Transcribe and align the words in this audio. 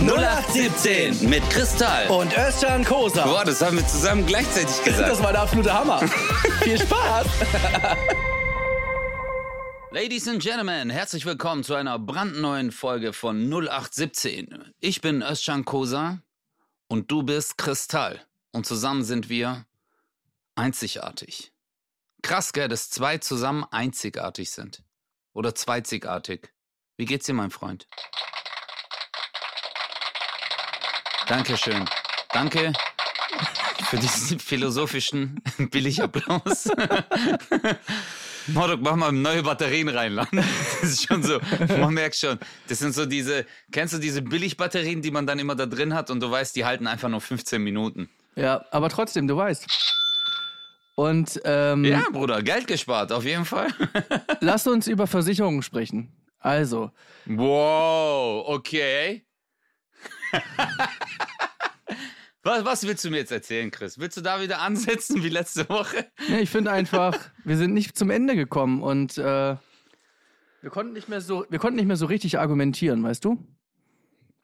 0817 0.00 1.30
mit 1.30 1.48
Kristall. 1.50 2.08
Und 2.08 2.36
Özcan 2.36 2.84
Kosa. 2.84 3.24
Boah, 3.24 3.44
das 3.44 3.62
haben 3.62 3.76
wir 3.76 3.86
zusammen 3.86 4.26
gleichzeitig 4.26 4.82
gesagt. 4.84 5.08
Das 5.08 5.22
war 5.22 5.32
der 5.32 5.42
absolute 5.42 5.72
Hammer. 5.72 5.98
Viel 6.62 6.78
Spaß. 6.78 7.26
Ladies 9.92 10.26
and 10.26 10.42
Gentlemen, 10.42 10.90
herzlich 10.90 11.24
willkommen 11.24 11.62
zu 11.62 11.74
einer 11.74 11.98
brandneuen 12.00 12.72
Folge 12.72 13.12
von 13.12 13.48
0817. 13.48 14.72
Ich 14.80 15.00
bin 15.00 15.22
Özcan 15.22 15.64
Kosa 15.64 16.18
und 16.88 17.10
du 17.10 17.22
bist 17.22 17.56
Kristall. 17.56 18.20
Und 18.50 18.66
zusammen 18.66 19.04
sind 19.04 19.28
wir 19.28 19.64
einzigartig. 20.56 21.52
Krass, 22.22 22.52
gell, 22.52 22.68
dass 22.68 22.90
zwei 22.90 23.18
zusammen 23.18 23.64
einzigartig 23.70 24.50
sind. 24.50 24.82
Oder 25.32 25.54
zweizigartig. 25.54 26.52
Wie 26.96 27.04
geht's 27.04 27.26
dir, 27.26 27.34
mein 27.34 27.50
Freund? 27.50 27.86
Dankeschön. 31.28 31.84
Danke 32.32 32.72
für 33.88 33.96
diesen 33.98 34.38
philosophischen 34.38 35.40
Billigapplaus. 35.70 36.68
Mordok, 38.48 38.80
mach 38.82 38.96
mal 38.96 39.10
neue 39.12 39.42
Batterien 39.42 39.88
reinladen. 39.88 40.38
Das 40.82 40.82
ist 40.82 41.06
schon 41.06 41.22
so, 41.22 41.40
man 41.78 41.94
merkt 41.94 42.16
schon, 42.16 42.38
das 42.68 42.78
sind 42.78 42.94
so 42.94 43.06
diese, 43.06 43.46
kennst 43.72 43.94
du 43.94 43.98
diese 43.98 44.20
Billigbatterien, 44.20 45.00
die 45.00 45.10
man 45.10 45.26
dann 45.26 45.38
immer 45.38 45.54
da 45.54 45.64
drin 45.66 45.94
hat 45.94 46.10
und 46.10 46.20
du 46.20 46.30
weißt, 46.30 46.54
die 46.56 46.64
halten 46.64 46.86
einfach 46.86 47.08
nur 47.08 47.20
15 47.22 47.62
Minuten. 47.62 48.10
Ja, 48.36 48.64
aber 48.70 48.90
trotzdem, 48.90 49.26
du 49.28 49.36
weißt. 49.36 49.66
Und 50.96 51.40
ähm, 51.44 51.84
Ja, 51.84 52.04
Bruder, 52.12 52.42
Geld 52.42 52.66
gespart, 52.66 53.12
auf 53.12 53.24
jeden 53.24 53.44
Fall. 53.46 53.68
lass 54.40 54.66
uns 54.66 54.86
über 54.88 55.06
Versicherungen 55.06 55.62
sprechen. 55.62 56.12
Also, 56.38 56.90
Wow, 57.26 58.44
okay. 58.46 59.24
Was, 62.42 62.64
was 62.64 62.86
willst 62.86 63.04
du 63.04 63.10
mir 63.10 63.18
jetzt 63.18 63.32
erzählen, 63.32 63.70
Chris? 63.70 63.98
Willst 63.98 64.16
du 64.16 64.20
da 64.20 64.40
wieder 64.40 64.60
ansetzen 64.60 65.22
wie 65.22 65.28
letzte 65.28 65.68
Woche? 65.68 66.06
ja, 66.28 66.38
ich 66.38 66.50
finde 66.50 66.72
einfach, 66.72 67.16
wir 67.44 67.56
sind 67.56 67.72
nicht 67.74 67.96
zum 67.96 68.10
Ende 68.10 68.36
gekommen 68.36 68.82
und 68.82 69.16
äh, 69.18 69.56
wir 70.60 70.70
konnten 70.70 70.92
nicht 70.94 71.08
mehr 71.08 71.20
so, 71.20 71.44
wir 71.50 71.58
konnten 71.58 71.76
nicht 71.76 71.86
mehr 71.86 71.96
so 71.96 72.06
richtig 72.06 72.38
argumentieren, 72.38 73.02
weißt 73.02 73.24
du? 73.24 73.46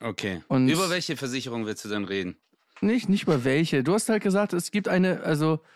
Okay. 0.00 0.42
Und- 0.48 0.68
Über 0.68 0.90
welche 0.90 1.16
Versicherung 1.16 1.66
willst 1.66 1.84
du 1.84 1.88
denn 1.88 2.04
reden? 2.04 2.36
Nicht, 2.82 3.08
nicht 3.10 3.24
über 3.24 3.44
welche. 3.44 3.82
Du 3.84 3.92
hast 3.92 4.08
halt 4.08 4.22
gesagt, 4.22 4.54
es 4.54 4.70
gibt 4.70 4.88
eine, 4.88 5.20
also. 5.22 5.60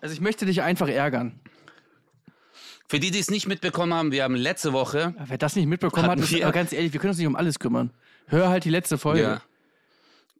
Also 0.00 0.14
ich 0.14 0.20
möchte 0.20 0.46
dich 0.46 0.62
einfach 0.62 0.88
ärgern. 0.88 1.40
Für 2.92 3.00
die, 3.00 3.10
die 3.10 3.20
es 3.20 3.30
nicht 3.30 3.48
mitbekommen 3.48 3.94
haben, 3.94 4.12
wir 4.12 4.22
haben 4.22 4.34
letzte 4.34 4.74
Woche. 4.74 5.14
Wer 5.24 5.38
das 5.38 5.56
nicht 5.56 5.64
mitbekommen 5.64 6.10
hat, 6.10 6.18
ist 6.18 6.34
aber 6.42 6.52
ganz 6.52 6.74
ehrlich, 6.74 6.92
wir 6.92 7.00
können 7.00 7.12
uns 7.12 7.18
nicht 7.18 7.26
um 7.26 7.36
alles 7.36 7.58
kümmern. 7.58 7.90
Hör 8.26 8.50
halt 8.50 8.66
die 8.66 8.68
letzte 8.68 8.98
Folge. 8.98 9.22
Ja. 9.22 9.42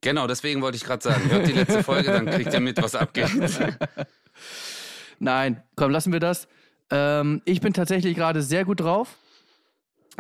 Genau, 0.03 0.27
deswegen 0.27 0.61
wollte 0.61 0.77
ich 0.77 0.85
gerade 0.85 1.03
sagen, 1.03 1.31
hört 1.31 1.49
die 1.49 1.53
letzte 1.53 1.83
Folge, 1.83 2.13
dann 2.13 2.27
kriegt 2.27 2.53
ihr 2.53 2.61
mit, 2.61 2.77
was 2.83 2.95
abgeht. 2.95 3.31
Nein, 5.19 5.63
komm, 5.77 5.93
lassen 5.93 6.13
wir 6.13 6.21
das. 6.21 6.47
Ähm, 6.91 7.41
ich 7.47 7.63
bin 7.63 7.73
tatsächlich 7.73 8.15
gerade 8.15 8.43
sehr 8.43 8.67
gut 8.67 8.81
drauf, 8.81 9.17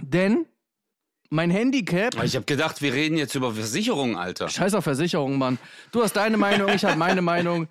denn 0.00 0.46
mein 1.28 1.50
Handicap. 1.50 2.14
Ich 2.24 2.34
habe 2.34 2.46
gedacht, 2.46 2.80
wir 2.80 2.94
reden 2.94 3.18
jetzt 3.18 3.34
über 3.34 3.52
Versicherungen, 3.52 4.16
Alter. 4.16 4.48
Scheiß 4.48 4.72
auf 4.72 4.84
Versicherung, 4.84 5.36
Mann. 5.36 5.58
Du 5.90 6.02
hast 6.02 6.14
deine 6.14 6.38
Meinung, 6.38 6.70
ich 6.70 6.86
habe 6.86 6.96
meine 6.96 7.20
Meinung. 7.20 7.68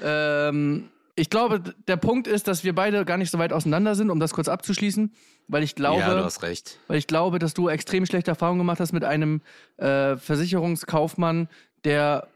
Ähm, 0.00 0.88
ich 1.16 1.30
glaube, 1.30 1.60
der 1.86 1.96
Punkt 1.96 2.26
ist, 2.26 2.48
dass 2.48 2.64
wir 2.64 2.74
beide 2.74 3.04
gar 3.04 3.16
nicht 3.16 3.30
so 3.30 3.38
weit 3.38 3.52
auseinander 3.52 3.94
sind, 3.94 4.10
um 4.10 4.18
das 4.18 4.32
kurz 4.32 4.48
abzuschließen, 4.48 5.12
weil 5.48 5.62
ich 5.62 5.74
glaube, 5.74 6.00
ja, 6.00 6.14
du 6.14 6.24
hast 6.24 6.42
recht. 6.42 6.78
weil 6.88 6.98
ich 6.98 7.06
glaube, 7.06 7.38
dass 7.38 7.54
du 7.54 7.68
extrem 7.68 8.04
schlechte 8.06 8.30
Erfahrungen 8.30 8.58
gemacht 8.58 8.80
hast 8.80 8.92
mit 8.92 9.04
einem 9.04 9.40
äh, 9.76 10.16
Versicherungskaufmann, 10.16 11.48
der 11.84 12.26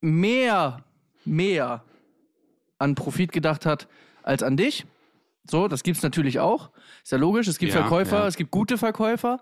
mehr, 0.00 0.82
mehr 1.24 1.82
an 2.78 2.94
Profit 2.94 3.32
gedacht 3.32 3.66
hat 3.66 3.88
als 4.22 4.42
an 4.42 4.56
dich. 4.56 4.84
So, 5.50 5.68
das 5.68 5.82
gibt's 5.82 6.02
natürlich 6.02 6.40
auch. 6.40 6.70
Ist 7.02 7.12
ja 7.12 7.18
logisch. 7.18 7.48
Es 7.48 7.58
gibt 7.58 7.72
Ja, 7.72 7.80
Verkäufer, 7.80 8.20
ja. 8.20 8.26
es 8.26 8.36
gibt 8.36 8.50
gute 8.50 8.78
Verkäufer 8.78 9.40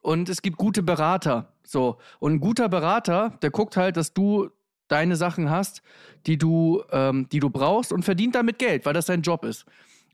und 0.00 0.28
es 0.28 0.42
gibt 0.42 0.56
gute 0.56 0.82
Berater. 0.82 1.52
So. 1.64 1.98
Und 2.20 2.34
ein 2.34 2.40
guter 2.40 2.68
Berater, 2.68 3.38
der 3.42 3.50
guckt 3.50 3.76
halt, 3.76 3.96
dass 3.96 4.14
du 4.14 4.50
deine 4.88 5.16
Sachen 5.16 5.50
hast, 5.50 5.82
die 6.26 6.38
du, 6.38 6.82
ähm, 6.90 7.28
die 7.30 7.40
du 7.40 7.50
brauchst 7.50 7.92
und 7.92 8.04
verdient 8.04 8.34
damit 8.34 8.58
Geld, 8.58 8.84
weil 8.86 8.94
das 8.94 9.06
dein 9.06 9.22
Job 9.22 9.44
ist. 9.44 9.64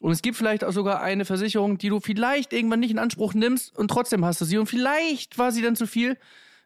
Und 0.00 0.12
es 0.12 0.22
gibt 0.22 0.36
vielleicht 0.36 0.64
auch 0.64 0.72
sogar 0.72 1.02
eine 1.02 1.24
Versicherung, 1.24 1.78
die 1.78 1.88
du 1.88 2.00
vielleicht 2.00 2.52
irgendwann 2.52 2.80
nicht 2.80 2.92
in 2.92 2.98
Anspruch 2.98 3.34
nimmst 3.34 3.76
und 3.76 3.88
trotzdem 3.88 4.24
hast 4.24 4.40
du 4.40 4.44
sie. 4.44 4.58
Und 4.58 4.66
vielleicht 4.66 5.38
war 5.38 5.50
sie 5.50 5.62
dann 5.62 5.74
zu 5.74 5.86
viel, 5.86 6.16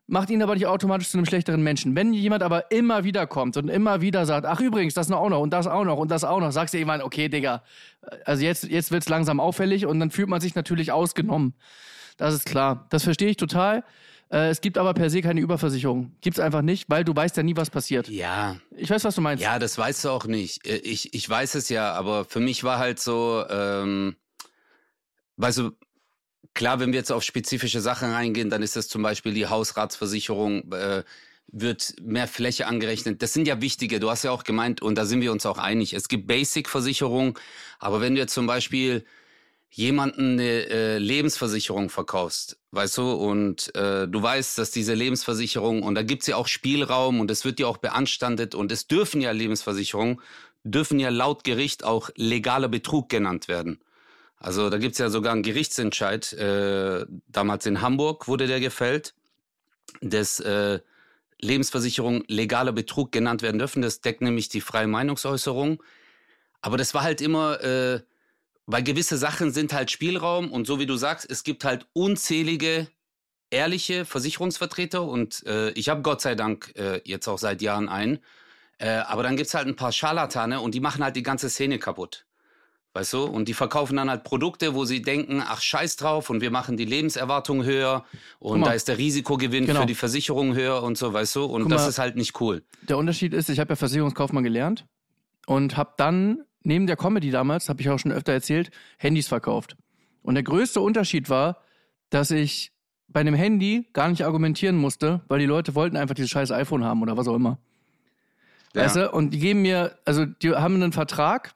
macht 0.06 0.28
ihn 0.28 0.42
aber 0.42 0.54
nicht 0.54 0.66
automatisch 0.66 1.08
zu 1.08 1.16
einem 1.16 1.24
schlechteren 1.24 1.62
Menschen. 1.62 1.96
Wenn 1.96 2.12
jemand 2.12 2.42
aber 2.42 2.70
immer 2.70 3.04
wieder 3.04 3.26
kommt 3.26 3.56
und 3.56 3.68
immer 3.68 4.02
wieder 4.02 4.26
sagt, 4.26 4.46
ach 4.46 4.60
übrigens, 4.60 4.92
das 4.92 5.08
noch 5.08 5.20
auch 5.20 5.30
noch 5.30 5.40
und 5.40 5.50
das 5.50 5.66
auch 5.66 5.84
noch 5.84 5.96
und 5.96 6.10
das 6.10 6.24
auch 6.24 6.40
noch, 6.40 6.52
sagst 6.52 6.74
du 6.74 6.78
irgendwann, 6.78 7.00
okay, 7.00 7.28
Digga, 7.28 7.62
also 8.26 8.44
jetzt, 8.44 8.64
jetzt 8.64 8.90
wird's 8.90 9.08
langsam 9.08 9.40
auffällig 9.40 9.86
und 9.86 9.98
dann 10.00 10.10
fühlt 10.10 10.28
man 10.28 10.40
sich 10.40 10.54
natürlich 10.54 10.92
ausgenommen. 10.92 11.54
Das 12.18 12.34
ist 12.34 12.44
klar. 12.44 12.86
Das 12.90 13.04
verstehe 13.04 13.30
ich 13.30 13.36
total. 13.36 13.84
Äh, 14.32 14.48
es 14.48 14.60
gibt 14.60 14.78
aber 14.78 14.94
per 14.94 15.10
se 15.10 15.20
keine 15.20 15.40
Überversicherung. 15.40 16.16
Gibt's 16.22 16.40
einfach 16.40 16.62
nicht, 16.62 16.88
weil 16.88 17.04
du 17.04 17.14
weißt 17.14 17.36
ja 17.36 17.42
nie, 17.42 17.54
was 17.56 17.70
passiert. 17.70 18.08
Ja, 18.08 18.56
Ich 18.76 18.88
weiß, 18.88 19.04
was 19.04 19.14
du 19.14 19.20
meinst. 19.20 19.42
Ja, 19.44 19.58
das 19.58 19.76
weißt 19.76 20.04
du 20.04 20.08
auch 20.08 20.24
nicht. 20.26 20.66
Äh, 20.66 20.78
Ich, 20.78 21.12
ich 21.14 21.28
weiß 21.28 21.54
es 21.54 21.68
ja, 21.68 21.92
aber 21.92 22.24
für 22.24 22.40
mich 22.40 22.64
war 22.64 22.78
halt 22.78 22.98
so, 22.98 23.44
ähm, 23.50 24.16
weißt 25.36 25.58
du, 25.58 25.70
klar, 26.54 26.80
wenn 26.80 26.92
wir 26.92 26.98
jetzt 26.98 27.12
auf 27.12 27.22
spezifische 27.22 27.80
Sachen 27.80 28.10
reingehen, 28.10 28.48
dann 28.50 28.62
ist 28.62 28.74
das 28.76 28.88
zum 28.88 29.02
Beispiel 29.02 29.34
die 29.34 29.46
Hausratsversicherung, 29.46 30.72
äh, 30.72 31.02
wird 31.54 31.94
mehr 32.00 32.28
Fläche 32.28 32.66
angerechnet. 32.66 33.20
Das 33.20 33.34
sind 33.34 33.46
ja 33.46 33.60
wichtige, 33.60 34.00
du 34.00 34.08
hast 34.10 34.22
ja 34.22 34.30
auch 34.30 34.44
gemeint, 34.44 34.80
und 34.80 34.96
da 34.96 35.04
sind 35.04 35.20
wir 35.20 35.32
uns 35.32 35.44
auch 35.44 35.58
einig. 35.58 35.92
Es 35.92 36.08
gibt 36.08 36.26
Basic-Versicherung, 36.26 37.38
aber 37.78 38.00
wenn 38.00 38.14
du 38.14 38.20
jetzt 38.20 38.32
zum 38.32 38.46
Beispiel 38.46 39.04
jemanden 39.74 40.38
eine 40.38 40.68
äh, 40.68 40.98
Lebensversicherung 40.98 41.88
verkaufst, 41.88 42.58
weißt 42.72 42.98
du, 42.98 43.12
und 43.12 43.74
äh, 43.74 44.06
du 44.06 44.22
weißt, 44.22 44.58
dass 44.58 44.70
diese 44.70 44.92
Lebensversicherung, 44.92 45.82
und 45.82 45.94
da 45.94 46.02
gibt's 46.02 46.26
ja 46.26 46.36
auch 46.36 46.46
Spielraum 46.46 47.20
und 47.20 47.30
es 47.30 47.46
wird 47.46 47.58
ja 47.58 47.66
auch 47.66 47.78
beanstandet 47.78 48.54
und 48.54 48.70
es 48.70 48.86
dürfen 48.86 49.22
ja 49.22 49.30
Lebensversicherungen, 49.30 50.20
dürfen 50.62 51.00
ja 51.00 51.08
laut 51.08 51.42
Gericht 51.42 51.84
auch 51.84 52.10
legaler 52.16 52.68
Betrug 52.68 53.08
genannt 53.08 53.48
werden. 53.48 53.80
Also 54.36 54.68
da 54.68 54.76
gibt's 54.76 54.98
ja 54.98 55.08
sogar 55.08 55.32
einen 55.32 55.42
Gerichtsentscheid, 55.42 56.34
äh, 56.34 57.06
damals 57.28 57.64
in 57.64 57.80
Hamburg 57.80 58.28
wurde 58.28 58.46
der 58.46 58.60
gefällt, 58.60 59.14
dass 60.02 60.38
äh, 60.40 60.80
Lebensversicherungen 61.40 62.24
legaler 62.28 62.72
Betrug 62.72 63.10
genannt 63.10 63.40
werden 63.40 63.58
dürfen. 63.58 63.80
Das 63.80 64.02
deckt 64.02 64.20
nämlich 64.20 64.50
die 64.50 64.60
freie 64.60 64.86
Meinungsäußerung. 64.86 65.82
Aber 66.60 66.76
das 66.76 66.92
war 66.94 67.02
halt 67.02 67.20
immer, 67.20 67.60
äh, 67.62 68.00
weil 68.72 68.82
gewisse 68.82 69.16
Sachen 69.16 69.52
sind 69.52 69.72
halt 69.72 69.90
Spielraum 69.90 70.50
und 70.50 70.66
so 70.66 70.78
wie 70.80 70.86
du 70.86 70.96
sagst, 70.96 71.30
es 71.30 71.44
gibt 71.44 71.64
halt 71.64 71.86
unzählige 71.92 72.88
ehrliche 73.50 74.04
Versicherungsvertreter 74.06 75.02
und 75.02 75.44
äh, 75.46 75.70
ich 75.72 75.88
habe 75.90 76.02
Gott 76.02 76.20
sei 76.22 76.34
Dank 76.34 76.72
äh, 76.76 77.00
jetzt 77.04 77.28
auch 77.28 77.38
seit 77.38 77.60
Jahren 77.62 77.88
einen. 77.88 78.18
Äh, 78.78 78.88
aber 78.88 79.22
dann 79.22 79.36
gibt's 79.36 79.54
halt 79.54 79.68
ein 79.68 79.76
paar 79.76 79.92
Scharlatane 79.92 80.60
und 80.60 80.74
die 80.74 80.80
machen 80.80 81.04
halt 81.04 81.16
die 81.16 81.22
ganze 81.22 81.50
Szene 81.50 81.78
kaputt. 81.78 82.24
Weißt 82.94 83.12
du? 83.14 83.24
Und 83.24 83.48
die 83.48 83.54
verkaufen 83.54 83.96
dann 83.96 84.10
halt 84.10 84.22
Produkte, 84.24 84.74
wo 84.74 84.84
sie 84.84 85.00
denken, 85.00 85.42
ach 85.46 85.62
scheiß 85.62 85.96
drauf 85.96 86.28
und 86.30 86.40
wir 86.42 86.50
machen 86.50 86.76
die 86.76 86.84
Lebenserwartung 86.84 87.64
höher 87.64 88.04
und 88.38 88.62
da 88.66 88.72
ist 88.72 88.88
der 88.88 88.98
Risikogewinn 88.98 89.64
Genau. 89.66 89.80
für 89.80 89.86
die 89.86 89.94
Versicherung 89.94 90.54
höher 90.54 90.82
und 90.82 90.98
so, 90.98 91.12
weißt 91.12 91.36
du? 91.36 91.44
Und 91.44 91.62
Guck 91.62 91.70
das 91.72 91.82
mal. 91.82 91.88
ist 91.88 91.98
halt 91.98 92.16
nicht 92.16 92.40
cool. 92.40 92.62
Der 92.82 92.98
Unterschied 92.98 93.32
ist, 93.34 93.48
ich 93.48 93.60
habe 93.60 93.70
ja 93.70 93.76
Versicherungskaufmann 93.76 94.44
gelernt 94.44 94.86
und 95.46 95.76
habe 95.76 95.92
dann 95.96 96.44
neben 96.64 96.86
der 96.86 96.96
Comedy 96.96 97.30
damals, 97.30 97.68
habe 97.68 97.80
ich 97.80 97.88
auch 97.90 97.98
schon 97.98 98.12
öfter 98.12 98.32
erzählt, 98.32 98.70
Handys 98.98 99.28
verkauft. 99.28 99.76
Und 100.22 100.34
der 100.34 100.44
größte 100.44 100.80
Unterschied 100.80 101.28
war, 101.28 101.58
dass 102.10 102.30
ich 102.30 102.72
bei 103.08 103.20
einem 103.20 103.34
Handy 103.34 103.88
gar 103.92 104.08
nicht 104.08 104.24
argumentieren 104.24 104.76
musste, 104.76 105.22
weil 105.28 105.38
die 105.38 105.46
Leute 105.46 105.74
wollten 105.74 105.96
einfach 105.96 106.14
dieses 106.14 106.30
scheiß 106.30 106.50
iPhone 106.52 106.84
haben 106.84 107.02
oder 107.02 107.16
was 107.16 107.28
auch 107.28 107.34
immer. 107.34 107.58
Weißt 108.74 108.96
du? 108.96 109.10
Und 109.10 109.30
die 109.30 109.38
geben 109.38 109.62
mir, 109.62 109.98
also 110.04 110.24
die 110.24 110.50
haben 110.50 110.76
einen 110.76 110.92
Vertrag, 110.92 111.54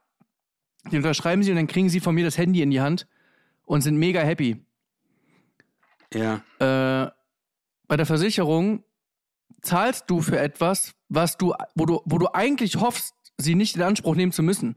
den 0.91 0.99
unterschreiben 0.99 1.43
sie 1.43 1.51
und 1.51 1.57
dann 1.57 1.67
kriegen 1.67 1.89
sie 1.89 2.01
von 2.01 2.15
mir 2.15 2.25
das 2.25 2.37
Handy 2.37 2.63
in 2.63 2.71
die 2.71 2.81
Hand 2.81 3.07
und 3.65 3.81
sind 3.81 3.97
mega 3.97 4.21
happy. 4.21 4.63
Ja. 6.13 6.43
Äh, 6.59 7.11
bei 7.89 7.97
der 7.97 8.07
Versicherung 8.07 8.85
zahlst 9.63 10.05
du 10.09 10.21
für 10.21 10.39
etwas, 10.39 10.95
was 11.09 11.37
du, 11.39 11.55
wo 11.75 11.87
du, 11.87 12.03
wo 12.05 12.19
du 12.19 12.29
eigentlich 12.35 12.77
hoffst, 12.77 13.15
sie 13.39 13.55
nicht 13.55 13.77
in 13.77 13.83
Anspruch 13.83 14.15
nehmen 14.15 14.33
zu 14.33 14.43
müssen. 14.43 14.77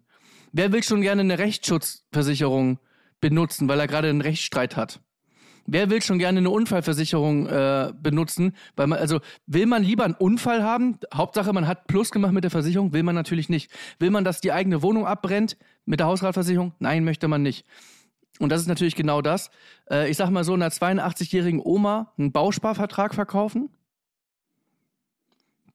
Wer 0.51 0.71
will 0.71 0.83
schon 0.83 1.01
gerne 1.01 1.21
eine 1.21 1.39
Rechtsschutzversicherung 1.39 2.79
benutzen, 3.21 3.67
weil 3.67 3.79
er 3.79 3.87
gerade 3.87 4.09
einen 4.09 4.21
Rechtsstreit 4.21 4.75
hat? 4.75 5.01
Wer 5.71 5.91
will 5.91 6.01
schon 6.01 6.17
gerne 6.17 6.39
eine 6.39 6.49
Unfallversicherung 6.49 7.45
äh, 7.45 7.93
benutzen? 8.01 8.55
Weil 8.75 8.87
man, 8.87 8.97
also 8.97 9.19
will 9.45 9.67
man 9.67 9.83
lieber 9.83 10.03
einen 10.03 10.15
Unfall 10.15 10.63
haben? 10.63 10.97
Hauptsache, 11.13 11.53
man 11.53 11.67
hat 11.67 11.85
Plus 11.85 12.09
gemacht 12.09 12.33
mit 12.33 12.43
der 12.43 12.49
Versicherung? 12.49 12.91
Will 12.91 13.03
man 13.03 13.13
natürlich 13.13 13.49
nicht. 13.49 13.71
Will 13.99 14.09
man, 14.09 14.23
dass 14.23 14.41
die 14.41 14.51
eigene 14.51 14.81
Wohnung 14.81 15.05
abbrennt 15.05 15.57
mit 15.85 15.99
der 15.99 16.07
Hausratversicherung? 16.07 16.73
Nein, 16.79 17.03
möchte 17.03 17.27
man 17.27 17.43
nicht. 17.43 17.65
und 18.39 18.49
das 18.49 18.61
ist 18.61 18.67
natürlich 18.67 18.95
genau 18.95 19.21
das, 19.21 19.51
äh, 19.91 20.09
ich 20.09 20.17
sag 20.17 20.31
mal 20.31 20.43
so, 20.43 20.53
einer 20.53 20.69
82-jährigen 20.69 21.61
Oma 21.63 22.13
einen 22.17 22.31
Bausparvertrag 22.31 23.13
verkaufen. 23.13 23.69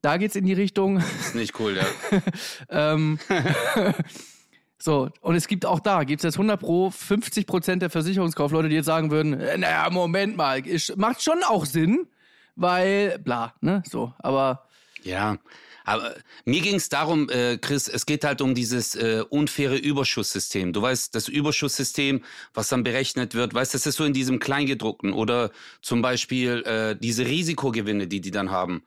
Da 0.01 0.17
geht's 0.17 0.35
in 0.35 0.45
die 0.45 0.53
Richtung. 0.53 0.99
Ist 0.99 1.35
nicht 1.35 1.59
cool, 1.61 1.77
ja. 1.77 2.21
ähm, 2.95 3.19
so, 4.79 5.09
und 5.21 5.35
es 5.35 5.49
gibt 5.49 5.67
auch 5.67 5.81
da, 5.81 6.05
gibt 6.05 6.21
es 6.21 6.25
jetzt 6.25 6.35
100 6.35 6.61
pro 6.61 6.91
50 6.91 7.47
Prozent 7.47 7.83
der 7.83 7.91
Versicherungskaufleute, 7.91 8.69
die 8.69 8.77
jetzt 8.77 8.87
sagen 8.87 9.11
würden, 9.11 9.41
äh, 9.41 9.57
naja, 9.57 9.89
Moment 9.91 10.37
mal, 10.37 10.67
ist, 10.67 10.97
macht 10.97 11.23
schon 11.23 11.43
auch 11.49 11.65
Sinn, 11.65 12.07
weil, 12.57 13.19
bla, 13.19 13.55
ne, 13.61 13.83
so, 13.89 14.13
aber... 14.19 14.69
Ja, 15.03 15.39
aber 15.85 16.15
mir 16.47 16.63
ging 16.63 16.77
es 16.77 16.89
darum, 16.89 17.29
äh, 17.29 17.59
Chris, 17.59 17.89
es 17.89 18.07
geht 18.07 18.25
halt 18.25 18.41
um 18.41 18.55
dieses 18.55 18.95
äh, 18.95 19.23
unfaire 19.29 19.77
Überschusssystem. 19.77 20.73
Du 20.73 20.81
weißt, 20.81 21.15
das 21.15 21.29
Überschusssystem, 21.29 22.25
was 22.55 22.69
dann 22.69 22.85
berechnet 22.85 23.35
wird, 23.35 23.53
weißt, 23.53 23.75
das 23.75 23.85
ist 23.85 23.97
so 23.97 24.05
in 24.05 24.15
diesem 24.15 24.39
Kleingedruckten 24.39 25.13
oder 25.13 25.51
zum 25.83 26.01
Beispiel 26.01 26.63
äh, 26.65 26.97
diese 26.99 27.27
Risikogewinne, 27.27 28.07
die 28.07 28.23
die 28.23 28.31
dann 28.31 28.51
haben. 28.51 28.83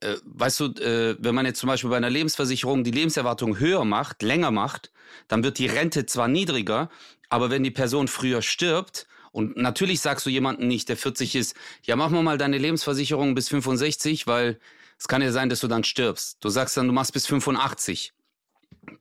Äh, 0.00 0.14
weißt 0.24 0.60
du, 0.60 0.64
äh, 0.80 1.16
wenn 1.18 1.34
man 1.34 1.44
jetzt 1.44 1.58
zum 1.58 1.68
Beispiel 1.68 1.90
bei 1.90 1.98
einer 1.98 2.08
Lebensversicherung 2.08 2.82
die 2.82 2.92
Lebenserwartung 2.92 3.58
höher 3.58 3.84
macht, 3.84 4.22
länger 4.22 4.50
macht, 4.50 4.90
dann 5.28 5.44
wird 5.44 5.58
die 5.58 5.66
Rente 5.66 6.06
zwar 6.06 6.28
niedriger, 6.28 6.90
aber 7.28 7.50
wenn 7.50 7.64
die 7.64 7.70
Person 7.70 8.08
früher 8.08 8.42
stirbt, 8.42 9.06
und 9.30 9.56
natürlich 9.56 10.00
sagst 10.00 10.26
du 10.26 10.30
jemanden 10.30 10.66
nicht, 10.66 10.88
der 10.88 10.96
40 10.96 11.36
ist, 11.36 11.54
ja, 11.84 11.96
mach 11.96 12.10
mal 12.10 12.38
deine 12.38 12.58
Lebensversicherung 12.58 13.34
bis 13.34 13.48
65, 13.48 14.26
weil 14.26 14.58
es 14.98 15.06
kann 15.06 15.22
ja 15.22 15.30
sein, 15.32 15.48
dass 15.48 15.60
du 15.60 15.68
dann 15.68 15.84
stirbst. 15.84 16.38
Du 16.40 16.48
sagst 16.48 16.76
dann, 16.76 16.86
du 16.86 16.92
machst 16.92 17.12
bis 17.12 17.26
85. 17.26 18.12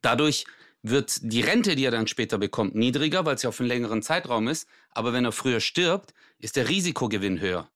Dadurch 0.01 0.45
wird 0.83 1.19
die 1.21 1.41
Rente, 1.41 1.75
die 1.75 1.85
er 1.85 1.91
dann 1.91 2.07
später 2.07 2.37
bekommt, 2.37 2.75
niedriger, 2.75 3.25
weil 3.25 3.35
es 3.35 3.43
ja 3.43 3.49
auf 3.49 3.59
einen 3.59 3.69
längeren 3.69 4.01
Zeitraum 4.01 4.47
ist. 4.47 4.67
Aber 4.91 5.13
wenn 5.13 5.25
er 5.25 5.31
früher 5.31 5.59
stirbt, 5.59 6.13
ist 6.39 6.55
der 6.55 6.69
Risikogewinn 6.69 7.39
höher. 7.39 7.69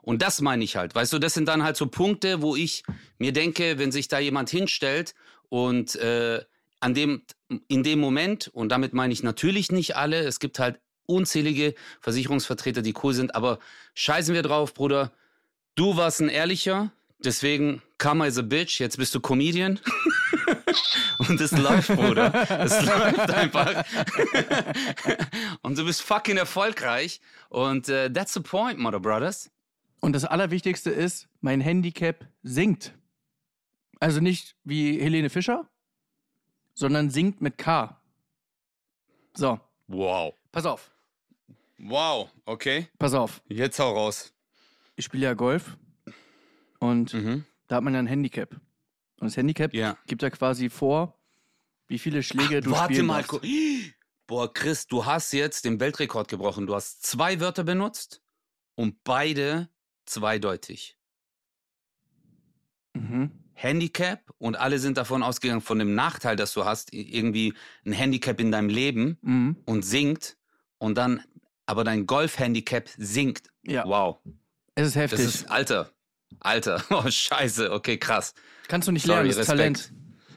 Und 0.00 0.22
das 0.22 0.40
meine 0.40 0.64
ich 0.64 0.76
halt. 0.76 0.94
Weißt 0.94 1.12
du, 1.12 1.18
das 1.18 1.34
sind 1.34 1.48
dann 1.48 1.64
halt 1.64 1.76
so 1.76 1.86
Punkte, 1.88 2.40
wo 2.40 2.56
ich 2.56 2.84
mir 3.18 3.32
denke, 3.32 3.78
wenn 3.78 3.92
sich 3.92 4.08
da 4.08 4.18
jemand 4.18 4.50
hinstellt 4.50 5.14
und 5.48 5.96
äh, 5.96 6.44
an 6.80 6.94
dem, 6.94 7.22
in 7.68 7.82
dem 7.82 7.98
Moment, 7.98 8.48
und 8.48 8.70
damit 8.70 8.92
meine 8.92 9.12
ich 9.12 9.22
natürlich 9.22 9.70
nicht 9.72 9.96
alle, 9.96 10.20
es 10.20 10.40
gibt 10.40 10.58
halt 10.58 10.80
unzählige 11.06 11.74
Versicherungsvertreter, 12.00 12.82
die 12.82 12.94
cool 13.02 13.14
sind, 13.14 13.34
aber 13.34 13.58
scheißen 13.94 14.34
wir 14.34 14.42
drauf, 14.42 14.74
Bruder. 14.74 15.12
Du 15.74 15.96
warst 15.96 16.20
ein 16.20 16.28
ehrlicher, 16.28 16.90
Deswegen, 17.18 17.82
Karma 17.98 18.26
is 18.26 18.38
a 18.38 18.42
bitch, 18.42 18.78
jetzt 18.78 18.98
bist 18.98 19.14
du 19.14 19.20
Comedian. 19.20 19.80
Und 21.28 21.40
es 21.40 21.50
läuft, 21.52 21.88
Bruder. 21.88 22.32
Es 22.60 22.84
läuft 22.86 23.30
einfach. 23.30 23.84
und 25.62 25.78
du 25.78 25.84
bist 25.84 26.02
fucking 26.02 26.36
erfolgreich. 26.36 27.20
Und 27.48 27.88
uh, 27.88 28.08
that's 28.10 28.34
the 28.34 28.40
point, 28.40 28.78
Mother 28.78 29.00
Brothers. 29.00 29.50
Und 30.00 30.12
das 30.12 30.24
Allerwichtigste 30.24 30.90
ist, 30.90 31.28
mein 31.40 31.60
Handicap 31.60 32.26
sinkt. 32.42 32.92
Also 33.98 34.20
nicht 34.20 34.54
wie 34.62 35.00
Helene 35.00 35.30
Fischer, 35.30 35.68
sondern 36.76 37.10
sinkt 37.10 37.40
mit 37.40 37.58
K. 37.58 38.00
So. 39.34 39.58
Wow. 39.88 40.34
Pass 40.52 40.66
auf. 40.66 40.92
Wow, 41.78 42.30
okay. 42.44 42.88
Pass 42.98 43.14
auf. 43.14 43.42
Jetzt 43.48 43.78
hau 43.78 43.92
raus. 43.92 44.32
Ich 44.94 45.04
spiele 45.04 45.24
ja 45.24 45.34
Golf 45.34 45.76
und 46.78 47.12
mhm. 47.12 47.44
da 47.66 47.76
hat 47.76 47.84
man 47.84 47.92
ja 47.92 47.98
ein 47.98 48.06
Handicap. 48.06 48.52
Und 49.18 49.28
das 49.28 49.36
Handicap 49.36 49.74
ja. 49.74 49.98
gibt 50.06 50.22
ja 50.22 50.30
quasi 50.30 50.70
vor, 50.70 51.18
wie 51.88 51.98
viele 51.98 52.22
Schläge 52.22 52.58
Ach, 52.58 52.64
du 52.64 52.70
warte 52.70 52.94
spielen 52.94 53.06
mal. 53.06 53.22
Darfst. 53.22 53.44
Boah, 54.26 54.52
Chris, 54.52 54.86
du 54.86 55.04
hast 55.04 55.32
jetzt 55.32 55.64
den 55.64 55.78
Weltrekord 55.78 56.28
gebrochen. 56.28 56.66
Du 56.66 56.74
hast 56.74 57.04
zwei 57.04 57.40
Wörter 57.40 57.64
benutzt 57.64 58.22
und 58.74 59.04
beide 59.04 59.68
zweideutig. 60.04 60.98
Mhm. 62.94 63.45
Handicap 63.58 64.20
und 64.36 64.56
alle 64.56 64.78
sind 64.78 64.98
davon 64.98 65.22
ausgegangen, 65.22 65.62
von 65.62 65.78
dem 65.78 65.94
Nachteil, 65.94 66.36
dass 66.36 66.52
du 66.52 66.66
hast, 66.66 66.92
irgendwie 66.92 67.54
ein 67.86 67.92
Handicap 67.92 68.38
in 68.38 68.52
deinem 68.52 68.68
Leben 68.68 69.16
mhm. 69.22 69.56
und 69.64 69.82
sinkt 69.82 70.36
und 70.76 70.98
dann, 70.98 71.22
aber 71.64 71.82
dein 71.82 72.06
Golf-Handicap 72.06 72.90
sinkt. 72.98 73.48
Ja. 73.66 73.84
Wow. 73.86 74.18
Es 74.74 74.88
ist 74.88 74.96
heftig. 74.96 75.24
Das 75.24 75.34
ist, 75.34 75.50
Alter, 75.50 75.90
Alter, 76.38 76.84
oh 76.90 77.08
scheiße, 77.08 77.72
okay, 77.72 77.96
krass. 77.96 78.34
Kannst 78.68 78.88
du 78.88 78.92
nicht 78.92 79.06
lernen, 79.06 79.28
das 79.28 79.38
ist 79.38 79.46
Talent. 79.46 79.90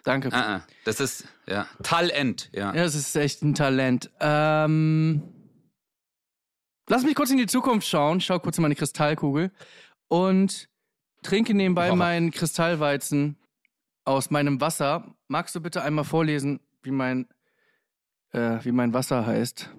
Danke. 0.05 0.29
Uh 0.29 0.31
-uh. 0.31 0.61
Das 0.85 1.01
ist, 1.01 1.25
ja, 1.45 1.67
Talent, 1.83 2.49
ja. 2.53 2.73
Ja, 2.73 2.83
das 2.83 2.95
ist 2.95 3.13
echt 3.17 3.43
ein 3.43 3.53
Talent. 3.53 4.09
Ähm, 4.21 5.23
lass 6.87 7.03
mich 7.03 7.15
kurz 7.15 7.31
in 7.31 7.37
die 7.37 7.47
Zukunft 7.47 7.85
schauen. 7.85 8.21
schau 8.21 8.39
kurz 8.39 8.57
in 8.57 8.61
meine 8.61 8.75
Kristallkugel 8.75 9.51
und 10.07 10.69
trinke 11.23 11.53
nebenbei 11.53 11.93
meinen 11.93 12.31
Kristallweizen 12.31 13.37
aus 14.05 14.31
meinem 14.31 14.59
Wasser. 14.61 15.15
Magst 15.27 15.55
du 15.55 15.61
bitte 15.61 15.81
einmal 15.81 16.05
vorlesen, 16.05 16.59
wie 16.81 16.91
mein, 16.91 17.27
äh, 18.31 18.57
wie 18.63 18.71
mein 18.71 18.93
Wasser 18.93 19.25
heißt? 19.25 19.69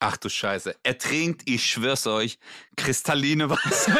Ach 0.00 0.16
du 0.18 0.28
Scheiße. 0.28 0.76
Er 0.82 0.98
trinkt, 0.98 1.48
ich 1.48 1.64
schwör's 1.64 2.06
euch, 2.06 2.38
kristalline 2.76 3.48
Wasser. 3.48 3.94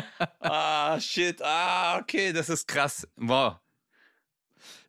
ah, 0.40 0.98
shit. 0.98 1.42
Ah, 1.42 1.98
okay, 1.98 2.32
das 2.32 2.48
ist 2.48 2.66
krass. 2.66 3.06
Wow. 3.16 3.56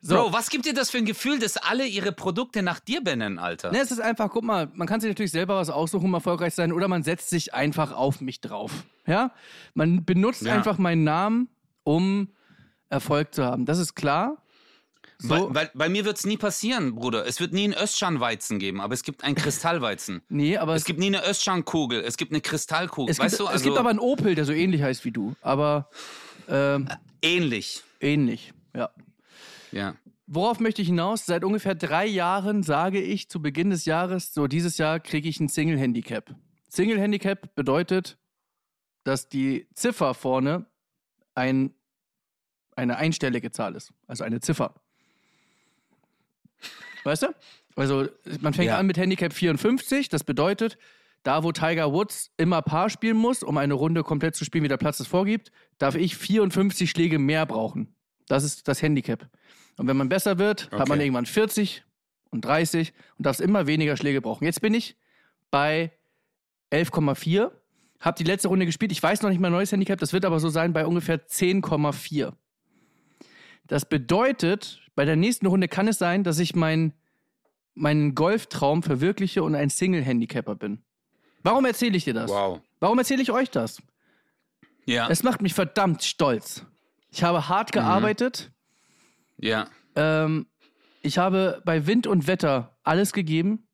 So. 0.01 0.15
Bro, 0.15 0.33
was 0.33 0.49
gibt 0.49 0.65
dir 0.65 0.73
das 0.73 0.89
für 0.89 0.97
ein 0.97 1.05
Gefühl, 1.05 1.39
dass 1.39 1.57
alle 1.57 1.85
ihre 1.85 2.13
Produkte 2.13 2.63
nach 2.63 2.79
dir 2.79 3.03
benennen, 3.03 3.37
Alter? 3.37 3.71
Ne, 3.71 3.79
es 3.79 3.91
ist 3.91 3.99
einfach, 3.99 4.29
guck 4.29 4.43
mal, 4.43 4.69
man 4.73 4.87
kann 4.87 5.01
sich 5.01 5.09
natürlich 5.09 5.31
selber 5.31 5.57
was 5.57 5.69
aussuchen, 5.69 6.05
um 6.05 6.13
erfolgreich 6.13 6.53
zu 6.53 6.57
sein, 6.57 6.71
oder 6.71 6.87
man 6.87 7.03
setzt 7.03 7.29
sich 7.29 7.53
einfach 7.53 7.91
auf 7.91 8.21
mich 8.21 8.39
drauf. 8.39 8.71
Ja? 9.05 9.31
Man 9.73 10.05
benutzt 10.05 10.43
ja. 10.43 10.53
einfach 10.53 10.77
meinen 10.77 11.03
Namen, 11.03 11.49
um 11.83 12.29
Erfolg 12.89 13.33
zu 13.35 13.43
haben. 13.43 13.65
Das 13.65 13.77
ist 13.77 13.93
klar. 13.93 14.37
So. 15.21 15.31
Weil, 15.31 15.55
weil, 15.55 15.71
bei 15.73 15.89
mir 15.89 16.05
wird 16.05 16.17
es 16.17 16.25
nie 16.25 16.37
passieren, 16.37 16.95
Bruder. 16.95 17.27
Es 17.27 17.41
wird 17.41 17.51
nie 17.51 17.65
einen 17.65 17.73
Östschan-Weizen 17.73 18.57
geben, 18.57 18.79
aber 18.79 18.93
es 18.93 19.03
gibt 19.03 19.25
einen 19.25 19.35
Kristallweizen. 19.35 20.21
nee, 20.29 20.55
aber. 20.55 20.75
Es, 20.75 20.83
es 20.83 20.85
gibt 20.85 20.99
nie 20.99 21.07
eine 21.07 21.23
Östschan-Kugel, 21.23 22.01
es 22.01 22.15
gibt 22.15 22.31
eine 22.31 22.39
Kristallkugel. 22.39 23.11
Es 23.11 23.19
weißt 23.19 23.33
gibt, 23.33 23.39
du, 23.41 23.47
also, 23.47 23.57
es 23.57 23.63
gibt 23.63 23.77
aber 23.77 23.89
einen 23.89 23.99
Opel, 23.99 24.35
der 24.35 24.45
so 24.45 24.53
ähnlich 24.53 24.81
heißt 24.81 25.03
wie 25.03 25.11
du. 25.11 25.35
Aber. 25.41 25.89
Ähm, 26.47 26.87
ähnlich. 27.21 27.83
Ähnlich, 27.99 28.53
ja. 28.73 28.91
Ja. 29.71 29.95
Worauf 30.27 30.59
möchte 30.59 30.81
ich 30.81 30.89
hinaus? 30.89 31.25
Seit 31.25 31.43
ungefähr 31.43 31.75
drei 31.75 32.05
Jahren 32.05 32.61
sage 32.61 33.01
ich 33.01 33.29
zu 33.29 33.41
Beginn 33.41 33.71
des 33.71 33.85
Jahres, 33.85 34.33
so 34.33 34.47
dieses 34.47 34.77
Jahr 34.77 34.99
kriege 34.99 35.27
ich 35.27 35.39
ein 35.39 35.49
Single-Handicap. 35.49 36.35
Single-Handicap 36.69 37.55
bedeutet, 37.55 38.17
dass 39.03 39.27
die 39.27 39.67
Ziffer 39.73 40.13
vorne 40.13 40.67
ein, 41.33 41.73
eine 42.75 42.97
einstellige 42.97 43.51
Zahl 43.51 43.75
ist, 43.75 43.91
also 44.05 44.23
eine 44.23 44.39
Ziffer. 44.39 44.75
Weißt 47.03 47.23
du? 47.23 47.27
Also 47.75 48.07
man 48.41 48.53
fängt 48.53 48.67
ja. 48.67 48.77
an 48.77 48.85
mit 48.85 48.97
Handicap 48.97 49.33
54, 49.33 50.09
das 50.09 50.23
bedeutet, 50.23 50.77
da 51.23 51.43
wo 51.43 51.51
Tiger 51.51 51.91
Woods 51.91 52.31
immer 52.37 52.61
Paar 52.61 52.89
spielen 52.89 53.17
muss, 53.17 53.41
um 53.41 53.57
eine 53.57 53.73
Runde 53.73 54.03
komplett 54.03 54.35
zu 54.35 54.45
spielen, 54.45 54.63
wie 54.63 54.69
der 54.69 54.77
Platz 54.77 54.99
es 54.99 55.07
vorgibt, 55.07 55.51
darf 55.77 55.95
ich 55.95 56.17
54 56.17 56.89
Schläge 56.89 57.19
mehr 57.19 57.45
brauchen. 57.45 57.95
Das 58.29 58.43
ist 58.43 58.67
das 58.67 58.81
Handicap. 58.81 59.27
Und 59.77 59.87
wenn 59.87 59.97
man 59.97 60.07
besser 60.07 60.37
wird, 60.37 60.67
okay. 60.67 60.79
hat 60.79 60.87
man 60.87 61.01
irgendwann 61.01 61.25
40 61.25 61.83
und 62.29 62.45
30 62.45 62.93
und 63.17 63.25
darf 63.25 63.39
immer 63.39 63.67
weniger 63.67 63.97
Schläge 63.97 64.21
brauchen. 64.21 64.45
Jetzt 64.45 64.61
bin 64.61 64.73
ich 64.73 64.95
bei 65.51 65.91
11,4, 66.71 67.51
habe 67.99 68.17
die 68.17 68.23
letzte 68.23 68.47
Runde 68.47 68.67
gespielt. 68.67 68.91
Ich 68.91 69.01
weiß 69.01 69.23
noch 69.23 69.29
nicht 69.29 69.39
mein 69.39 69.51
neues 69.51 69.71
Handicap, 69.71 69.99
das 69.99 70.13
wird 70.13 70.25
aber 70.25 70.39
so 70.39 70.49
sein 70.49 70.73
bei 70.73 70.85
ungefähr 70.85 71.27
10,4. 71.27 72.33
Das 73.65 73.85
bedeutet, 73.85 74.79
bei 74.95 75.05
der 75.05 75.15
nächsten 75.15 75.47
Runde 75.47 75.67
kann 75.67 75.87
es 75.87 75.97
sein, 75.97 76.23
dass 76.23 76.37
ich 76.37 76.55
mein, 76.55 76.93
meinen 77.73 78.13
Golftraum 78.13 78.83
verwirkliche 78.83 79.41
und 79.41 79.55
ein 79.55 79.71
Single-Handicapper 79.71 80.55
bin. 80.55 80.83
Warum 81.41 81.65
erzähle 81.65 81.97
ich 81.97 82.03
dir 82.03 82.13
das? 82.13 82.29
Wow. 82.29 82.61
Warum 82.79 82.99
erzähle 82.99 83.23
ich 83.23 83.31
euch 83.31 83.49
das? 83.49 83.81
Ja. 84.85 85.09
Es 85.09 85.23
macht 85.23 85.41
mich 85.41 85.55
verdammt 85.55 86.03
stolz. 86.03 86.65
Ich 87.11 87.23
habe 87.23 87.49
hart 87.49 87.69
mhm. 87.69 87.79
gearbeitet. 87.79 88.51
Mhm. 89.37 89.47
Ja. 89.47 89.67
Ähm, 89.95 90.47
ich 91.01 91.17
habe 91.17 91.61
bei 91.65 91.87
Wind 91.87 92.07
und 92.07 92.27
Wetter 92.27 92.77
alles 92.83 93.13
gegeben. 93.13 93.67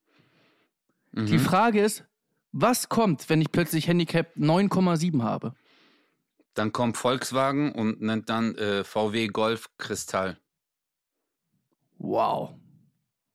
Mhm. 1.11 1.25
Die 1.25 1.39
Frage 1.39 1.81
ist, 1.81 2.05
was 2.51 2.89
kommt, 2.89 3.29
wenn 3.29 3.41
ich 3.41 3.51
plötzlich 3.51 3.87
Handicap 3.87 4.35
9,7 4.37 5.23
habe? 5.23 5.53
Dann 6.53 6.71
kommt 6.71 6.95
Volkswagen 6.97 7.73
und 7.73 8.01
nennt 8.01 8.29
dann 8.29 8.55
äh, 8.55 8.83
VW 8.83 9.27
Golf 9.27 9.69
Kristall. 9.77 10.37
Wow. 11.97 12.53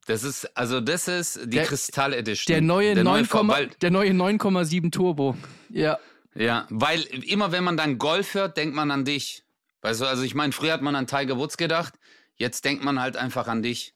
Das 0.06 0.24
ist, 0.24 0.56
also 0.56 0.80
das 0.80 1.06
ist 1.06 1.44
die 1.44 1.50
der, 1.50 1.66
Kristall 1.66 2.14
Edition. 2.14 2.52
Der 2.52 2.62
neue, 2.62 2.94
der 2.94 3.04
neue 3.04 3.22
9,7 3.22 4.90
Turbo. 4.90 5.36
Ja. 5.68 5.98
Ja, 6.34 6.66
weil 6.70 7.02
immer 7.02 7.52
wenn 7.52 7.64
man 7.64 7.76
dann 7.76 7.98
Golf 7.98 8.34
hört, 8.34 8.56
denkt 8.56 8.74
man 8.74 8.90
an 8.90 9.04
dich. 9.04 9.44
Weißt 9.82 10.00
du, 10.00 10.06
also 10.06 10.22
ich 10.22 10.34
meine, 10.34 10.52
früher 10.52 10.72
hat 10.72 10.82
man 10.82 10.94
an 10.94 11.06
Tiger 11.06 11.38
Woods 11.38 11.56
gedacht, 11.56 11.94
jetzt 12.36 12.64
denkt 12.64 12.84
man 12.84 13.00
halt 13.00 13.16
einfach 13.16 13.48
an 13.48 13.62
dich. 13.62 13.94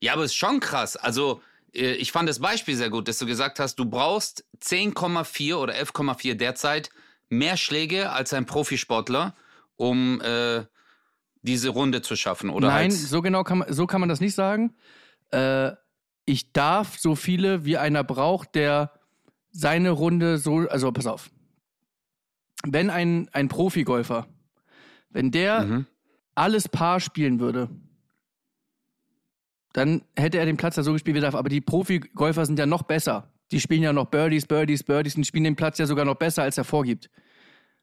Ja, 0.00 0.12
aber 0.12 0.24
es 0.24 0.32
ist 0.32 0.36
schon 0.36 0.60
krass. 0.60 0.96
Also 0.96 1.42
äh, 1.74 1.92
ich 1.92 2.12
fand 2.12 2.28
das 2.28 2.38
Beispiel 2.38 2.76
sehr 2.76 2.90
gut, 2.90 3.08
dass 3.08 3.18
du 3.18 3.26
gesagt 3.26 3.60
hast, 3.60 3.76
du 3.76 3.84
brauchst 3.84 4.44
10,4 4.62 5.56
oder 5.56 5.74
11,4 5.74 6.34
derzeit 6.34 6.90
mehr 7.28 7.56
Schläge 7.56 8.10
als 8.10 8.32
ein 8.32 8.46
Profisportler, 8.46 9.34
um 9.76 10.20
äh, 10.22 10.64
diese 11.42 11.70
Runde 11.70 12.02
zu 12.02 12.16
schaffen, 12.16 12.50
oder? 12.50 12.68
Nein, 12.68 12.90
so 12.90 13.22
genau 13.22 13.44
kann 13.44 13.58
man, 13.58 13.72
so 13.72 13.86
kann 13.86 14.00
man 14.00 14.08
das 14.08 14.20
nicht 14.20 14.34
sagen. 14.34 14.74
Äh, 15.30 15.72
ich 16.24 16.52
darf 16.52 16.98
so 16.98 17.14
viele, 17.14 17.64
wie 17.64 17.78
einer 17.78 18.04
braucht, 18.04 18.54
der 18.54 18.92
seine 19.50 19.90
Runde 19.90 20.38
so, 20.38 20.68
also 20.68 20.92
pass 20.92 21.06
auf. 21.06 21.30
Wenn 22.66 22.90
ein, 22.90 23.28
ein 23.32 23.48
Profigolfer, 23.48 24.26
wenn 25.10 25.30
der 25.30 25.64
Mhm. 25.64 25.86
alles 26.34 26.68
Paar 26.68 27.00
spielen 27.00 27.40
würde, 27.40 27.68
dann 29.72 30.02
hätte 30.16 30.38
er 30.38 30.46
den 30.46 30.56
Platz 30.56 30.76
ja 30.76 30.82
so 30.82 30.92
gespielt, 30.92 31.14
wie 31.14 31.18
er 31.18 31.22
darf. 31.22 31.34
Aber 31.34 31.48
die 31.48 31.60
Profigolfer 31.60 32.46
sind 32.46 32.58
ja 32.58 32.66
noch 32.66 32.82
besser. 32.82 33.30
Die 33.50 33.60
spielen 33.60 33.82
ja 33.82 33.92
noch 33.92 34.06
Birdies, 34.06 34.46
Birdies, 34.46 34.82
Birdies 34.82 35.16
und 35.16 35.24
spielen 35.26 35.44
den 35.44 35.56
Platz 35.56 35.78
ja 35.78 35.86
sogar 35.86 36.04
noch 36.04 36.16
besser, 36.16 36.42
als 36.42 36.58
er 36.58 36.64
vorgibt. 36.64 37.10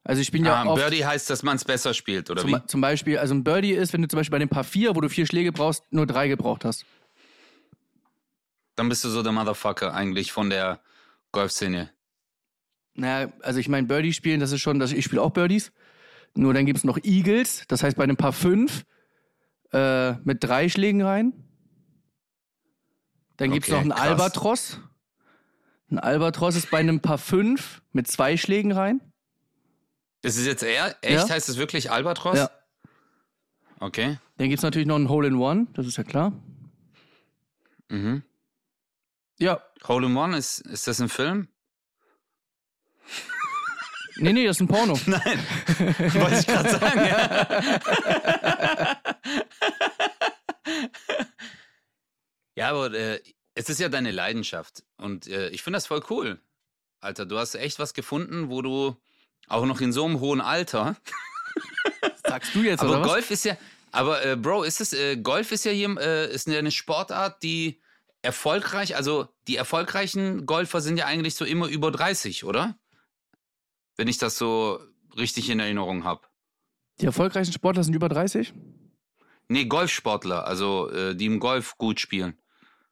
Also 0.03 0.20
die 0.22 0.25
spielen 0.25 0.46
ja 0.46 0.62
Ah, 0.62 0.67
oft, 0.67 0.82
Birdie 0.84 1.03
heißt, 1.05 1.29
dass 1.29 1.41
man 1.41 1.55
es 1.55 1.65
besser 1.65 1.94
spielt, 1.94 2.29
oder 2.29 2.46
wie? 2.46 2.51
zum, 2.51 2.67
zum 2.67 2.82
Beispiel, 2.82 3.17
also 3.17 3.34
ein 3.34 3.44
Birdie 3.44 3.72
ist, 3.72 3.91
wenn 3.94 4.01
du 4.03 4.08
zum 4.08 4.17
Beispiel 4.17 4.34
bei 4.34 4.39
dem 4.39 4.50
Paar 4.50 4.63
4, 4.63 4.96
wo 4.96 5.01
du 5.01 5.10
vier 5.10 5.25
Schläge 5.25 5.51
brauchst, 5.51 5.84
nur 5.91 6.05
drei 6.05 6.27
gebraucht 6.27 6.63
hast. 6.65 6.86
Dann 8.75 8.89
bist 8.89 9.03
du 9.03 9.10
so 9.10 9.24
der 9.24 9.32
Motherfucker 9.32 9.94
eigentlich 9.94 10.32
von 10.32 10.50
der 10.50 10.79
Golfszene. 11.32 11.89
Naja, 12.94 13.32
also 13.41 13.60
ich 13.60 13.67
meine, 13.67 13.88
Birdie 13.88 14.13
spielen, 14.13 14.39
das 14.39 14.51
ist 14.51 14.62
schon, 14.62 14.79
das, 14.79 14.91
ich 14.91 15.05
spiele 15.05 15.22
auch 15.22 15.32
Birdies. 15.32 15.72
Nur 16.36 16.54
dann 16.54 16.65
gibt 16.65 16.77
es 16.77 16.84
noch 16.84 16.98
Eagles, 17.04 17.63
das 17.68 17.82
heißt 17.84 17.96
bei 17.98 18.04
einem 18.04 18.18
Paar 18.18 18.34
5 18.34 18.86
äh, 19.72 20.13
mit 20.24 20.44
drei 20.44 20.68
Schlägen 20.70 21.01
rein. 21.01 21.34
Dann 23.38 23.51
gibt 23.51 23.65
es 23.68 23.72
Okay, 23.74 23.77
noch 23.77 23.82
einen 23.82 23.92
krass. 23.92 24.10
Albatros. 24.10 24.80
Ein 25.89 26.00
Albatros 26.00 26.56
ist 26.56 26.72
bei 26.72 26.80
einem 26.80 27.00
Paar 27.00 27.18
5 27.18 27.82
mit 27.92 28.08
zwei 28.08 28.38
Schlägen 28.38 28.72
rein. 28.72 29.01
Das 30.22 30.36
ist 30.38 30.46
jetzt 30.46 30.63
eher, 30.63 30.96
echt 31.01 31.27
Ja. 31.27 31.30
heißt 31.30 31.48
es 31.50 31.58
wirklich 31.58 31.92
Albatros? 31.92 32.38
Ja. 32.38 32.50
Okay. 33.80 34.18
Dann 34.38 34.50
gibt 34.50 34.60
es 34.60 34.63
natürlich 34.63 34.88
noch 34.88 34.96
einen 34.96 35.10
Hole 35.10 35.27
in 35.27 35.36
One, 35.36 35.68
das 35.74 35.86
ist 35.86 35.98
ja 35.98 36.04
klar. 36.04 36.34
Mhm. 37.89 38.24
Ja, 39.38 39.62
Hole 39.88 40.08
in 40.08 40.15
One, 40.18 40.38
ist, 40.38 40.60
ist 40.62 40.88
das 40.88 41.00
ein 41.00 41.10
Film? 41.10 41.48
Nee, 44.17 44.34
nee, 44.34 44.45
das 44.45 44.57
ist 44.57 44.62
ein 44.62 44.67
Porno. 44.67 45.00
Nein, 45.05 45.39
wollte 46.13 46.39
ich 46.39 46.48
gerade 46.48 46.69
sagen. 46.69 47.05
Ja, 47.05 48.98
ja 52.55 52.69
aber 52.69 52.93
äh, 52.93 53.22
es 53.55 53.69
ist 53.69 53.79
ja 53.79 53.89
deine 53.89 54.12
Leidenschaft. 54.12 54.84
Und 54.98 55.27
äh, 55.27 55.50
ich 55.50 55.63
finde 55.63 55.77
das 55.77 55.88
voll 55.88 56.03
cool. 56.10 56.39
Alter, 57.00 57.25
du 57.25 57.38
hast 57.38 57.55
echt 57.55 57.79
was 57.79 57.93
gefunden, 57.93 58.50
wo 58.50 58.62
du 58.62 58.95
auch 59.48 59.65
noch 59.65 59.81
in 59.81 59.93
so 59.93 60.05
einem 60.05 60.19
hohen 60.19 60.41
Alter. 60.41 60.95
Sagst 62.27 62.55
du 62.55 62.62
jetzt, 62.62 62.81
Aber 62.81 62.91
oder 62.91 63.01
was? 63.01 63.07
Golf 63.07 63.31
ist 63.31 63.45
ja. 63.45 63.57
Aber 63.91 64.25
äh, 64.25 64.36
Bro, 64.36 64.63
ist 64.63 64.81
es, 64.81 64.91
äh, 64.91 65.15
Golf 65.15 65.51
ist 65.51 65.63
ja 65.63 65.72
hier, 65.72 65.95
äh, 65.98 66.34
ist 66.34 66.50
eine 66.50 66.72
Sportart, 66.72 67.41
die 67.43 67.81
erfolgreich, 68.22 68.95
also 68.98 69.29
die 69.48 69.55
erfolgreichen 69.55 70.45
Golfer 70.45 70.81
sind 70.81 70.98
ja 70.98 71.05
eigentlich 71.05 71.36
so 71.36 71.45
immer 71.45 71.67
über 71.67 71.91
30, 71.91 72.43
oder? 72.43 72.77
Wenn 73.98 74.08
ich 74.08 74.18
das 74.18 74.38
so 74.38 74.80
richtig 75.18 75.50
in 75.50 75.60
Erinnerung 75.60 76.04
habe. 76.04 76.22
Die 77.00 77.06
erfolgreichen 77.06 77.54
Sportler 77.54 77.84
sind 77.84 77.94
über 77.94 78.10
30? 78.10 78.54
Nee, 79.48 79.66
Golfsportler, 79.66 80.48
also 80.48 80.90
äh, 80.90 81.16
die 81.16 81.25
im 81.25 81.40
Golf 81.40 81.78
gut 81.78 82.00
spielen. 82.00 82.38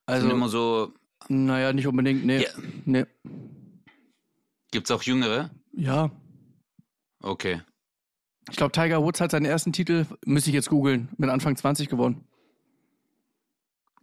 Also, 0.05 0.27
sind 0.27 0.35
immer 0.35 0.49
so. 0.49 0.93
naja, 1.29 1.73
nicht 1.73 1.87
unbedingt, 1.87 2.25
nee. 2.25 2.43
Ja. 2.43 2.49
nee. 2.85 3.05
Gibt's 4.71 4.91
auch 4.91 5.03
Jüngere? 5.03 5.51
Ja, 5.71 6.11
Okay. 7.23 7.61
Ich 8.49 8.57
glaube, 8.57 8.73
Tiger 8.73 9.01
Woods 9.01 9.21
hat 9.21 9.31
seinen 9.31 9.45
ersten 9.45 9.71
Titel, 9.71 10.05
müsste 10.25 10.49
ich 10.49 10.53
jetzt 10.53 10.69
googeln, 10.69 11.07
mit 11.17 11.29
Anfang 11.29 11.55
20 11.55 11.87
gewonnen. 11.87 12.27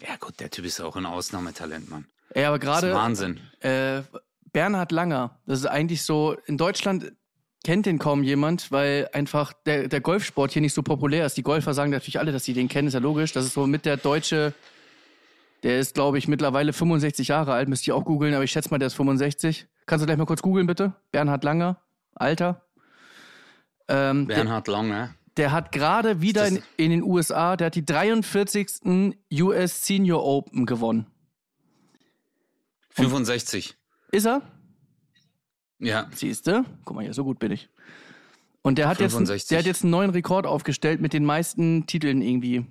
Ja, 0.00 0.16
gut, 0.16 0.40
der 0.40 0.50
Typ 0.50 0.64
ist 0.64 0.80
auch 0.80 0.96
ein 0.96 1.04
Ausnahmetalent, 1.04 1.90
Mann. 1.90 2.06
Ey, 2.30 2.46
aber 2.46 2.58
gerade 2.58 2.94
Wahnsinn. 2.94 3.38
äh, 3.60 4.02
Bernhard 4.52 4.92
Langer, 4.92 5.38
das 5.46 5.60
ist 5.60 5.66
eigentlich 5.66 6.02
so, 6.02 6.36
in 6.46 6.56
Deutschland 6.56 7.12
kennt 7.64 7.86
den 7.86 7.98
kaum 7.98 8.22
jemand, 8.22 8.72
weil 8.72 9.08
einfach 9.12 9.52
der, 9.66 9.88
der 9.88 10.00
Golfsport 10.00 10.52
hier 10.52 10.62
nicht 10.62 10.72
so 10.72 10.82
populär 10.82 11.26
ist. 11.26 11.36
Die 11.36 11.42
Golfer 11.42 11.74
sagen 11.74 11.90
natürlich 11.90 12.18
alle, 12.18 12.32
dass 12.32 12.44
sie 12.44 12.54
den 12.54 12.68
kennen, 12.68 12.88
ist 12.88 12.94
ja 12.94 13.00
logisch. 13.00 13.32
Das 13.32 13.44
ist 13.44 13.54
so 13.54 13.66
mit 13.66 13.84
der 13.84 13.96
deutsche, 13.96 14.54
der 15.62 15.78
ist, 15.78 15.94
glaube 15.94 16.18
ich, 16.18 16.26
mittlerweile 16.26 16.72
65 16.72 17.28
Jahre 17.28 17.52
alt, 17.52 17.68
müsste 17.68 17.84
ich 17.84 17.92
auch 17.92 18.04
googeln, 18.04 18.34
aber 18.34 18.44
ich 18.44 18.50
schätze 18.50 18.70
mal, 18.70 18.78
der 18.78 18.86
ist 18.86 18.94
65. 18.94 19.66
Kannst 19.86 20.02
du 20.02 20.06
gleich 20.06 20.18
mal 20.18 20.26
kurz 20.26 20.42
googeln, 20.42 20.66
bitte? 20.66 20.94
Bernhard 21.12 21.44
Langer, 21.44 21.82
Alter. 22.14 22.64
Ähm, 23.88 24.26
Bernhard 24.26 24.68
Lange. 24.68 25.14
der 25.36 25.52
hat 25.52 25.72
gerade 25.72 26.22
wieder 26.22 26.46
in, 26.46 26.62
in 26.76 26.90
den 26.90 27.02
USA, 27.02 27.56
der 27.56 27.66
hat 27.66 27.74
die 27.74 27.84
43. 27.84 29.14
US 29.32 29.84
Senior 29.84 30.24
Open 30.24 30.64
gewonnen. 30.64 31.06
65. 32.90 33.76
Ist 34.12 34.26
er? 34.26 34.42
Ja. 35.78 36.08
Siehste? 36.14 36.64
Guck 36.84 36.96
mal 36.96 37.02
hier, 37.04 37.14
so 37.14 37.24
gut 37.24 37.38
bin 37.38 37.52
ich. 37.52 37.68
Und 38.62 38.76
der 38.76 38.88
hat, 38.88 39.00
jetzt, 39.00 39.12
65. 39.12 39.48
der 39.48 39.58
hat 39.58 39.66
jetzt 39.66 39.82
einen 39.82 39.90
neuen 39.90 40.10
Rekord 40.10 40.46
aufgestellt 40.46 41.00
mit 41.00 41.12
den 41.12 41.24
meisten 41.24 41.86
Titeln 41.86 42.20
irgendwie, 42.20 42.66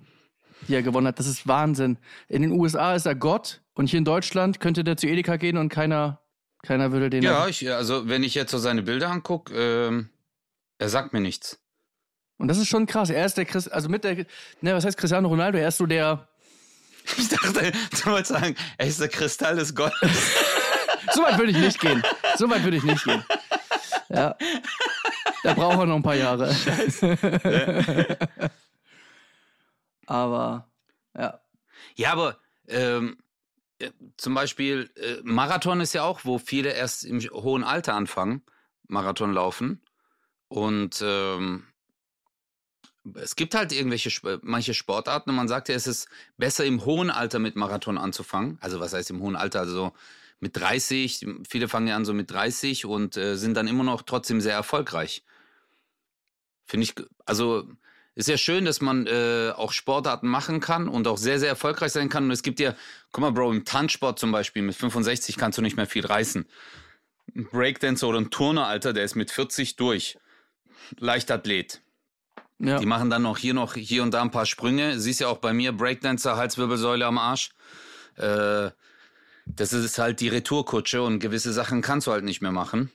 die 0.68 0.74
er 0.74 0.82
gewonnen 0.82 1.08
hat. 1.08 1.18
Das 1.18 1.26
ist 1.26 1.48
Wahnsinn. 1.48 1.98
In 2.28 2.42
den 2.42 2.52
USA 2.52 2.94
ist 2.94 3.06
er 3.06 3.16
Gott 3.16 3.60
und 3.74 3.88
hier 3.88 3.98
in 3.98 4.04
Deutschland 4.04 4.60
könnte 4.60 4.84
der 4.84 4.96
zu 4.96 5.08
Edeka 5.08 5.36
gehen 5.36 5.56
und 5.56 5.68
keiner, 5.68 6.20
keiner 6.62 6.92
würde 6.92 7.10
den. 7.10 7.22
Ja, 7.24 7.48
ich, 7.48 7.68
also 7.72 8.08
wenn 8.08 8.22
ich 8.22 8.36
jetzt 8.36 8.52
so 8.52 8.58
seine 8.58 8.82
Bilder 8.82 9.10
angucke, 9.10 9.52
ähm, 9.54 10.10
er 10.78 10.88
sagt 10.88 11.12
mir 11.12 11.20
nichts. 11.20 11.58
Und 12.38 12.48
das 12.48 12.58
ist 12.58 12.68
schon 12.68 12.86
krass. 12.86 13.10
Er 13.10 13.26
ist 13.26 13.36
der 13.36 13.44
Chris, 13.44 13.66
also 13.66 13.88
mit 13.88 14.04
der, 14.04 14.26
ne, 14.60 14.74
was 14.74 14.84
heißt 14.84 14.96
Cristiano 14.96 15.28
Ronaldo? 15.28 15.58
Er 15.58 15.68
ist 15.68 15.78
so 15.78 15.86
der, 15.86 16.28
Ich 17.18 17.28
dachte, 17.28 17.72
du 17.72 18.10
wolltest 18.10 18.32
sagen, 18.32 18.54
er 18.78 18.86
ist 18.86 19.00
der 19.00 19.08
Kristall 19.08 19.56
des 19.56 19.74
Golfs. 19.74 19.94
So 21.12 21.22
weit 21.22 21.38
würde 21.38 21.52
ich 21.52 21.58
nicht 21.58 21.80
gehen. 21.80 22.02
So 22.36 22.48
weit 22.50 22.64
würde 22.64 22.76
ich 22.76 22.82
nicht 22.84 23.04
gehen. 23.04 23.24
Ja. 24.08 24.36
Da 25.42 25.54
braucht 25.54 25.78
er 25.78 25.86
noch 25.86 25.96
ein 25.96 26.02
paar 26.02 26.16
Jahre. 26.16 26.54
Aber, 30.06 30.68
ja. 31.16 31.40
Ja, 31.96 32.12
aber 32.12 32.38
ähm, 32.66 33.18
äh, 33.78 33.90
zum 34.16 34.34
Beispiel 34.34 34.90
äh, 34.96 35.18
Marathon 35.22 35.80
ist 35.80 35.92
ja 35.92 36.02
auch, 36.02 36.24
wo 36.24 36.38
viele 36.38 36.72
erst 36.72 37.04
im 37.04 37.20
hohen 37.20 37.62
Alter 37.62 37.94
anfangen, 37.94 38.42
Marathon 38.88 39.32
laufen. 39.32 39.82
Und 40.48 41.00
ähm, 41.04 41.64
es 43.14 43.36
gibt 43.36 43.54
halt 43.54 43.72
irgendwelche 43.72 44.10
manche 44.42 44.74
Sportarten 44.74 45.30
und 45.30 45.36
man 45.36 45.48
sagt 45.48 45.68
ja, 45.68 45.74
es 45.74 45.86
ist 45.86 46.08
besser 46.36 46.64
im 46.64 46.84
hohen 46.84 47.10
Alter 47.10 47.38
mit 47.38 47.54
Marathon 47.56 47.96
anzufangen. 47.96 48.58
Also 48.60 48.80
was 48.80 48.92
heißt 48.92 49.10
im 49.10 49.20
hohen 49.20 49.36
Alter? 49.36 49.60
Also 49.60 49.92
mit 50.40 50.56
30, 50.56 51.26
viele 51.48 51.68
fangen 51.68 51.86
ja 51.86 51.96
an 51.96 52.04
so 52.04 52.14
mit 52.14 52.30
30 52.30 52.86
und 52.86 53.16
äh, 53.16 53.36
sind 53.36 53.54
dann 53.54 53.68
immer 53.68 53.84
noch 53.84 54.02
trotzdem 54.02 54.40
sehr 54.40 54.54
erfolgreich. 54.54 55.22
Finde 56.66 56.84
ich, 56.84 56.94
also 57.26 57.68
ist 58.14 58.28
ja 58.28 58.36
schön, 58.36 58.64
dass 58.64 58.80
man 58.80 59.06
äh, 59.06 59.52
auch 59.54 59.72
Sportarten 59.72 60.28
machen 60.28 60.60
kann 60.60 60.88
und 60.88 61.06
auch 61.06 61.18
sehr, 61.18 61.38
sehr 61.38 61.48
erfolgreich 61.48 61.92
sein 61.92 62.08
kann. 62.08 62.24
Und 62.24 62.30
es 62.32 62.42
gibt 62.42 62.58
ja, 62.58 62.74
guck 63.12 63.22
mal, 63.22 63.30
Bro, 63.30 63.52
im 63.52 63.64
Tanzsport 63.64 64.18
zum 64.18 64.32
Beispiel 64.32 64.62
mit 64.62 64.74
65 64.74 65.36
kannst 65.36 65.58
du 65.58 65.62
nicht 65.62 65.76
mehr 65.76 65.86
viel 65.86 66.04
reißen. 66.04 66.46
Ein 67.36 67.48
Breakdancer 67.50 68.08
oder 68.08 68.18
ein 68.18 68.30
Turner, 68.30 68.66
Alter, 68.66 68.92
der 68.92 69.04
ist 69.04 69.14
mit 69.14 69.30
40 69.30 69.76
durch. 69.76 70.18
Leichtathlet. 70.98 71.82
ja. 72.58 72.78
Die 72.78 72.86
machen 72.86 73.10
dann 73.10 73.22
noch 73.22 73.38
hier 73.38 73.54
noch 73.54 73.74
hier 73.74 74.02
und 74.02 74.12
da 74.12 74.22
ein 74.22 74.30
paar 74.30 74.46
Sprünge. 74.46 74.98
Siehst 74.98 75.20
ja 75.20 75.28
auch 75.28 75.38
bei 75.38 75.52
mir, 75.52 75.72
Breakdancer, 75.72 76.36
Halswirbelsäule 76.36 77.06
am 77.06 77.18
Arsch. 77.18 77.50
Äh, 78.16 78.70
das 79.46 79.72
ist 79.72 79.98
halt 79.98 80.20
die 80.20 80.28
Retourkutsche 80.28 81.02
und 81.02 81.18
gewisse 81.18 81.52
Sachen 81.52 81.82
kannst 81.82 82.06
du 82.06 82.12
halt 82.12 82.24
nicht 82.24 82.40
mehr 82.42 82.52
machen. 82.52 82.90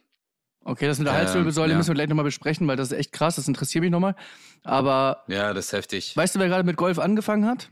Okay, 0.64 0.88
das 0.88 0.98
mit 0.98 1.08
der 1.08 1.14
Ähm, 1.14 1.20
Halswirbelsäule 1.20 1.72
ja. 1.72 1.78
müssen 1.78 1.90
wir 1.90 1.96
gleich 1.96 2.10
nochmal 2.10 2.26
besprechen, 2.26 2.68
weil 2.68 2.76
das 2.76 2.92
ist 2.92 2.98
echt 2.98 3.12
krass, 3.12 3.36
das 3.36 3.48
interessiert 3.48 3.84
mich 3.84 3.92
nochmal. 3.92 4.16
Aber 4.64 5.24
Ja, 5.28 5.54
das 5.54 5.66
ist 5.68 5.74
heftig. 5.74 6.18
weißt 6.18 6.36
du, 6.36 6.40
wer 6.40 6.48
gerade 6.48 6.64
mit 6.64 6.76
Golf 6.78 6.98
angefangen 6.98 7.46
hat? 7.46 7.70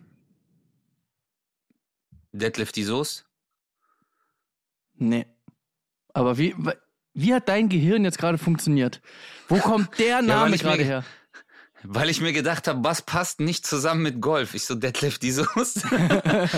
Deadlift 2.32 2.76
die 2.76 2.84
Soße? 2.84 3.24
Nee. 4.96 5.26
Aber 6.14 6.38
wie, 6.38 6.56
wie 7.14 7.34
hat 7.34 7.50
dein 7.50 7.70
Gehirn 7.70 8.04
jetzt 8.04 8.18
gerade 8.18 8.38
funktioniert? 8.38 9.02
Wo 9.48 9.58
kommt 9.60 9.98
der 10.00 10.22
Name 10.22 10.52
mir 10.52 10.58
gerade 10.58 10.78
ge- 10.78 10.86
her? 10.86 11.04
Weil 11.84 12.10
ich 12.10 12.22
mir 12.22 12.32
gedacht 12.32 12.68
habe, 12.68 12.84
was 12.84 13.02
passt 13.02 13.40
nicht 13.40 13.66
zusammen 13.66 14.04
mit 14.04 14.22
Golf? 14.22 14.54
Ich 14.54 14.66
so, 14.66 14.76
Deadlift 14.76 15.22
die 15.22 15.32
Soße. 15.32 15.82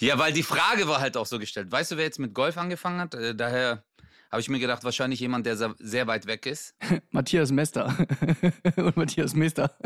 ja, 0.00 0.18
weil 0.18 0.32
die 0.32 0.42
Frage 0.42 0.88
war 0.88 1.00
halt 1.00 1.16
auch 1.16 1.26
so 1.26 1.38
gestellt. 1.38 1.70
Weißt 1.70 1.92
du, 1.92 1.96
wer 1.96 2.04
jetzt 2.04 2.18
mit 2.18 2.34
Golf 2.34 2.56
angefangen 2.58 3.00
hat? 3.00 3.14
Äh, 3.14 3.34
daher 3.34 3.84
habe 4.30 4.40
ich 4.40 4.48
mir 4.48 4.58
gedacht, 4.60 4.84
wahrscheinlich 4.84 5.20
jemand, 5.20 5.46
der 5.46 5.56
sehr- 5.56 5.74
sehr 5.78 6.06
weit 6.06 6.26
weg 6.26 6.46
ist. 6.46 6.74
Matthias 7.10 7.50
Mester. 7.50 7.96
Und 8.76 8.96
Matthias 8.96 9.34
Mester. 9.34 9.76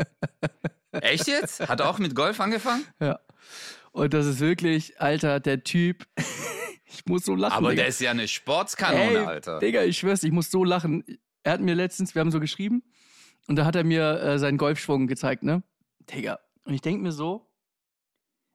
Echt 0.91 1.27
jetzt? 1.27 1.67
Hat 1.67 1.79
er 1.79 1.89
auch 1.89 1.99
mit 1.99 2.15
Golf 2.15 2.39
angefangen? 2.39 2.85
Ja. 2.99 3.19
Und 3.91 4.13
das 4.13 4.25
ist 4.25 4.39
wirklich, 4.39 4.99
Alter, 5.01 5.39
der 5.39 5.63
Typ. 5.63 6.05
ich 6.85 7.05
muss 7.05 7.25
so 7.25 7.35
lachen. 7.35 7.53
Aber 7.57 7.69
Digga. 7.71 7.81
der 7.83 7.89
ist 7.89 7.99
ja 8.01 8.11
eine 8.11 8.27
Sportskanone, 8.27 9.19
Ey, 9.19 9.25
Alter. 9.25 9.59
Digga, 9.59 9.83
ich 9.83 9.97
schwör's, 9.97 10.23
ich 10.23 10.31
muss 10.31 10.51
so 10.51 10.63
lachen. 10.63 11.03
Er 11.43 11.53
hat 11.53 11.61
mir 11.61 11.75
letztens, 11.75 12.15
wir 12.15 12.19
haben 12.21 12.31
so 12.31 12.39
geschrieben, 12.39 12.83
und 13.47 13.55
da 13.57 13.65
hat 13.65 13.75
er 13.75 13.83
mir 13.83 14.19
äh, 14.21 14.39
seinen 14.39 14.57
Golfschwung 14.57 15.07
gezeigt, 15.07 15.43
ne? 15.43 15.63
Digga. 16.11 16.39
Und 16.65 16.73
ich 16.73 16.81
denke 16.81 17.01
mir 17.03 17.11
so, 17.11 17.49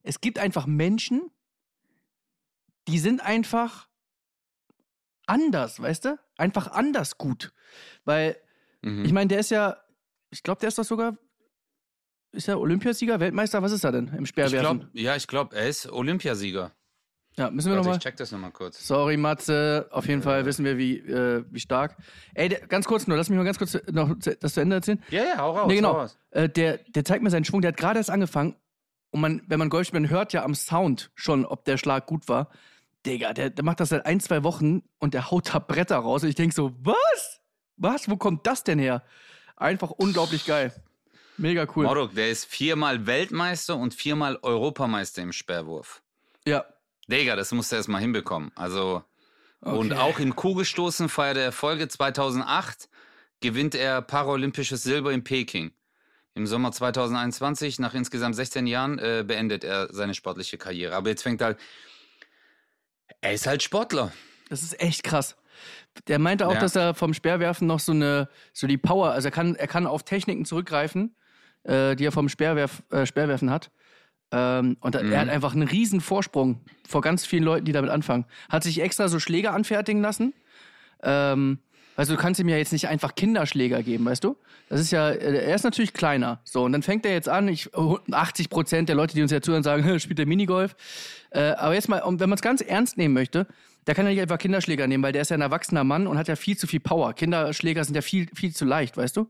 es 0.02 0.21
gibt 0.21 0.38
einfach 0.38 0.67
Menschen, 0.67 1.31
die 2.89 2.99
sind 2.99 3.21
einfach 3.21 3.89
anders, 5.27 5.81
weißt 5.81 6.05
du? 6.07 6.19
Einfach 6.37 6.69
anders 6.73 7.19
gut. 7.19 7.53
Weil, 8.05 8.37
Mhm. 8.83 9.05
ich 9.05 9.13
meine, 9.13 9.29
der 9.29 9.41
ist 9.41 9.51
ja, 9.51 9.77
ich 10.31 10.43
glaube, 10.43 10.61
der 10.61 10.69
ist 10.69 10.79
doch 10.79 10.85
sogar, 10.85 11.17
ist 12.33 12.49
er 12.49 12.59
Olympiasieger, 12.61 13.21
Weltmeister, 13.21 13.63
was 13.63 13.73
ist 13.73 13.85
er 13.85 13.93
denn 13.93 14.09
im 14.09 14.23
ich 14.25 14.31
Speerwerfen? 14.31 14.81
glaub, 14.81 14.91
ja, 14.95 15.17
ich 15.17 15.27
glaube, 15.27 15.55
er 15.57 15.69
ist 15.69 15.91
Olympiasieger. 15.91 16.73
ja, 17.37 17.51
müssen 17.51 17.71
wir 17.71 17.77
nochmal. 17.77 17.97
ich 17.97 18.03
check 18.03 18.17
das 18.17 18.33
nochmal 18.33 18.53
kurz. 18.53 18.87
Sorry, 18.87 19.17
Matze. 19.17 19.89
Auf 19.91 20.07
jeden 20.07 20.23
Fall 20.23 20.45
wissen 20.47 20.65
wir, 20.65 20.79
wie, 20.79 20.99
äh, 20.99 21.45
wie 21.51 21.61
stark. 21.61 21.97
Ey, 22.35 22.49
der, 22.49 22.67
ganz 22.67 22.87
kurz 22.87 23.07
nur, 23.07 23.17
lass 23.17 23.29
mich 23.29 23.37
mal 23.37 23.45
ganz 23.45 23.59
kurz 23.59 23.77
noch 23.91 24.15
das 24.19 24.55
zu 24.55 24.61
Ende 24.61 24.77
erzählen. 24.77 25.03
Ja, 25.11 25.25
ja, 25.25 25.39
hau 25.39 25.53
raus. 25.57 25.67
nee, 25.69 25.77
genau. 25.77 25.93
hau 25.95 25.99
raus. 26.01 26.19
Äh, 26.31 26.49
der, 26.49 26.79
der 26.79 27.05
zeigt 27.05 27.23
mir 27.23 27.31
seinen 27.31 27.45
Schwung, 27.45 27.61
der 27.61 27.69
hat 27.73 27.77
gerade 27.77 27.99
erst 27.99 28.11
angefangen. 28.11 28.57
Und 29.11 29.21
man, 29.21 29.43
wenn 29.47 29.59
man 29.59 29.71
man 29.93 30.09
hört 30.09 30.33
ja 30.33 30.45
am 30.45 30.55
Sound 30.55 31.11
schon, 31.14 31.45
ob 31.45 31.64
der 31.64 31.79
Schlag 31.79 32.07
gut 32.07 32.29
war. 32.29 32.50
Digga, 33.07 33.33
der, 33.33 33.50
der 33.50 33.64
macht 33.64 33.81
das 33.81 33.88
seit 33.88 34.07
ein, 34.07 34.21
zwei 34.21 34.45
Wochen 34.45 34.83
und 34.99 35.14
der 35.14 35.31
haut 35.31 35.52
da 35.55 35.59
Bretter 35.59 35.97
raus. 35.97 36.23
Und 36.23 36.29
ich 36.29 36.35
denk 36.35 36.52
so, 36.52 36.73
was? 36.81 37.40
Was? 37.76 38.09
Wo 38.09 38.17
kommt 38.17 38.47
das 38.47 38.62
denn 38.62 38.79
her? 38.79 39.02
Einfach 39.57 39.90
unglaublich 39.90 40.45
geil. 40.45 40.73
Mega 41.38 41.67
cool. 41.75 41.85
Morok, 41.85 42.14
der 42.14 42.31
ist 42.31 42.45
viermal 42.45 43.07
Weltmeister 43.07 43.76
und 43.76 43.95
viermal 43.95 44.38
Europameister 44.43 45.23
im 45.23 45.33
Sperrwurf. 45.33 46.02
Ja. 46.47 46.64
Digga, 47.09 47.35
das 47.37 47.52
musst 47.52 47.73
du 47.73 47.76
erst 47.76 47.88
mal 47.88 47.99
hinbekommen. 47.99 48.52
Also, 48.55 49.02
und 49.61 49.93
Okay. 49.93 50.00
auch 50.00 50.19
im 50.19 50.37
Kugelstoßen 50.37 51.09
feiert 51.09 51.38
er 51.38 51.45
Erfolge. 51.45 51.88
2008 51.88 52.88
gewinnt 53.40 53.75
er 53.75 54.02
paralympisches 54.02 54.83
Silber 54.83 55.12
in 55.12 55.25
Peking. 55.25 55.73
Im 56.35 56.47
Sommer 56.47 56.71
2021, 56.73 57.79
nach 57.81 57.95
insgesamt 57.95 58.37
16 58.37 58.67
Jahren, 58.67 58.99
äh, 58.99 59.25
beendet 59.27 59.65
er 59.65 59.93
seine 59.93 60.15
sportliche 60.15 60.59
Karriere. 60.59 60.95
Aber 60.95 61.09
jetzt 61.11 61.23
fängt 61.23 61.43
halt. 61.43 61.59
Er 63.21 63.33
ist 63.33 63.47
halt 63.47 63.63
Sportler. 63.63 64.13
Das 64.49 64.63
ist 64.63 64.81
echt 64.81 65.03
krass. 65.03 65.37
Der 66.07 66.19
meinte 66.19 66.47
auch, 66.47 66.55
Ja. 66.55 66.61
dass 66.61 66.77
er 66.77 66.95
vom 66.95 67.13
Speerwerfen 67.15 67.67
noch 67.67 67.81
so 67.81 67.93
eine, 67.93 68.29
so 68.53 68.67
die 68.67 68.79
Power, 68.79 69.11
also 69.11 69.29
er 69.29 69.33
kann, 69.33 69.57
er 69.57 69.67
kann 69.67 69.87
auf 69.87 70.05
Techniken 70.05 70.45
zurückgreifen, 70.45 71.15
äh, 71.65 71.97
die 71.97 72.05
er 72.07 72.13
vom 72.13 72.29
Speerwerf, 72.29 72.83
äh, 72.91 73.05
Speerwerfen 73.07 73.51
hat. 73.51 73.71
Ähm, 74.33 74.77
und 74.81 74.95
Mhm. 74.95 75.13
er 75.13 75.21
hat 75.21 75.29
einfach 75.29 75.53
einen 75.55 75.67
riesen 75.69 76.01
Vorsprung 76.01 76.61
vor 76.89 77.01
ganz 77.03 77.27
vielen 77.27 77.43
Leuten, 77.43 77.65
die 77.65 77.73
damit 77.73 77.91
anfangen. 77.91 78.25
Hat 78.49 78.63
sich 78.63 78.81
extra 78.81 79.09
so 79.09 79.19
Schläger 79.19 79.53
anfertigen 79.53 80.01
lassen. 80.01 80.33
Ähm, 81.03 81.59
also 81.97 82.14
du 82.14 82.20
kannst 82.20 82.40
ihm 82.40 82.49
ja 82.49 82.56
jetzt 82.56 82.73
nicht 82.73 82.88
einfach 82.88 83.14
Kinderschläger 83.14 83.82
geben, 83.82 84.04
weißt 84.04 84.25
du? 84.25 84.37
Das 84.68 84.80
ist 84.80 84.90
ja, 84.90 85.11
äh, 85.11 85.47
er 85.47 85.54
ist 85.54 85.64
natürlich 85.64 85.92
kleiner. 85.92 86.40
So, 86.44 86.64
und 86.64 86.73
dann 86.73 86.82
fängt 86.82 87.04
er 87.04 87.12
jetzt 87.12 87.28
an, 87.28 87.49
ich, 87.49 87.70
80 87.75 88.50
Prozent 88.50 88.88
der 88.88 88.97
Leute, 88.97 89.14
die 89.14 89.23
uns 89.23 89.32
ja 89.32 89.40
zuhören, 89.40 89.62
sagen, 89.62 90.00
spielt 90.00 90.18
der 90.18 90.26
Minigolf. 90.26 90.76
Äh, 91.30 91.52
aber 91.52 91.75
jetzt 91.75 91.88
mal, 91.88 92.02
wenn 92.04 92.28
man 92.28 92.37
es 92.37 92.42
ganz 92.42 92.61
ernst 92.61 92.97
nehmen 92.97 93.14
möchte, 93.14 93.47
da 93.85 93.94
kann 93.94 94.06
er 94.06 94.12
nicht 94.12 94.20
einfach 94.20 94.38
Kinderschläger 94.38 94.87
nehmen, 94.87 95.02
weil 95.02 95.12
der 95.12 95.23
ist 95.23 95.30
ja 95.30 95.37
ein 95.37 95.40
erwachsener 95.40 95.85
Mann 95.85 96.06
und 96.06 96.18
hat 96.18 96.28
ja 96.28 96.37
viel 96.37 96.56
zu 96.56 96.66
viel 96.66 96.80
Power. 96.80 97.14
Kinderschläger 97.14 97.82
sind 97.85 97.94
ja 97.94 98.02
viel, 98.02 98.28
viel 98.35 98.54
zu 98.54 98.64
leicht, 98.64 98.97
weißt 98.97 99.16
du? 99.16 99.28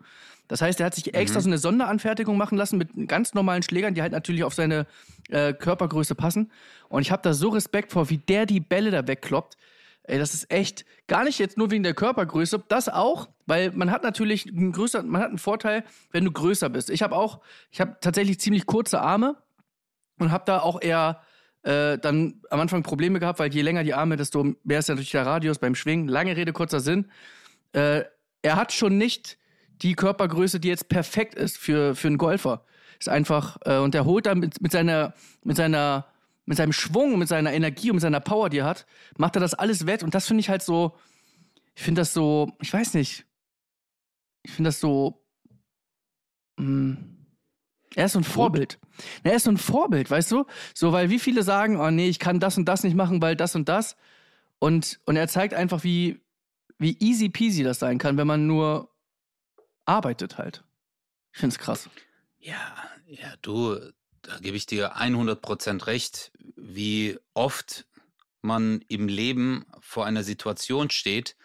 Das 0.48 0.60
heißt, 0.60 0.80
er 0.80 0.86
hat 0.86 0.96
sich 0.96 1.14
extra 1.14 1.40
so 1.40 1.48
eine 1.48 1.58
Sonderanfertigung 1.58 2.36
machen 2.36 2.58
lassen 2.58 2.76
mit 2.76 2.90
ganz 3.06 3.34
normalen 3.34 3.62
Schlägern, 3.62 3.94
die 3.94 4.02
halt 4.02 4.10
natürlich 4.10 4.42
auf 4.42 4.52
seine 4.52 4.86
äh, 5.28 5.52
Körpergröße 5.52 6.16
passen. 6.16 6.50
Und 6.88 7.02
ich 7.02 7.12
habe 7.12 7.22
da 7.22 7.34
so 7.34 7.50
Respekt 7.50 7.92
vor, 7.92 8.10
wie 8.10 8.18
der 8.18 8.46
die 8.46 8.58
Bälle 8.58 8.90
da 8.90 9.06
wegkloppt. 9.06 9.56
Ey, 10.04 10.18
das 10.18 10.34
ist 10.34 10.50
echt 10.50 10.84
gar 11.06 11.24
nicht 11.24 11.38
jetzt 11.38 11.56
nur 11.58 11.70
wegen 11.70 11.82
der 11.82 11.94
Körpergröße, 11.94 12.62
das 12.68 12.88
auch, 12.88 13.28
weil 13.46 13.70
man 13.72 13.90
hat 13.90 14.02
natürlich 14.02 14.48
einen 14.48 14.72
größeren, 14.72 15.08
man 15.08 15.20
hat 15.20 15.28
einen 15.28 15.38
Vorteil, 15.38 15.84
wenn 16.10 16.24
du 16.24 16.32
größer 16.32 16.68
bist. 16.68 16.90
Ich 16.90 17.02
habe 17.02 17.16
auch, 17.16 17.40
ich 17.70 17.80
habe 17.80 17.96
tatsächlich 18.00 18.40
ziemlich 18.40 18.66
kurze 18.66 19.00
Arme 19.00 19.36
und 20.18 20.32
habe 20.32 20.44
da 20.46 20.60
auch 20.60 20.80
eher 20.80 21.20
äh, 21.62 21.98
dann 21.98 22.40
am 22.50 22.60
Anfang 22.60 22.82
Probleme 22.82 23.20
gehabt, 23.20 23.38
weil 23.38 23.52
je 23.52 23.62
länger 23.62 23.84
die 23.84 23.94
Arme, 23.94 24.16
desto 24.16 24.54
mehr 24.64 24.78
ist 24.78 24.88
natürlich 24.88 25.10
der 25.10 25.26
Radius 25.26 25.58
beim 25.58 25.74
Schwingen. 25.74 26.08
Lange 26.08 26.36
Rede, 26.36 26.52
kurzer 26.52 26.80
Sinn. 26.80 27.10
Äh, 27.72 28.04
er 28.42 28.56
hat 28.56 28.72
schon 28.72 28.96
nicht 28.96 29.38
die 29.82 29.94
Körpergröße, 29.94 30.60
die 30.60 30.68
jetzt 30.68 30.88
perfekt 30.88 31.34
ist 31.34 31.58
für, 31.58 31.94
für 31.94 32.08
einen 32.08 32.18
Golfer. 32.18 32.64
Ist 32.98 33.08
einfach, 33.08 33.58
äh, 33.64 33.78
und 33.78 33.94
er 33.94 34.04
holt 34.04 34.26
da 34.26 34.34
mit, 34.34 34.60
mit 34.60 34.72
seiner, 34.72 35.14
mit 35.42 35.56
seiner, 35.56 36.06
mit 36.50 36.56
seinem 36.56 36.72
Schwung, 36.72 37.16
mit 37.16 37.28
seiner 37.28 37.52
Energie 37.52 37.90
und 37.90 37.94
mit 37.94 38.02
seiner 38.02 38.18
Power, 38.18 38.50
die 38.50 38.58
er 38.58 38.64
hat, 38.64 38.84
macht 39.16 39.36
er 39.36 39.40
das 39.40 39.54
alles 39.54 39.86
wett. 39.86 40.02
Und 40.02 40.16
das 40.16 40.26
finde 40.26 40.40
ich 40.40 40.48
halt 40.48 40.64
so, 40.64 40.96
ich 41.76 41.82
finde 41.84 42.00
das 42.00 42.12
so, 42.12 42.50
ich 42.60 42.72
weiß 42.72 42.94
nicht, 42.94 43.24
ich 44.42 44.50
finde 44.50 44.66
das 44.66 44.80
so, 44.80 45.24
mh, 46.56 46.96
er 47.94 48.06
ist 48.06 48.14
so 48.14 48.18
ein 48.18 48.24
Vorbild. 48.24 48.80
Er 49.22 49.34
ist 49.34 49.44
so 49.44 49.52
ein 49.52 49.58
Vorbild, 49.58 50.10
weißt 50.10 50.32
du? 50.32 50.44
So, 50.74 50.90
weil 50.90 51.08
wie 51.08 51.20
viele 51.20 51.44
sagen, 51.44 51.78
oh 51.78 51.92
nee, 51.92 52.08
ich 52.08 52.18
kann 52.18 52.40
das 52.40 52.58
und 52.58 52.64
das 52.64 52.82
nicht 52.82 52.96
machen, 52.96 53.22
weil 53.22 53.36
das 53.36 53.54
und 53.54 53.68
das. 53.68 53.94
Und, 54.58 54.98
und 55.06 55.14
er 55.14 55.28
zeigt 55.28 55.54
einfach, 55.54 55.84
wie, 55.84 56.20
wie 56.78 56.96
easy 56.98 57.28
peasy 57.28 57.62
das 57.62 57.78
sein 57.78 57.98
kann, 57.98 58.16
wenn 58.16 58.26
man 58.26 58.48
nur 58.48 58.90
arbeitet 59.84 60.36
halt. 60.36 60.64
Ich 61.32 61.38
finde 61.38 61.54
es 61.54 61.60
krass. 61.60 61.88
Ja, 62.40 62.74
ja, 63.06 63.34
du, 63.40 63.78
da 64.22 64.38
gebe 64.38 64.56
ich 64.56 64.66
dir 64.66 64.96
100% 64.96 65.86
recht, 65.86 66.32
wie 66.56 67.18
oft 67.34 67.86
man 68.42 68.82
im 68.88 69.08
Leben 69.08 69.66
vor 69.80 70.06
einer 70.06 70.24
Situation 70.24 70.90
steht 70.90 71.36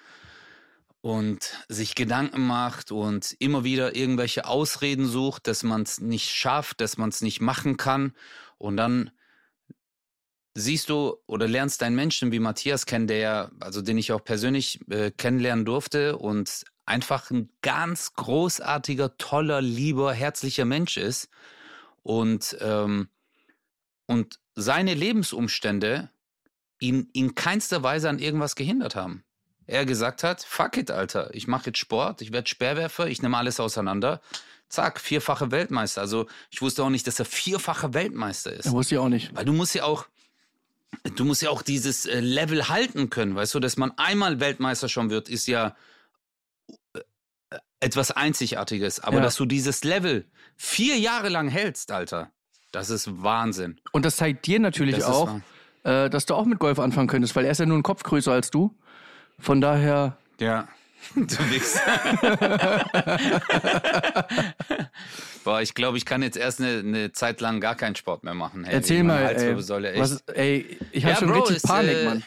und 1.01 1.53
sich 1.69 1.93
Gedanken 1.93 2.47
macht 2.47 2.91
und 2.91 3.35
immer 3.39 3.63
wieder 3.63 3.95
irgendwelche 3.95 4.45
Ausreden 4.45 5.05
sucht, 5.05 5.47
dass 5.47 5.63
man 5.63 5.83
es 5.83 5.99
nicht 5.99 6.31
schafft, 6.31 6.81
dass 6.81 6.97
man 6.97 7.09
es 7.09 7.21
nicht 7.21 7.41
machen 7.41 7.77
kann. 7.77 8.13
Und 8.57 8.77
dann 8.77 9.11
siehst 10.55 10.89
du 10.89 11.17
oder 11.27 11.47
lernst 11.47 11.83
einen 11.83 11.95
Menschen 11.95 12.31
wie 12.31 12.39
Matthias 12.39 12.85
kennen, 12.85 13.07
der 13.07 13.51
also 13.59 13.81
den 13.81 13.97
ich 13.97 14.13
auch 14.13 14.23
persönlich 14.23 14.79
äh, 14.89 15.11
kennenlernen 15.11 15.65
durfte 15.65 16.17
und 16.17 16.63
einfach 16.85 17.29
ein 17.29 17.49
ganz 17.61 18.13
großartiger, 18.13 19.17
toller, 19.17 19.61
lieber, 19.61 20.13
herzlicher 20.13 20.65
Mensch 20.65 20.97
ist. 20.97 21.29
Und, 22.05 22.55
ähm, 22.61 23.07
und 24.05 24.39
seine 24.53 24.93
Lebensumstände 24.93 26.11
ihn 26.79 27.09
in 27.13 27.33
keinster 27.33 27.81
Weise 27.81 28.09
an 28.09 28.19
irgendwas 28.19 28.55
gehindert 28.55 28.95
haben. 28.95 29.23
Er 29.65 29.87
gesagt 29.87 30.21
hat, 30.21 30.43
fuck 30.43 30.77
it, 30.77 30.91
Alter, 30.91 31.33
ich 31.33 31.47
mache 31.47 31.67
jetzt 31.67 31.79
Sport, 31.79 32.21
ich 32.21 32.31
werde 32.31 32.47
Speerwerfer, 32.47 33.07
ich 33.07 33.23
nehme 33.23 33.35
alles 33.35 33.59
auseinander. 33.59 34.21
Zack, 34.69 34.99
vierfache 34.99 35.49
Weltmeister. 35.49 36.01
Also 36.01 36.27
ich 36.51 36.61
wusste 36.61 36.83
auch 36.83 36.91
nicht, 36.91 37.07
dass 37.07 37.17
er 37.17 37.25
vierfache 37.25 37.95
Weltmeister 37.95 38.53
ist. 38.53 38.65
Ja, 38.65 38.71
wusste 38.73 38.95
ich 38.95 38.99
auch 38.99 39.09
nicht. 39.09 39.35
Weil 39.35 39.45
du 39.45 39.53
musst 39.53 39.73
ja 39.73 39.85
auch, 39.85 40.05
du 41.15 41.25
musst 41.25 41.41
ja 41.41 41.49
auch 41.49 41.63
dieses 41.63 42.05
äh, 42.05 42.19
Level 42.19 42.69
halten 42.69 43.09
können, 43.09 43.33
weißt 43.35 43.55
du, 43.55 43.59
dass 43.59 43.77
man 43.77 43.97
einmal 43.97 44.39
Weltmeister 44.39 44.89
schon 44.89 45.09
wird, 45.09 45.27
ist 45.27 45.47
ja 45.47 45.75
etwas 47.85 48.11
Einzigartiges. 48.11 48.99
Aber 48.99 49.17
Ja. 49.17 49.23
dass 49.23 49.35
du 49.35 49.45
dieses 49.45 49.83
Level 49.83 50.25
vier 50.57 50.97
Jahre 50.97 51.29
lang 51.29 51.47
hältst, 51.47 51.91
Alter, 51.91 52.31
das 52.71 52.89
ist 52.89 53.21
Wahnsinn. 53.23 53.79
Und 53.91 54.05
das 54.05 54.17
zeigt 54.17 54.45
dir 54.47 54.59
natürlich 54.59 54.95
Das 54.95 55.03
ist 55.05 55.09
auch, 55.09 55.39
äh, 55.83 56.09
dass 56.09 56.25
du 56.25 56.33
auch 56.33 56.45
mit 56.45 56.59
Golf 56.59 56.79
anfangen 56.79 57.07
könntest, 57.07 57.35
weil 57.35 57.45
er 57.45 57.51
ist 57.51 57.59
ja 57.59 57.65
nur 57.65 57.77
ein 57.77 57.83
Kopf 57.83 58.03
größer 58.03 58.31
als 58.31 58.49
du. 58.51 58.75
Von 59.39 59.61
daher, 59.61 60.17
Ja. 60.39 60.67
Du 61.15 61.37
Wichser. 61.51 61.81
Boah, 65.43 65.61
ich 65.61 65.75
glaube, 65.75 65.97
ich 65.97 66.05
kann 66.05 66.23
jetzt 66.23 66.37
erst 66.37 66.59
eine, 66.59 66.79
eine 66.79 67.11
Zeit 67.11 67.41
lang 67.41 67.59
gar 67.61 67.75
keinen 67.75 67.95
Sport 67.95 68.23
mehr 68.23 68.33
machen. 68.33 68.63
Hey, 68.63 68.73
erzähl 68.73 69.03
mal, 69.03 69.23
ey, 69.35 69.55
was, 69.99 70.23
ey, 70.33 70.79
ich 70.91 71.03
habe 71.03 71.13
Ja, 71.13 71.19
schon 71.19 71.27
Bro, 71.29 71.39
richtig 71.41 71.57
ist, 71.57 71.67
Panik, 71.67 71.95
äh, 71.97 72.05
Mann. 72.05 72.23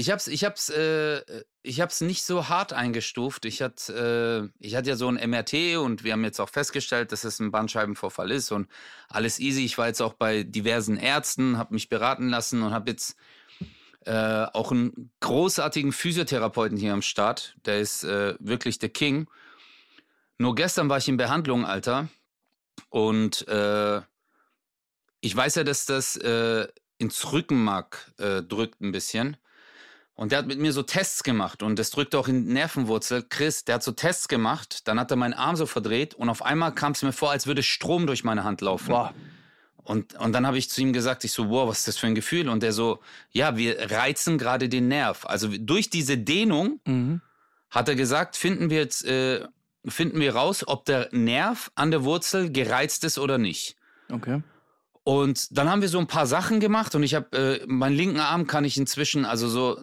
Ich 0.00 0.10
hab's, 0.10 0.28
ich 0.28 0.46
hab's, 0.46 0.70
äh, 0.70 1.20
ich 1.62 1.82
hab's 1.82 2.00
nicht 2.00 2.22
so 2.22 2.48
hart 2.48 2.72
eingestuft. 2.72 3.44
Ich 3.44 3.60
hatte, 3.60 4.50
äh, 4.50 4.66
ich 4.66 4.74
hatte 4.74 4.88
ja 4.88 4.96
so 4.96 5.08
ein 5.08 5.30
MRT 5.30 5.76
und 5.76 6.04
wir 6.04 6.14
haben 6.14 6.24
jetzt 6.24 6.40
auch 6.40 6.48
festgestellt, 6.48 7.12
dass 7.12 7.24
es 7.24 7.38
ein 7.38 7.50
Bandscheibenvorfall 7.50 8.30
ist 8.30 8.50
und 8.50 8.66
alles 9.10 9.38
easy. 9.38 9.62
Ich 9.62 9.76
war 9.76 9.88
jetzt 9.88 10.00
auch 10.00 10.14
bei 10.14 10.42
diversen 10.42 10.96
Ärzten, 10.96 11.58
habe 11.58 11.74
mich 11.74 11.90
beraten 11.90 12.30
lassen 12.30 12.62
und 12.62 12.72
habe 12.72 12.92
jetzt 12.92 13.14
äh, 14.06 14.46
auch 14.54 14.72
einen 14.72 15.10
großartigen 15.20 15.92
Physiotherapeuten 15.92 16.78
hier 16.78 16.94
am 16.94 17.02
Start. 17.02 17.56
Der 17.66 17.78
ist 17.80 18.02
äh, 18.02 18.36
wirklich 18.40 18.78
der 18.78 18.88
King. 18.88 19.28
Nur 20.38 20.54
gestern 20.54 20.88
war 20.88 20.96
ich 20.96 21.08
in 21.08 21.18
Behandlung, 21.18 21.66
Alter, 21.66 22.08
und 22.88 23.46
äh, 23.48 24.00
ich 25.20 25.36
weiß 25.36 25.56
ja, 25.56 25.64
dass 25.64 25.84
das 25.84 26.16
äh, 26.16 26.68
ins 26.96 27.30
Rückenmark 27.34 28.14
äh, 28.16 28.42
drückt 28.42 28.80
ein 28.80 28.92
bisschen. 28.92 29.36
Und 30.20 30.32
der 30.32 30.40
hat 30.40 30.46
mit 30.46 30.58
mir 30.58 30.74
so 30.74 30.82
Tests 30.82 31.22
gemacht 31.22 31.62
und 31.62 31.78
das 31.78 31.88
drückt 31.88 32.14
auch 32.14 32.28
in 32.28 32.44
die 32.44 32.52
Nervenwurzel. 32.52 33.24
Chris, 33.26 33.64
der 33.64 33.76
hat 33.76 33.82
so 33.82 33.92
Tests 33.92 34.28
gemacht, 34.28 34.86
dann 34.86 35.00
hat 35.00 35.10
er 35.10 35.16
meinen 35.16 35.32
Arm 35.32 35.56
so 35.56 35.64
verdreht 35.64 36.12
und 36.12 36.28
auf 36.28 36.42
einmal 36.44 36.74
kam 36.74 36.92
es 36.92 37.02
mir 37.02 37.12
vor, 37.12 37.30
als 37.30 37.46
würde 37.46 37.62
Strom 37.62 38.06
durch 38.06 38.22
meine 38.22 38.44
Hand 38.44 38.60
laufen. 38.60 38.88
Boah, 38.88 39.14
Und, 39.78 40.12
und 40.18 40.32
dann 40.34 40.46
habe 40.46 40.58
ich 40.58 40.68
zu 40.68 40.82
ihm 40.82 40.92
gesagt, 40.92 41.24
ich 41.24 41.32
so, 41.32 41.48
wow, 41.48 41.70
was 41.70 41.78
ist 41.78 41.88
das 41.88 41.96
für 41.96 42.06
ein 42.06 42.14
Gefühl? 42.14 42.50
Und 42.50 42.62
er 42.62 42.74
so, 42.74 43.00
ja, 43.32 43.56
wir 43.56 43.90
reizen 43.90 44.36
gerade 44.36 44.68
den 44.68 44.88
Nerv. 44.88 45.24
Also 45.24 45.48
durch 45.56 45.88
diese 45.88 46.18
Dehnung, 46.18 46.80
Mhm. 46.86 47.22
hat 47.70 47.88
er 47.88 47.94
gesagt, 47.94 48.36
finden 48.36 48.68
wir 48.68 48.76
jetzt, 48.76 49.06
äh, 49.06 49.46
finden 49.86 50.20
wir 50.20 50.34
raus, 50.34 50.68
ob 50.68 50.84
der 50.84 51.08
Nerv 51.12 51.70
an 51.76 51.90
der 51.90 52.04
Wurzel 52.04 52.52
gereizt 52.52 53.04
ist 53.04 53.18
oder 53.18 53.38
nicht. 53.38 53.74
Okay. 54.12 54.42
Und 55.10 55.58
dann 55.58 55.68
haben 55.68 55.82
wir 55.82 55.88
so 55.88 55.98
ein 55.98 56.06
paar 56.06 56.28
Sachen 56.28 56.60
gemacht 56.60 56.94
und 56.94 57.02
ich 57.02 57.16
habe, 57.16 57.36
äh, 57.36 57.66
meinen 57.66 57.96
linken 57.96 58.20
Arm 58.20 58.46
kann 58.46 58.64
ich 58.64 58.78
inzwischen, 58.78 59.24
also 59.24 59.48
so, 59.48 59.82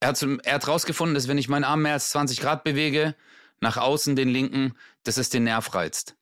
er 0.00 0.08
hat, 0.08 0.22
er 0.22 0.54
hat 0.54 0.66
rausgefunden, 0.66 1.14
dass 1.14 1.28
wenn 1.28 1.36
ich 1.36 1.50
meinen 1.50 1.64
Arm 1.64 1.82
mehr 1.82 1.92
als 1.92 2.08
20 2.08 2.40
Grad 2.40 2.64
bewege, 2.64 3.14
nach 3.60 3.76
außen 3.76 4.16
den 4.16 4.30
linken, 4.30 4.72
dass 5.02 5.18
es 5.18 5.28
den 5.28 5.44
Nerv 5.44 5.74
reizt. 5.74 6.16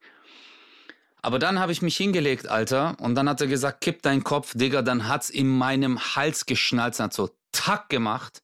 Aber 1.22 1.38
dann 1.38 1.60
habe 1.60 1.70
ich 1.70 1.80
mich 1.80 1.96
hingelegt, 1.96 2.48
Alter, 2.48 2.96
und 2.98 3.14
dann 3.14 3.28
hat 3.28 3.40
er 3.40 3.46
gesagt, 3.46 3.82
kipp 3.82 4.02
deinen 4.02 4.24
Kopf, 4.24 4.54
Digga, 4.56 4.82
dann 4.82 5.06
hat's 5.06 5.30
in 5.30 5.46
meinem 5.46 6.00
Hals 6.00 6.44
geschnalzt, 6.44 6.98
hat 6.98 7.14
so 7.14 7.30
tack 7.52 7.88
gemacht. 7.88 8.42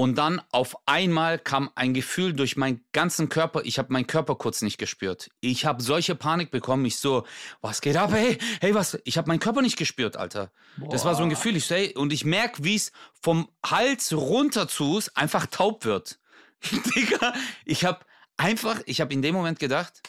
Und 0.00 0.16
dann 0.16 0.40
auf 0.50 0.78
einmal 0.86 1.38
kam 1.38 1.70
ein 1.74 1.92
Gefühl 1.92 2.32
durch 2.32 2.56
meinen 2.56 2.82
ganzen 2.92 3.28
Körper. 3.28 3.60
Ich 3.64 3.78
habe 3.78 3.92
meinen 3.92 4.06
Körper 4.06 4.34
kurz 4.34 4.62
nicht 4.62 4.78
gespürt. 4.78 5.28
Ich 5.40 5.66
habe 5.66 5.82
solche 5.82 6.14
Panik 6.14 6.50
bekommen. 6.50 6.86
Ich 6.86 6.96
so, 6.96 7.26
was 7.60 7.82
geht 7.82 7.98
ab? 7.98 8.10
Hey, 8.10 8.38
hey, 8.62 8.74
was? 8.74 8.98
Ich 9.04 9.18
habe 9.18 9.28
meinen 9.28 9.40
Körper 9.40 9.60
nicht 9.60 9.76
gespürt, 9.76 10.16
Alter. 10.16 10.52
Das 10.88 11.04
war 11.04 11.14
so 11.14 11.22
ein 11.22 11.28
Gefühl. 11.28 11.54
Ich 11.54 11.66
so, 11.66 11.74
hey, 11.74 11.94
und 11.94 12.14
ich 12.14 12.24
merk, 12.24 12.64
wie 12.64 12.76
es 12.76 12.92
vom 13.20 13.50
Hals 13.62 14.14
runter 14.14 14.68
zu 14.68 15.02
einfach 15.14 15.44
taub 15.44 15.84
wird. 15.84 16.18
Digga, 16.96 17.34
ich 17.66 17.84
habe 17.84 18.00
einfach, 18.38 18.80
ich 18.86 19.02
habe 19.02 19.12
in 19.12 19.20
dem 19.20 19.34
Moment 19.34 19.58
gedacht, 19.58 20.00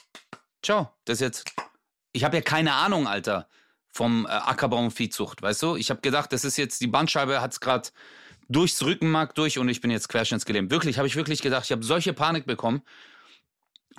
ciao, 0.63 0.89
das 1.03 1.19
jetzt. 1.19 1.51
Ich 2.13 2.23
habe 2.23 2.37
ja 2.37 2.41
keine 2.41 2.75
Ahnung, 2.75 3.09
Alter, 3.09 3.49
vom 3.89 4.25
äh, 4.25 4.29
Ackerbau 4.29 4.77
und 4.77 4.91
Viehzucht, 4.91 5.41
weißt 5.41 5.61
du? 5.63 5.75
Ich 5.75 5.89
habe 5.89 5.99
gedacht, 5.99 6.31
das 6.31 6.45
ist 6.45 6.55
jetzt 6.55 6.79
die 6.79 6.87
Bandscheibe, 6.87 7.41
hat's 7.41 7.59
gerade 7.59 7.89
durchs 8.51 8.81
Rückenmark 8.83 9.35
durch 9.35 9.57
und 9.57 9.69
ich 9.69 9.81
bin 9.81 9.91
jetzt 9.91 10.09
querschnittsgelähmt. 10.09 10.71
Wirklich, 10.71 10.97
habe 10.97 11.07
ich 11.07 11.15
wirklich 11.15 11.41
gedacht, 11.41 11.65
ich 11.65 11.71
habe 11.71 11.83
solche 11.83 12.13
Panik 12.13 12.45
bekommen. 12.45 12.81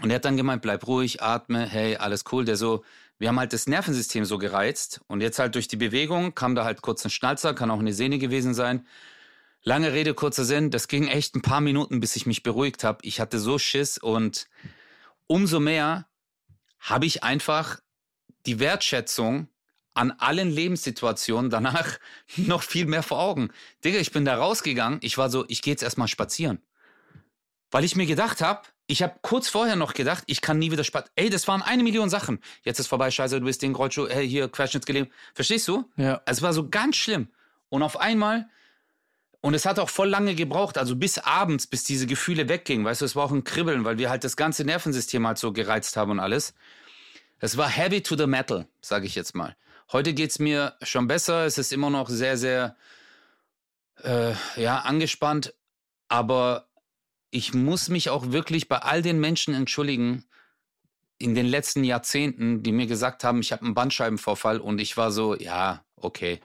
Und 0.01 0.11
er 0.11 0.17
hat 0.17 0.25
dann 0.25 0.37
gemeint, 0.37 0.63
bleib 0.63 0.87
ruhig, 0.87 1.23
atme, 1.23 1.67
hey, 1.67 1.97
alles 1.97 2.25
cool. 2.33 2.45
Der 2.45 2.57
so, 2.57 2.85
wir 3.19 3.29
haben 3.29 3.39
halt 3.39 3.53
das 3.53 3.67
Nervensystem 3.67 4.25
so 4.25 4.39
gereizt 4.39 5.01
und 5.07 5.21
jetzt 5.21 5.39
halt 5.39 5.55
durch 5.55 5.69
die 5.69 5.77
Bewegung 5.77 6.35
kam 6.35 6.55
da 6.55 6.65
halt 6.65 6.83
kurz 6.83 7.05
ein 7.05 7.11
Schnalzer, 7.11 7.55
kann 7.55 7.71
auch 7.71 7.79
eine 7.79 7.93
Sehne 7.93 8.19
gewesen 8.19 8.55
sein. 8.55 8.87
Lange 9.65 9.93
Rede, 9.93 10.15
kurzer 10.15 10.45
Sinn, 10.45 10.71
das 10.71 10.89
ging 10.89 11.07
echt 11.07 11.37
ein 11.37 11.43
paar 11.43 11.61
Minuten, 11.61 12.01
bis 12.01 12.17
ich 12.17 12.27
mich 12.27 12.43
beruhigt 12.43 12.83
habe. 12.83 12.99
Ich 13.03 13.21
hatte 13.21 13.39
so 13.39 13.59
Schiss 13.59 13.97
und 13.97 14.49
umso 15.29 15.61
mehr 15.61 16.09
habe 16.81 17.07
ich 17.07 17.23
einfach 17.23 17.79
die 18.45 18.59
Wertschätzung 18.59 19.47
an 19.95 20.13
allen 20.13 20.51
Lebenssituationen 20.51 21.51
danach 21.51 21.99
noch 22.37 22.63
viel 22.63 22.87
mehr 22.87 23.03
vor 23.03 23.21
Augen. 23.21 23.51
Digga, 23.85 23.99
ich 23.99 24.13
bin 24.13 24.25
da 24.25 24.37
rausgegangen, 24.37 24.99
ich 25.03 25.19
war 25.19 25.31
so, 25.31 25.45
ich 25.49 25.63
gehe 25.63 25.73
jetzt 25.73 25.83
erstmal 25.83 26.09
spazieren. 26.09 26.61
Weil 27.71 27.85
ich 27.85 27.97
mir 27.97 28.07
gedacht 28.07 28.43
habe, 28.43 28.63
ich 28.87 29.03
habe 29.03 29.15
kurz 29.23 29.49
vorher 29.49 29.77
noch 29.77 29.95
gedacht, 29.95 30.25
ich 30.27 30.41
kann 30.41 30.59
nie 30.59 30.71
wieder 30.71 30.85
spazieren. 30.85 31.13
Ey, 31.17 31.31
das 31.31 31.49
waren 31.49 31.63
eine 31.63 31.83
Million 31.83 32.11
Sachen. 32.11 32.41
Jetzt 32.63 32.79
ist 32.79 32.89
vorbei, 32.89 33.11
scheiße, 33.11 33.41
du 33.41 33.47
bist 33.47 33.63
den 33.63 33.75
Rollschuh, 33.75 34.09
hey, 34.09 34.29
hier, 34.29 34.49
querschnittsgelähmt. 34.49 35.11
Verstehst 35.35 35.67
du? 35.69 35.91
Ja. 35.97 36.21
Es 36.27 36.43
war 36.43 36.53
so 36.53 36.69
ganz 36.69 36.97
schlimm. 36.97 37.29
Und 37.71 37.83
auf 37.83 37.99
einmal, 37.99 38.51
und 39.41 39.55
es 39.55 39.65
hat 39.65 39.79
auch 39.79 39.89
voll 39.89 40.09
lange 40.09 40.35
gebraucht, 40.35 40.77
also 40.77 40.95
bis 40.95 41.19
abends, 41.19 41.67
bis 41.67 41.85
diese 41.85 42.07
Gefühle 42.07 42.49
weggingen. 42.49 42.85
Weißt 42.85 43.01
du, 43.01 43.07
es 43.07 43.17
war 43.17 43.25
auch 43.25 43.33
ein 43.33 43.45
Kribbeln, 43.45 43.85
weil 43.85 43.97
wir 43.97 44.11
halt 44.11 44.25
das 44.25 44.37
ganze 44.37 44.65
Nervensystem 44.65 45.27
halt 45.27 45.39
so 45.39 45.53
gereizt 45.53 45.97
haben 45.97 46.11
und 46.11 46.21
alles. 46.21 46.53
Es 47.39 47.57
war 47.57 47.69
heavy 47.69 48.03
to 48.03 48.17
the 48.17 48.27
metal, 48.27 48.69
sage 48.83 49.07
ich 49.07 49.15
jetzt 49.15 49.35
mal. 49.35 49.57
Heute 49.93 50.15
geht's 50.15 50.39
mir 50.39 50.75
schon 50.83 51.07
besser. 51.07 51.45
Es 51.45 51.59
ist 51.59 51.73
immer 51.73 51.91
noch 51.91 52.09
sehr, 52.09 52.39
sehr 52.39 52.77
äh, 54.03 54.33
ja, 54.57 54.79
angespannt. 54.79 55.55
Aber 56.09 56.69
ich 57.31 57.55
muss 57.55 57.89
mich 57.89 58.11
auch 58.11 58.33
wirklich 58.33 58.69
bei 58.69 58.79
all 58.79 59.03
den 59.03 59.21
Menschen 59.21 59.55
entschuldigen 59.55 60.25
in 61.19 61.35
den 61.35 61.47
letzten 61.47 61.85
Jahrzehnten, 61.85 62.63
die 62.63 62.73
mir 62.73 62.87
gesagt 62.87 63.23
haben, 63.23 63.41
ich 63.41 63.53
habe 63.53 63.65
einen 63.65 63.75
Bandscheibenvorfall 63.75 64.61
und 64.61 64.81
ich 64.81 64.97
war 64.97 65.13
so, 65.13 65.37
ja, 65.37 65.85
okay. 65.97 66.41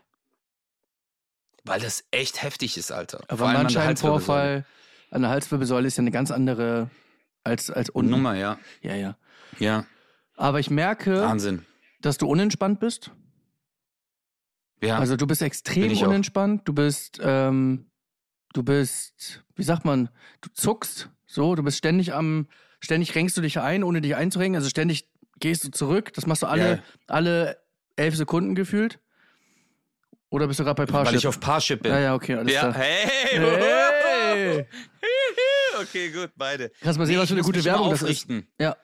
Weil 1.64 1.80
das 1.80 2.06
echt 2.12 2.44
heftig 2.44 2.78
ist, 2.78 2.92
Alter. 2.92 3.24
Aber 3.28 3.48
ein. 3.48 3.56
Bandscheibenvorfall 3.56 4.66
an 5.10 5.22
der 5.22 5.32
Halswirbelsäule 5.32 5.88
ist 5.88 5.98
ja 5.98 6.02
eine 6.02 6.12
ganz 6.12 6.32
andere 6.32 6.90
als, 7.44 7.72
als 7.72 7.90
unten. 7.90 8.12
Nummer, 8.12 8.36
ja. 8.36 8.60
Ja, 8.82 8.96
ja. 8.96 9.18
Ja, 9.60 9.86
Aber 10.36 10.60
ich 10.60 10.70
merke, 10.70 11.22
Wahnsinn. 11.22 11.66
dass 12.02 12.18
du 12.18 12.28
unentspannt 12.28 12.80
bist. 12.80 13.12
Ja, 14.82 15.00
Also 15.00 15.16
du 15.16 15.26
bist 15.28 15.42
extrem 15.42 15.92
auch. 15.98 16.02
unentspannt. 16.04 16.68
Du 16.68 16.74
bist, 16.74 17.20
ähm, 17.22 17.90
du 18.54 18.64
bist, 18.64 19.44
wie 19.56 19.64
sagt 19.64 19.86
man, 19.86 20.10
du 20.42 20.50
zuckst 20.54 21.10
so, 21.26 21.56
du 21.56 21.64
bist 21.64 21.78
ständig 21.78 22.14
am, 22.14 22.48
ständig 22.80 23.16
renkst 23.16 23.36
du 23.38 23.42
dich 23.42 23.60
ein, 23.60 23.84
ohne 23.84 24.02
dich 24.02 24.16
einzurenken. 24.16 24.56
Also 24.56 24.70
ständig 24.70 25.10
gehst 25.40 25.64
du 25.64 25.72
zurück. 25.72 26.14
Das 26.14 26.26
machst 26.28 26.44
du 26.44 26.48
alle, 26.48 26.70
Ja. 26.78 26.80
alle 27.08 27.58
elf 27.96 28.16
Sekunden 28.16 28.54
gefühlt. 28.56 29.00
Oder 30.30 30.48
bist 30.48 30.60
du 30.60 30.64
gerade 30.66 30.76
bei 30.76 30.86
Parship? 30.92 31.08
weil 31.14 31.18
ich 31.18 31.28
auf 31.28 31.40
Parship 31.40 31.84
bin. 31.84 31.92
ja, 31.92 32.00
ja, 32.00 32.14
okay, 32.16 32.36
alles 32.36 32.54
Ja, 32.54 32.60
klar. 32.62 32.74
hey, 32.76 33.08
Hey! 33.40 34.68
Okay, 35.80 36.10
gut, 36.12 36.32
beide. 36.36 36.72
Kannst 36.82 36.98
mal 36.98 37.06
sehen, 37.06 37.16
Nee, 37.16 37.22
was 37.22 37.28
für 37.30 37.36
eine 37.36 37.44
gute 37.44 37.64
Werbung 37.64 37.92
das 37.92 38.02
ist. 38.02 38.28
Ja. 38.60 38.76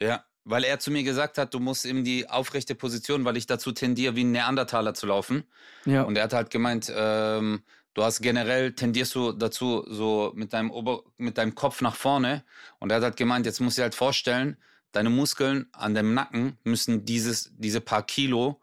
Ja, 0.00 0.24
weil 0.44 0.64
er 0.64 0.78
zu 0.78 0.90
mir 0.90 1.02
gesagt 1.02 1.38
hat, 1.38 1.54
du 1.54 1.60
musst 1.60 1.84
in 1.84 2.04
die 2.04 2.28
aufrechte 2.28 2.74
Position, 2.74 3.24
weil 3.24 3.36
ich 3.36 3.46
dazu 3.46 3.72
tendiere, 3.72 4.16
wie 4.16 4.24
ein 4.24 4.32
Neandertaler 4.32 4.94
zu 4.94 5.06
laufen. 5.06 5.44
Ja. 5.84 6.02
Und 6.02 6.16
er 6.16 6.24
hat 6.24 6.32
halt 6.32 6.50
gemeint, 6.50 6.92
ähm, 6.94 7.62
du 7.94 8.02
hast 8.02 8.20
generell 8.20 8.72
tendierst 8.72 9.14
du 9.14 9.32
dazu, 9.32 9.84
so 9.88 10.32
mit 10.34 10.52
deinem 10.52 10.70
Ober 10.70 11.02
mit 11.18 11.38
deinem 11.38 11.54
Kopf 11.54 11.80
nach 11.82 11.96
vorne. 11.96 12.44
Und 12.78 12.90
er 12.90 12.96
hat 12.96 13.04
halt 13.04 13.16
gemeint, 13.16 13.46
jetzt 13.46 13.60
musst 13.60 13.76
du 13.76 13.80
dir 13.80 13.84
halt 13.84 13.94
vorstellen, 13.94 14.56
deine 14.92 15.10
Muskeln 15.10 15.68
an 15.72 15.94
dem 15.94 16.14
Nacken 16.14 16.58
müssen 16.64 17.04
dieses, 17.04 17.52
diese 17.56 17.80
paar 17.80 18.04
Kilo 18.04 18.60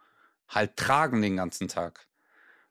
halt 0.50 0.76
tragen 0.78 1.22
den 1.22 1.38
ganzen 1.38 1.68
Tag. 1.68 2.08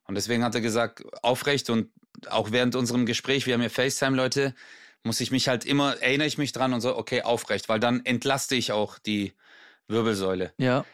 Und 0.05 0.15
deswegen 0.15 0.45
hat 0.45 0.55
er 0.55 0.61
gesagt, 0.61 1.05
aufrecht 1.23 1.71
und 1.71 1.91
auch 2.29 2.51
während 2.51 2.75
unserem 2.77 3.07
Gespräch, 3.07 3.47
wir 3.47 3.55
haben 3.55 3.63
ja 3.63 3.69
FaceTime, 3.69 4.17
Leute, 4.17 4.55
muss 5.03 5.21
ich 5.21 5.31
mich 5.31 5.49
halt 5.49 5.65
immer, 5.65 6.01
erinnere 6.01 6.27
ich 6.29 6.39
mich 6.39 6.53
dran 6.53 6.73
und 6.73 6.81
so, 6.81 6.97
okay, 6.97 7.23
aufrecht, 7.23 7.69
weil 7.69 7.81
dann 7.81 8.05
entlaste 8.05 8.55
ich 8.55 8.73
auch 8.73 8.99
die 8.99 9.33
Wirbelsäule. 9.89 10.53
ja. 10.59 10.85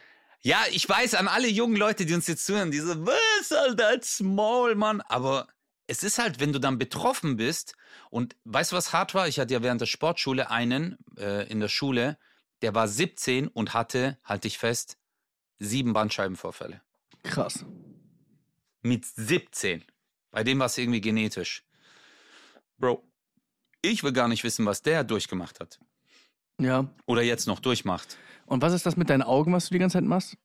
Ja, 0.45 0.59
ich 0.71 0.89
weiß 0.89 1.15
an 1.15 1.29
alle 1.29 1.47
jungen 1.47 1.77
Leute, 1.77 2.05
die 2.05 2.13
uns 2.13 2.27
jetzt 2.27 2.45
zuhören, 2.45 2.69
diese, 2.69 3.05
was 3.05 3.47
soll 3.47 3.77
das 3.77 4.19
Maul, 4.19 4.75
Mann? 4.75 4.99
Aber 4.99 5.47
es 5.87 6.03
ist 6.03 6.17
halt, 6.17 6.41
wenn 6.41 6.51
du 6.51 6.59
dann 6.59 6.77
betroffen 6.77 7.37
bist 7.37 7.75
und 8.09 8.35
weißt 8.43 8.73
du, 8.73 8.75
was 8.75 8.91
hart 8.91 9.13
war? 9.13 9.29
Ich 9.29 9.39
hatte 9.39 9.53
ja 9.53 9.63
während 9.63 9.79
der 9.79 9.85
Sportschule 9.85 10.51
einen 10.51 10.97
äh, 11.17 11.49
in 11.49 11.61
der 11.61 11.69
Schule, 11.69 12.17
der 12.61 12.75
war 12.75 12.89
17 12.89 13.47
und 13.47 13.73
hatte, 13.73 14.17
halte 14.23 14.49
ich 14.49 14.57
fest, 14.57 14.97
sieben 15.59 15.93
Bandscheibenvorfälle. 15.93 16.81
Krass. 17.23 17.65
Mit 18.81 19.05
17. 19.05 19.85
Bei 20.31 20.43
dem 20.43 20.59
war 20.59 20.65
es 20.65 20.77
irgendwie 20.77 21.01
genetisch. 21.01 21.65
Bro, 22.77 23.07
ich 23.83 24.03
will 24.03 24.13
gar 24.13 24.27
nicht 24.27 24.43
wissen, 24.43 24.65
was 24.65 24.81
der 24.81 25.03
durchgemacht 25.03 25.59
hat. 25.59 25.79
Ja. 26.59 26.87
Oder 27.05 27.21
jetzt 27.21 27.45
noch 27.47 27.59
durchmacht. 27.59 28.17
Und 28.45 28.61
was 28.61 28.73
ist 28.73 28.85
das 28.85 28.97
mit 28.97 29.09
deinen 29.09 29.21
Augen, 29.21 29.53
was 29.53 29.67
du 29.67 29.73
die 29.73 29.79
ganze 29.79 29.97
Zeit 29.97 30.05
machst? 30.05 30.37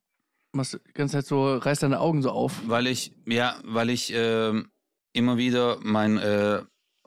Machst 0.52 0.74
die 0.74 0.92
ganze 0.92 1.18
Zeit 1.18 1.26
so, 1.26 1.56
reißt 1.56 1.82
deine 1.82 2.00
Augen 2.00 2.22
so 2.22 2.30
auf. 2.30 2.60
Weil 2.66 2.86
ich, 2.86 3.12
ja, 3.26 3.58
weil 3.64 3.90
ich 3.90 4.12
ähm, 4.14 4.70
immer 5.12 5.36
wieder 5.36 5.78
mein 5.82 6.18
äh, 6.18 6.62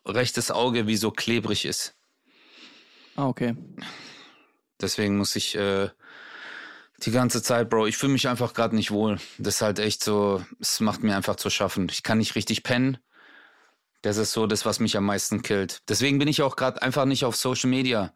rechtes 0.05 0.51
Auge 0.51 0.87
wie 0.87 0.97
so 0.97 1.11
klebrig 1.11 1.65
ist. 1.65 1.95
Ah, 3.15 3.27
okay. 3.27 3.55
Deswegen 4.79 5.17
muss 5.17 5.35
ich 5.35 5.55
äh, 5.55 5.89
die 7.03 7.11
ganze 7.11 7.41
Zeit, 7.41 7.69
Bro, 7.69 7.87
ich 7.87 7.97
fühle 7.97 8.13
mich 8.13 8.27
einfach 8.27 8.53
gerade 8.53 8.75
nicht 8.75 8.91
wohl. 8.91 9.19
Das 9.37 9.55
ist 9.55 9.61
halt 9.61 9.79
echt 9.79 10.03
so, 10.03 10.43
es 10.59 10.79
macht 10.79 11.03
mir 11.03 11.15
einfach 11.15 11.35
zu 11.35 11.49
schaffen. 11.49 11.87
Ich 11.89 12.03
kann 12.03 12.19
nicht 12.19 12.35
richtig 12.35 12.63
pennen. 12.63 12.97
Das 14.01 14.17
ist 14.17 14.31
so 14.31 14.47
das, 14.47 14.65
was 14.65 14.79
mich 14.79 14.97
am 14.97 15.05
meisten 15.05 15.41
killt. 15.43 15.79
Deswegen 15.87 16.17
bin 16.17 16.27
ich 16.27 16.41
auch 16.41 16.55
gerade 16.55 16.81
einfach 16.81 17.05
nicht 17.05 17.23
auf 17.25 17.35
Social 17.35 17.69
Media. 17.69 18.13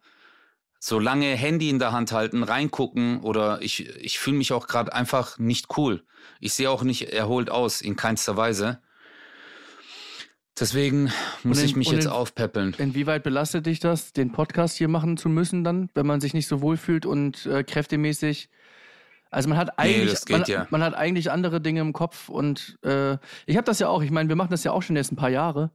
So 0.80 0.98
lange 0.98 1.26
Handy 1.34 1.70
in 1.70 1.78
der 1.78 1.92
Hand 1.92 2.12
halten, 2.12 2.42
reingucken 2.42 3.20
oder 3.20 3.62
ich, 3.62 3.88
ich 3.96 4.18
fühle 4.18 4.36
mich 4.36 4.52
auch 4.52 4.66
gerade 4.66 4.92
einfach 4.92 5.38
nicht 5.38 5.76
cool. 5.78 6.04
Ich 6.40 6.54
sehe 6.54 6.70
auch 6.70 6.82
nicht 6.82 7.12
erholt 7.12 7.50
aus, 7.50 7.80
in 7.80 7.96
keinster 7.96 8.36
Weise. 8.36 8.80
Deswegen 10.58 11.12
muss 11.42 11.60
in- 11.60 11.66
ich 11.66 11.76
mich 11.76 11.90
jetzt 11.90 12.06
in- 12.06 12.10
aufpäppeln. 12.10 12.74
Inwieweit 12.78 13.22
belastet 13.22 13.66
dich 13.66 13.78
das, 13.78 14.12
den 14.12 14.32
Podcast 14.32 14.76
hier 14.76 14.88
machen 14.88 15.16
zu 15.16 15.28
müssen 15.28 15.64
dann, 15.64 15.90
wenn 15.94 16.06
man 16.06 16.20
sich 16.20 16.34
nicht 16.34 16.48
so 16.48 16.60
wohl 16.62 16.76
fühlt 16.76 17.04
und 17.06 17.46
äh, 17.46 17.62
kräftemäßig? 17.62 18.48
Also 19.30 19.48
man 19.48 19.58
hat 19.58 19.78
eigentlich, 19.78 20.24
geht 20.24 20.38
man, 20.38 20.44
ja. 20.46 20.66
man 20.70 20.82
hat 20.82 20.94
eigentlich 20.94 21.30
andere 21.30 21.60
Dinge 21.60 21.80
im 21.80 21.92
Kopf 21.92 22.28
und 22.28 22.78
äh, 22.82 23.14
ich 23.46 23.56
habe 23.56 23.64
das 23.64 23.78
ja 23.78 23.88
auch. 23.88 24.02
Ich 24.02 24.10
meine, 24.10 24.28
wir 24.28 24.36
machen 24.36 24.50
das 24.50 24.64
ja 24.64 24.72
auch 24.72 24.82
schon 24.82 24.96
jetzt 24.96 25.12
ein 25.12 25.16
paar 25.16 25.30
Jahre 25.30 25.70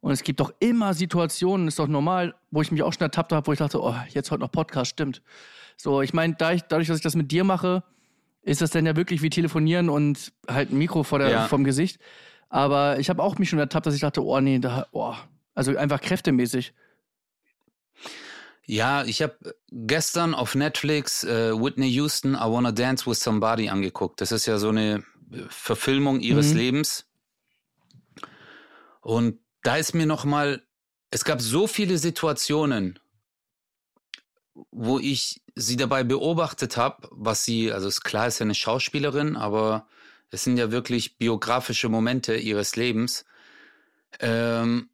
und 0.00 0.12
es 0.12 0.22
gibt 0.22 0.40
doch 0.40 0.52
immer 0.60 0.94
Situationen, 0.94 1.68
ist 1.68 1.78
doch 1.78 1.88
normal, 1.88 2.34
wo 2.50 2.62
ich 2.62 2.72
mich 2.72 2.82
auch 2.82 2.92
schon 2.92 3.02
ertappt 3.02 3.32
habe, 3.32 3.46
wo 3.46 3.52
ich 3.52 3.58
dachte, 3.58 3.82
oh, 3.82 3.94
jetzt 4.08 4.30
heute 4.30 4.40
noch 4.40 4.52
Podcast, 4.52 4.90
stimmt. 4.90 5.22
So, 5.76 6.02
ich 6.02 6.12
meine, 6.12 6.34
da 6.34 6.52
ich, 6.52 6.62
dadurch, 6.62 6.88
dass 6.88 6.98
ich 6.98 7.02
das 7.02 7.16
mit 7.16 7.30
dir 7.30 7.44
mache, 7.44 7.82
ist 8.42 8.62
das 8.62 8.70
dann 8.70 8.86
ja 8.86 8.96
wirklich 8.96 9.22
wie 9.22 9.30
telefonieren 9.30 9.88
und 9.88 10.32
halt 10.48 10.72
ein 10.72 10.78
Mikro 10.78 11.02
vor 11.02 11.18
der, 11.18 11.30
Ja. 11.30 11.48
vom 11.48 11.64
Gesicht. 11.64 12.00
Aber 12.48 12.98
ich 12.98 13.10
habe 13.10 13.22
auch 13.22 13.38
mich 13.38 13.48
schon 13.48 13.58
ertappt, 13.58 13.86
dass 13.86 13.94
ich 13.94 14.00
dachte, 14.00 14.24
oh 14.24 14.40
nee, 14.40 14.58
da, 14.58 14.86
oh. 14.92 15.14
also 15.54 15.76
einfach 15.76 16.00
kräftemäßig. 16.00 16.72
Ja, 18.66 19.04
ich 19.04 19.22
habe 19.22 19.56
gestern 19.70 20.34
auf 20.34 20.54
Netflix 20.54 21.24
äh, 21.24 21.52
Whitney 21.52 21.88
Houston, 21.90 22.34
I 22.34 22.44
Wanna 22.44 22.72
Dance 22.72 23.06
with 23.06 23.20
Somebody 23.20 23.68
angeguckt. 23.68 24.20
Das 24.20 24.32
ist 24.32 24.46
ja 24.46 24.58
so 24.58 24.68
eine 24.68 25.02
äh, 25.32 25.42
Verfilmung 25.48 26.20
ihres 26.20 26.52
Mhm. 26.52 26.58
Lebens. 26.58 27.06
Und 29.00 29.40
da 29.62 29.76
ist 29.76 29.94
mir 29.94 30.06
noch 30.06 30.24
mal, 30.24 30.62
es 31.10 31.24
gab 31.24 31.40
so 31.40 31.66
viele 31.66 31.98
Situationen, 31.98 32.98
wo 34.70 34.98
ich 34.98 35.42
sie 35.54 35.76
dabei 35.76 36.04
beobachtet 36.04 36.76
habe, 36.76 37.08
was 37.10 37.44
sie, 37.44 37.72
also 37.72 37.88
ist 37.88 38.02
klar, 38.02 38.26
ist 38.26 38.38
ja 38.38 38.44
eine 38.44 38.54
Schauspielerin, 38.54 39.36
aber 39.36 39.86
es 40.30 40.44
sind 40.44 40.58
ja 40.58 40.70
wirklich 40.70 41.18
biografische 41.18 41.88
Momente 41.88 42.36
ihres 42.36 42.76
Lebens, 42.76 43.24
ähm, 44.20 44.89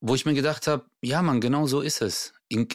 wo 0.00 0.14
ich 0.14 0.24
mir 0.24 0.34
gedacht 0.34 0.66
habe, 0.66 0.84
ja, 1.02 1.22
Mann, 1.22 1.40
genau 1.40 1.66
so 1.66 1.80
ist 1.80 2.02
es. 2.02 2.32
In, 2.48 2.68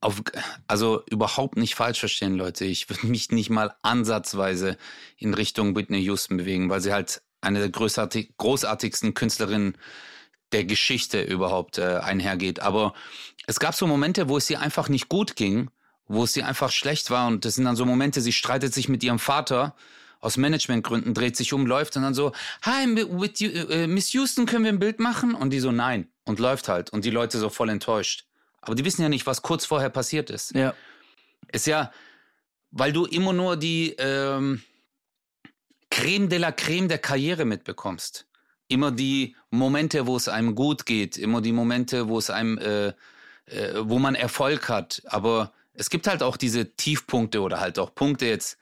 auf, 0.00 0.22
also 0.66 1.02
überhaupt 1.10 1.56
nicht 1.56 1.74
falsch 1.74 2.00
verstehen, 2.00 2.34
Leute. 2.34 2.64
Ich 2.64 2.88
würde 2.88 3.06
mich 3.06 3.30
nicht 3.30 3.50
mal 3.50 3.74
ansatzweise 3.82 4.76
in 5.16 5.34
Richtung 5.34 5.76
Whitney 5.76 6.00
Houston 6.00 6.36
bewegen, 6.36 6.70
weil 6.70 6.80
sie 6.80 6.92
halt 6.92 7.22
eine 7.40 7.60
der 7.60 7.70
großartig, 7.70 8.36
großartigsten 8.36 9.14
Künstlerinnen 9.14 9.76
der 10.52 10.64
Geschichte 10.64 11.22
überhaupt 11.22 11.78
äh, 11.78 12.00
einhergeht. 12.02 12.60
Aber 12.60 12.94
es 13.46 13.60
gab 13.60 13.74
so 13.74 13.86
Momente, 13.86 14.28
wo 14.28 14.36
es 14.36 14.50
ihr 14.50 14.60
einfach 14.60 14.88
nicht 14.88 15.08
gut 15.08 15.36
ging, 15.36 15.70
wo 16.06 16.24
es 16.24 16.36
ihr 16.36 16.46
einfach 16.46 16.70
schlecht 16.70 17.10
war. 17.10 17.28
Und 17.28 17.44
das 17.44 17.54
sind 17.54 17.64
dann 17.64 17.76
so 17.76 17.86
Momente, 17.86 18.20
sie 18.20 18.32
streitet 18.32 18.74
sich 18.74 18.88
mit 18.88 19.04
ihrem 19.04 19.18
Vater 19.18 19.74
aus 20.20 20.36
Managementgründen, 20.36 21.14
dreht 21.14 21.36
sich 21.36 21.52
um, 21.52 21.66
läuft 21.66 21.96
und 21.96 22.02
dann 22.02 22.14
so, 22.14 22.32
hi, 22.62 22.86
with 22.94 23.40
you, 23.40 23.50
äh, 23.50 23.86
Miss 23.86 24.12
Houston, 24.12 24.46
können 24.46 24.64
wir 24.64 24.72
ein 24.72 24.78
Bild 24.78 25.00
machen? 25.00 25.34
Und 25.34 25.50
die 25.50 25.60
so, 25.60 25.72
nein. 25.72 26.08
Und 26.24 26.38
läuft 26.38 26.68
halt. 26.68 26.90
Und 26.90 27.04
die 27.04 27.10
Leute 27.10 27.38
so 27.38 27.48
voll 27.48 27.70
enttäuscht. 27.70 28.26
Aber 28.60 28.74
die 28.74 28.84
wissen 28.84 29.02
ja 29.02 29.08
nicht, 29.08 29.26
was 29.26 29.42
kurz 29.42 29.64
vorher 29.64 29.90
passiert 29.90 30.30
ist. 30.30 30.54
Ja. 30.54 30.74
Ist 31.50 31.66
ja, 31.66 31.90
weil 32.70 32.92
du 32.92 33.06
immer 33.06 33.32
nur 33.32 33.56
die 33.56 33.94
ähm, 33.98 34.62
Creme 35.90 36.28
de 36.28 36.38
la 36.38 36.52
Creme 36.52 36.88
der 36.88 36.98
Karriere 36.98 37.44
mitbekommst. 37.44 38.26
Immer 38.68 38.92
die 38.92 39.34
Momente, 39.50 40.06
wo 40.06 40.16
es 40.16 40.28
einem 40.28 40.54
gut 40.54 40.86
geht, 40.86 41.16
immer 41.16 41.40
die 41.40 41.52
Momente, 41.52 42.08
wo 42.08 42.18
es 42.18 42.30
einem, 42.30 42.58
äh, 42.58 42.88
äh, 43.46 43.74
wo 43.80 43.98
man 43.98 44.14
Erfolg 44.14 44.68
hat. 44.68 45.02
Aber 45.06 45.52
es 45.72 45.90
gibt 45.90 46.06
halt 46.06 46.22
auch 46.22 46.36
diese 46.36 46.76
Tiefpunkte 46.76 47.40
oder 47.40 47.60
halt 47.60 47.78
auch 47.78 47.94
Punkte 47.94 48.26
jetzt. 48.26 48.58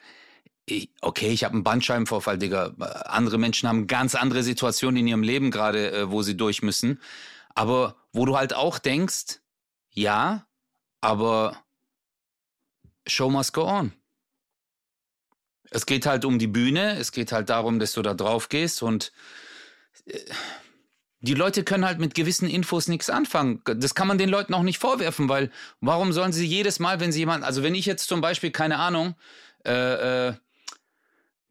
Okay, 1.00 1.28
ich 1.28 1.44
habe 1.44 1.54
einen 1.54 1.64
Bandscheibenvorfall, 1.64 2.38
Digga. 2.38 2.74
Andere 3.06 3.38
Menschen 3.38 3.68
haben 3.68 3.86
ganz 3.86 4.14
andere 4.14 4.42
Situationen 4.42 4.98
in 4.98 5.06
ihrem 5.06 5.22
Leben 5.22 5.50
gerade, 5.50 5.92
äh, 5.92 6.10
wo 6.10 6.22
sie 6.22 6.36
durch 6.36 6.62
müssen. 6.62 7.00
Aber 7.54 7.96
wo 8.12 8.24
du 8.24 8.36
halt 8.36 8.54
auch 8.54 8.78
denkst, 8.78 9.40
ja, 9.92 10.46
aber 11.00 11.56
Show 13.06 13.30
must 13.30 13.52
go 13.52 13.62
on. 13.62 13.92
Es 15.70 15.86
geht 15.86 16.06
halt 16.06 16.24
um 16.24 16.38
die 16.38 16.46
Bühne, 16.46 16.96
es 16.96 17.12
geht 17.12 17.32
halt 17.32 17.50
darum, 17.50 17.78
dass 17.78 17.92
du 17.92 18.02
da 18.02 18.14
drauf 18.14 18.48
gehst 18.48 18.82
und 18.82 19.12
äh, 20.06 20.18
die 21.20 21.34
Leute 21.34 21.64
können 21.64 21.84
halt 21.84 21.98
mit 21.98 22.14
gewissen 22.14 22.48
Infos 22.48 22.86
nichts 22.86 23.10
anfangen. 23.10 23.60
Das 23.64 23.94
kann 23.96 24.06
man 24.06 24.18
den 24.18 24.28
Leuten 24.28 24.54
auch 24.54 24.62
nicht 24.62 24.78
vorwerfen, 24.78 25.28
weil 25.28 25.50
warum 25.80 26.12
sollen 26.12 26.32
sie 26.32 26.46
jedes 26.46 26.78
Mal, 26.78 27.00
wenn 27.00 27.10
sie 27.10 27.18
jemanden, 27.18 27.44
also 27.44 27.62
wenn 27.64 27.74
ich 27.74 27.86
jetzt 27.86 28.06
zum 28.08 28.20
Beispiel, 28.20 28.52
keine 28.52 28.78
Ahnung, 28.78 29.16
äh, 29.66 30.28
äh, 30.28 30.34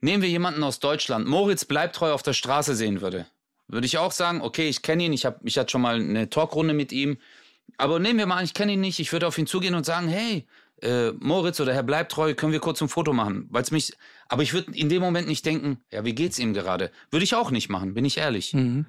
nehmen 0.01 0.21
wir 0.21 0.29
jemanden 0.29 0.63
aus 0.63 0.79
Deutschland, 0.79 1.27
Moritz 1.27 1.65
Bleibtreu 1.65 2.11
auf 2.11 2.23
der 2.23 2.33
Straße 2.33 2.75
sehen 2.75 3.01
würde, 3.01 3.25
würde 3.67 3.87
ich 3.87 3.97
auch 3.97 4.11
sagen, 4.11 4.41
okay, 4.41 4.69
ich 4.69 4.81
kenne 4.81 5.03
ihn, 5.03 5.13
ich, 5.13 5.25
hab, 5.25 5.39
ich 5.43 5.57
hatte 5.57 5.71
schon 5.71 5.81
mal 5.81 5.95
eine 5.95 6.29
Talkrunde 6.29 6.73
mit 6.73 6.91
ihm, 6.91 7.17
aber 7.77 7.99
nehmen 7.99 8.19
wir 8.19 8.25
mal 8.25 8.37
an, 8.37 8.45
ich 8.45 8.53
kenne 8.53 8.73
ihn 8.73 8.81
nicht, 8.81 8.99
ich 8.99 9.11
würde 9.11 9.27
auf 9.27 9.37
ihn 9.37 9.47
zugehen 9.47 9.75
und 9.75 9.85
sagen, 9.85 10.07
hey, 10.07 10.47
äh, 10.81 11.11
Moritz 11.19 11.59
oder 11.59 11.73
Herr 11.73 11.83
Bleibtreu, 11.83 12.33
können 12.35 12.51
wir 12.51 12.59
kurz 12.59 12.81
ein 12.81 12.89
Foto 12.89 13.13
machen? 13.13 13.47
Weil's 13.49 13.71
mich, 13.71 13.93
aber 14.29 14.43
ich 14.43 14.53
würde 14.53 14.71
in 14.73 14.89
dem 14.89 15.01
Moment 15.01 15.27
nicht 15.27 15.45
denken, 15.45 15.79
ja, 15.91 16.05
wie 16.05 16.13
geht's 16.13 16.39
ihm 16.39 16.53
gerade? 16.53 16.91
Würde 17.09 17.23
ich 17.23 17.35
auch 17.35 17.51
nicht 17.51 17.69
machen, 17.69 17.93
bin 17.93 18.05
ich 18.05 18.17
ehrlich. 18.17 18.53
Mhm. 18.53 18.85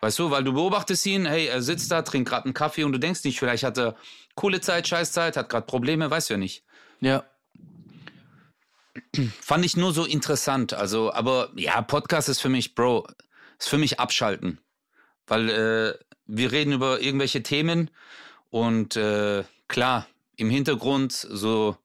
Weißt 0.00 0.18
du, 0.18 0.30
weil 0.30 0.42
du 0.42 0.52
beobachtest 0.52 1.06
ihn, 1.06 1.26
hey, 1.26 1.46
er 1.46 1.62
sitzt 1.62 1.92
da, 1.92 2.02
trinkt 2.02 2.28
gerade 2.28 2.46
einen 2.46 2.54
Kaffee 2.54 2.82
und 2.82 2.92
du 2.92 2.98
denkst 2.98 3.22
nicht, 3.24 3.38
vielleicht 3.38 3.62
hat 3.62 3.78
er 3.78 3.94
coole 4.34 4.60
Zeit, 4.60 4.88
scheiß 4.88 5.12
Zeit, 5.12 5.36
hat 5.36 5.48
gerade 5.48 5.66
Probleme, 5.66 6.10
weißt 6.10 6.30
du 6.30 6.34
ja 6.34 6.38
nicht. 6.38 6.64
Ja. 7.00 7.24
Fand 9.40 9.64
ich 9.64 9.76
nur 9.76 9.92
so 9.92 10.04
interessant. 10.04 10.72
Also, 10.74 11.12
aber 11.12 11.50
ja, 11.56 11.80
Podcast 11.82 12.28
ist 12.28 12.40
für 12.40 12.48
mich, 12.48 12.74
Bro, 12.74 13.06
ist 13.58 13.68
für 13.68 13.78
mich 13.78 14.00
abschalten. 14.00 14.58
Weil 15.26 15.48
äh, 15.48 15.94
wir 16.26 16.52
reden 16.52 16.72
über 16.72 17.00
irgendwelche 17.00 17.42
Themen 17.42 17.90
und 18.50 18.96
äh, 18.96 19.44
klar, 19.68 20.06
im 20.36 20.50
Hintergrund 20.50 21.12
so 21.12 21.76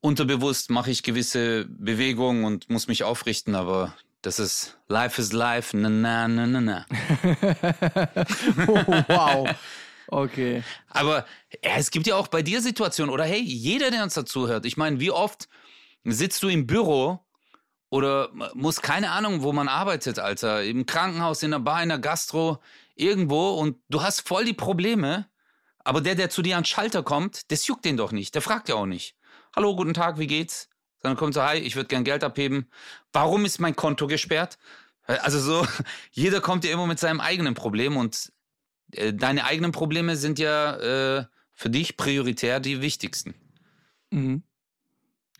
unterbewusst 0.00 0.70
mache 0.70 0.90
ich 0.90 1.02
gewisse 1.02 1.66
Bewegungen 1.68 2.44
und 2.44 2.70
muss 2.70 2.88
mich 2.88 3.04
aufrichten, 3.04 3.54
aber 3.54 3.94
das 4.22 4.38
ist 4.38 4.78
Life 4.88 5.20
is 5.20 5.32
Life, 5.32 5.76
na 5.76 5.88
na 5.88 6.28
na 6.28 6.46
na 6.46 6.60
na. 6.60 6.86
oh, 8.66 9.04
wow. 9.08 9.48
Okay. 10.08 10.62
Aber 10.88 11.26
ja, 11.62 11.72
es 11.76 11.90
gibt 11.90 12.06
ja 12.06 12.16
auch 12.16 12.28
bei 12.28 12.42
dir 12.42 12.62
Situationen, 12.62 13.12
oder 13.12 13.24
hey, 13.24 13.40
jeder, 13.40 13.90
der 13.90 14.02
uns 14.02 14.14
dazu 14.14 14.48
hört, 14.48 14.64
ich 14.64 14.76
meine, 14.76 15.00
wie 15.00 15.10
oft 15.10 15.48
sitzt 16.04 16.42
du 16.42 16.48
im 16.48 16.66
Büro 16.66 17.20
oder 17.90 18.30
muss 18.54 18.82
keine 18.82 19.10
Ahnung, 19.10 19.42
wo 19.42 19.52
man 19.52 19.68
arbeitet, 19.68 20.18
Alter, 20.18 20.62
im 20.64 20.86
Krankenhaus, 20.86 21.42
in 21.42 21.50
der 21.50 21.58
Bar, 21.58 21.82
in 21.82 21.88
der 21.88 21.98
Gastro, 21.98 22.60
irgendwo 22.94 23.50
und 23.50 23.78
du 23.88 24.02
hast 24.02 24.26
voll 24.26 24.44
die 24.44 24.52
Probleme, 24.52 25.26
aber 25.84 26.00
der, 26.00 26.14
der 26.14 26.30
zu 26.30 26.42
dir 26.42 26.56
an 26.56 26.62
den 26.62 26.66
Schalter 26.66 27.02
kommt, 27.02 27.50
das 27.50 27.66
juckt 27.66 27.84
den 27.84 27.96
doch 27.96 28.12
nicht, 28.12 28.34
der 28.34 28.42
fragt 28.42 28.68
ja 28.68 28.74
auch 28.74 28.86
nicht. 28.86 29.16
Hallo, 29.56 29.74
guten 29.74 29.94
Tag, 29.94 30.18
wie 30.18 30.26
geht's? 30.26 30.68
Dann 31.00 31.16
kommt 31.16 31.34
so, 31.34 31.42
hi, 31.42 31.58
ich 31.58 31.76
würde 31.76 31.88
gern 31.88 32.04
Geld 32.04 32.24
abheben. 32.24 32.68
Warum 33.12 33.44
ist 33.44 33.60
mein 33.60 33.76
Konto 33.76 34.06
gesperrt? 34.06 34.58
Also 35.06 35.40
so, 35.40 35.66
jeder 36.10 36.40
kommt 36.40 36.64
ja 36.64 36.72
immer 36.72 36.86
mit 36.86 36.98
seinem 36.98 37.20
eigenen 37.20 37.54
Problem 37.54 37.96
und 37.96 38.32
äh, 38.92 39.14
deine 39.14 39.44
eigenen 39.44 39.72
Probleme 39.72 40.16
sind 40.16 40.38
ja 40.38 40.76
äh, 40.76 41.24
für 41.54 41.70
dich 41.70 41.96
prioritär 41.96 42.60
die 42.60 42.82
wichtigsten. 42.82 43.34
Mhm. 44.10 44.42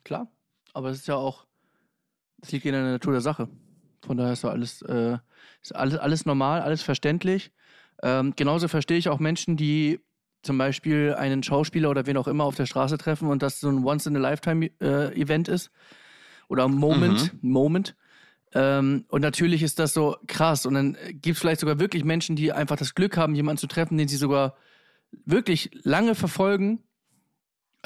Klar. 0.04 0.28
Aber 0.78 0.90
es 0.90 0.98
ist 0.98 1.08
ja 1.08 1.16
auch, 1.16 1.44
es 2.40 2.52
liegt 2.52 2.64
in 2.64 2.70
der 2.70 2.84
Natur 2.84 3.10
der 3.10 3.20
Sache. 3.20 3.48
Von 4.06 4.16
daher 4.16 4.34
ist 4.34 4.44
alles, 4.44 4.80
äh, 4.82 5.18
ist 5.60 5.74
alles, 5.74 5.98
alles 5.98 6.24
normal, 6.24 6.60
alles 6.60 6.82
verständlich. 6.82 7.50
Ähm, 8.00 8.34
genauso 8.36 8.68
verstehe 8.68 8.96
ich 8.96 9.08
auch 9.08 9.18
Menschen, 9.18 9.56
die 9.56 9.98
zum 10.42 10.56
Beispiel 10.56 11.16
einen 11.18 11.42
Schauspieler 11.42 11.90
oder 11.90 12.06
wen 12.06 12.16
auch 12.16 12.28
immer 12.28 12.44
auf 12.44 12.54
der 12.54 12.66
Straße 12.66 12.96
treffen 12.96 13.26
und 13.26 13.42
das 13.42 13.58
so 13.58 13.68
ein 13.68 13.84
Once-in-a-Lifetime-Event 13.84 15.48
ist. 15.48 15.72
Oder 16.46 16.68
Moment, 16.68 17.32
Moment. 17.42 17.96
Ähm, 18.54 19.04
und 19.08 19.20
natürlich 19.22 19.64
ist 19.64 19.80
das 19.80 19.92
so 19.92 20.16
krass. 20.28 20.64
Und 20.64 20.74
dann 20.74 20.96
gibt 21.10 21.34
es 21.34 21.40
vielleicht 21.40 21.58
sogar 21.58 21.80
wirklich 21.80 22.04
Menschen, 22.04 22.36
die 22.36 22.52
einfach 22.52 22.76
das 22.76 22.94
Glück 22.94 23.16
haben, 23.16 23.34
jemanden 23.34 23.58
zu 23.58 23.66
treffen, 23.66 23.98
den 23.98 24.06
sie 24.06 24.16
sogar 24.16 24.54
wirklich 25.24 25.72
lange 25.82 26.14
verfolgen. 26.14 26.84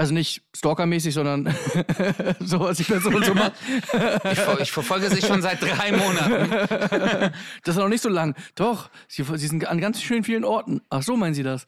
Also 0.03 0.15
nicht 0.15 0.43
stalkermäßig, 0.53 1.15
sondern 1.15 1.47
so, 2.41 2.59
was 2.59 2.77
die 2.79 2.83
Person 2.83 3.23
so 3.23 3.35
macht. 3.35 3.53
Ich, 3.69 4.41
ver 4.41 4.61
ich 4.61 4.73
verfolge 4.73 5.09
sie 5.09 5.23
schon 5.25 5.41
seit 5.43 5.63
drei 5.63 5.93
Monaten. 5.93 7.33
Das 7.63 7.77
ist 7.77 7.81
noch 7.81 7.87
nicht 7.89 8.03
so 8.03 8.09
lang. 8.09 8.35
Doch, 8.57 8.91
sie, 9.07 9.23
sie 9.23 9.47
sind 9.47 9.65
an 9.69 9.81
ganz 9.81 10.03
schön 10.03 10.25
vielen 10.25 10.45
Orten. 10.45 10.81
Ach 10.91 11.05
so, 11.05 11.17
meinen 11.17 11.35
Sie 11.35 11.45
das? 11.45 11.67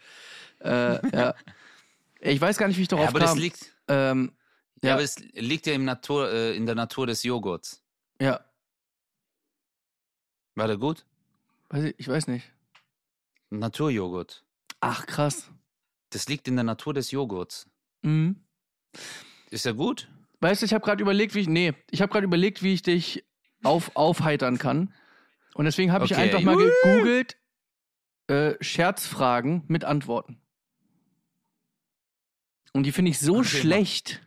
Äh, 0.59 0.99
ja. 1.17 1.35
Ich 2.19 2.41
weiß 2.41 2.59
gar 2.59 2.67
nicht, 2.67 2.77
wie 2.77 2.83
ich 2.83 2.89
darauf 2.89 3.05
Ja, 3.05 3.11
aber 3.11 3.21
kam. 3.21 3.29
das 3.29 3.37
liegt, 3.39 3.73
ähm, 3.87 4.33
ja. 4.83 4.89
ja, 4.89 4.95
aber 4.95 5.05
es 5.05 5.17
liegt 5.35 5.67
ja 5.69 5.75
im 5.75 5.85
Natur, 5.85 6.33
äh, 6.33 6.57
in 6.57 6.67
der 6.67 6.75
Natur 6.75 7.07
des 7.07 7.23
Joghurts. 7.23 7.85
ja, 8.21 8.41
War 10.57 10.67
der 10.67 10.77
gut? 10.79 11.07
weiß 11.69 11.85
ich, 11.85 11.95
ich 11.99 12.09
weiß 12.09 12.27
nicht. 12.27 12.51
Naturjoghurt. 13.51 14.45
Ach, 14.81 15.07
krass. 15.07 15.51
Das 16.11 16.27
liegt 16.29 16.49
in 16.49 16.57
der 16.57 16.65
Natur 16.65 16.95
des 16.95 17.13
Joghurts. 17.13 17.69
Mhm. 18.05 18.37
Ist 19.51 19.67
er 19.67 19.75
gut? 19.75 20.09
Weißt 20.41 20.63
du, 20.63 20.67
ich 20.67 20.75
habe 20.75 20.85
gerade 20.85 21.03
überlegt, 21.03 21.35
wie 21.35 21.41
ich. 21.41 21.49
Nee, 21.49 21.73
ich 21.91 22.03
habe 22.03 22.13
gerade 22.13 22.25
überlegt, 22.27 22.63
wie 22.63 22.75
ich 22.75 22.83
dich 22.83 23.25
auf, 23.63 23.97
aufheitern 23.97 24.59
kann. 24.59 24.93
Und 25.55 25.65
deswegen 25.65 25.93
habe 25.93 26.05
ich 26.05 26.13
Okay. 26.13 26.23
einfach 26.23 26.41
mal 26.43 26.57
gegoogelt 26.57 27.37
äh, 28.27 28.55
Scherzfragen 28.61 29.65
mit 29.69 29.85
Antworten. 29.85 30.41
Und 32.73 32.85
die 32.85 32.93
finde 32.93 33.11
ich 33.13 33.21
so 33.21 33.39
Okay, 33.39 33.47
schlecht, 33.47 34.21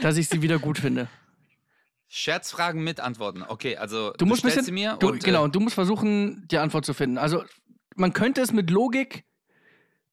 dass 0.00 0.16
ich 0.16 0.28
sie 0.28 0.42
wieder 0.42 0.58
gut 0.58 0.78
finde. 0.78 1.08
Scherzfragen 2.08 2.82
mit 2.84 3.00
Antworten. 3.00 3.42
Okay, 3.42 3.76
also 3.76 4.12
Du 4.18 4.26
musst 4.26 4.40
stellst 4.40 4.56
bisschen, 4.56 4.66
sie 4.66 4.72
mir 4.72 4.96
du, 4.98 5.08
und, 5.08 5.24
genau, 5.24 5.40
Äh, 5.40 5.44
und 5.44 5.54
du 5.54 5.60
musst 5.60 5.74
versuchen, 5.74 6.46
die 6.48 6.58
Antwort 6.58 6.84
zu 6.84 6.92
finden. 6.92 7.16
Also 7.16 7.44
man 7.96 8.12
könnte 8.12 8.42
es 8.42 8.52
mit 8.52 8.68
Logik, 8.70 9.24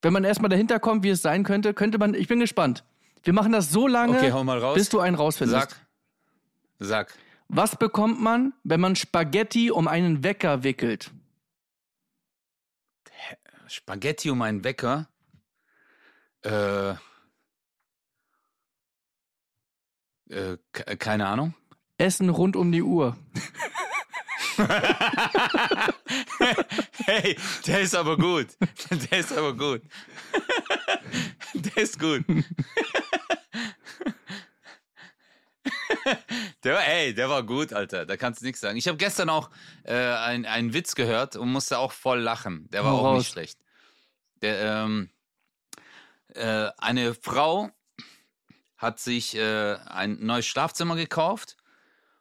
wenn 0.01 0.13
man 0.13 0.23
erstmal 0.23 0.49
dahinter 0.49 0.79
kommt, 0.79 1.03
wie 1.03 1.09
es 1.09 1.21
sein 1.21 1.43
könnte, 1.43 1.73
könnte 1.73 1.97
man, 1.97 2.13
ich 2.13 2.27
bin 2.27 2.39
gespannt. 2.39 2.83
Wir 3.23 3.33
machen 3.33 3.51
das 3.51 3.71
so 3.71 3.87
lange, 3.87 4.17
Okay, 4.17 4.31
hau 4.31 4.43
mal 4.43 4.59
raus. 4.59 4.75
bis 4.75 4.89
du 4.89 4.99
einen 4.99 5.15
rausfindest. 5.15 5.71
Sag. 5.71 5.75
Sag. 6.79 7.13
Was 7.49 7.75
bekommt 7.75 8.21
man, 8.21 8.53
wenn 8.63 8.79
man 8.79 8.95
Spaghetti 8.95 9.71
um 9.71 9.87
einen 9.87 10.23
Wecker 10.23 10.63
wickelt? 10.63 11.11
Spaghetti 13.67 14.29
um 14.31 14.41
einen 14.41 14.63
Wecker. 14.63 15.07
Äh. 16.43 16.91
Äh, 20.29 20.57
ke- 20.71 20.97
keine 20.97 21.27
Ahnung. 21.27 21.53
Essen 21.97 22.29
rund 22.29 22.55
um 22.55 22.71
die 22.71 22.83
Uhr. 22.83 23.17
hey, 27.05 27.35
der 27.65 27.81
ist 27.81 27.95
aber 27.95 28.17
gut. 28.17 28.47
Der 29.11 29.19
ist 29.19 29.31
aber 29.35 29.55
gut. 29.55 29.81
Der 31.53 31.77
ist 31.83 31.99
gut. 31.99 32.23
Der 36.63 36.73
war, 36.75 36.85
ey, 36.87 37.13
der 37.13 37.29
war 37.29 37.43
gut, 37.43 37.73
Alter. 37.73 38.05
Da 38.05 38.17
kannst 38.17 38.41
du 38.41 38.45
nichts 38.45 38.61
sagen. 38.61 38.77
Ich 38.77 38.87
habe 38.87 38.97
gestern 38.97 39.29
auch 39.29 39.49
äh, 39.83 39.93
ein- 39.95 40.45
einen 40.45 40.73
Witz 40.73 40.95
gehört 40.95 41.35
und 41.35 41.51
musste 41.51 41.77
auch 41.77 41.91
voll 41.91 42.19
lachen. 42.19 42.69
Der 42.71 42.83
war 42.83 42.91
Hau 42.93 43.07
auch 43.11 43.17
nicht 43.17 43.31
schlecht. 43.31 43.59
Der, 44.41 44.83
ähm, 44.83 45.09
äh, 46.33 46.69
eine 46.77 47.13
Frau 47.13 47.69
hat 48.77 48.99
sich 48.99 49.35
äh, 49.35 49.75
ein 49.85 50.17
neues 50.25 50.45
Schlafzimmer 50.45 50.95
gekauft 50.95 51.57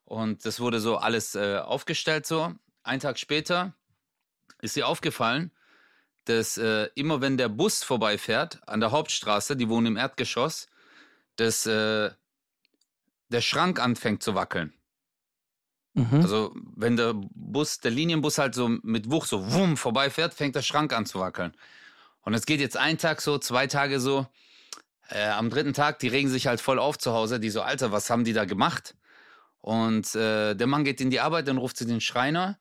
und 0.08 0.46
das 0.46 0.58
wurde 0.58 0.80
so 0.80 0.96
alles 0.96 1.34
äh, 1.34 1.58
aufgestellt 1.58 2.24
so. 2.26 2.54
Ein 2.82 2.98
Tag 2.98 3.18
später 3.18 3.74
ist 4.62 4.74
ihr 4.76 4.88
aufgefallen, 4.88 5.50
dass 6.24 6.56
äh, 6.56 6.88
immer 6.94 7.20
wenn 7.20 7.36
der 7.36 7.50
Bus 7.50 7.84
vorbeifährt 7.84 8.66
an 8.66 8.80
der 8.80 8.90
Hauptstraße, 8.90 9.54
die 9.54 9.68
wohnen 9.68 9.88
im 9.88 9.96
Erdgeschoss, 9.98 10.68
dass 11.36 11.66
äh, 11.66 12.10
der 13.28 13.40
Schrank 13.42 13.80
anfängt 13.80 14.22
zu 14.22 14.34
wackeln. 14.34 14.72
Mhm. 15.92 16.22
Also 16.22 16.54
wenn 16.74 16.96
der 16.96 17.12
Bus, 17.14 17.80
der 17.80 17.90
Linienbus 17.90 18.38
halt 18.38 18.54
so 18.54 18.68
mit 18.68 19.10
Wucht 19.10 19.28
so 19.28 19.52
wumm 19.52 19.76
vorbeifährt, 19.76 20.32
fängt 20.32 20.54
der 20.54 20.62
Schrank 20.62 20.94
an 20.94 21.04
zu 21.04 21.20
wackeln. 21.20 21.54
Und 22.22 22.32
es 22.32 22.46
geht 22.46 22.60
jetzt 22.60 22.78
ein 22.78 22.96
Tag 22.96 23.20
so, 23.20 23.38
zwei 23.38 23.66
Tage 23.66 24.00
so. 24.00 24.26
Äh, 25.10 25.28
am 25.28 25.50
dritten 25.50 25.74
Tag, 25.74 25.98
die 25.98 26.08
regen 26.08 26.30
sich 26.30 26.46
halt 26.46 26.62
voll 26.62 26.78
auf 26.78 26.96
zu 26.96 27.12
Hause. 27.12 27.40
Die 27.40 27.50
so, 27.50 27.60
Alter, 27.60 27.92
was 27.92 28.08
haben 28.08 28.24
die 28.24 28.32
da 28.32 28.46
gemacht? 28.46 28.94
Und 29.68 30.14
äh, 30.14 30.54
der 30.54 30.66
Mann 30.66 30.84
geht 30.84 30.98
in 31.02 31.10
die 31.10 31.20
Arbeit, 31.20 31.46
dann 31.46 31.58
ruft 31.58 31.76
sie 31.76 31.84
den 31.84 32.00
Schreiner. 32.00 32.58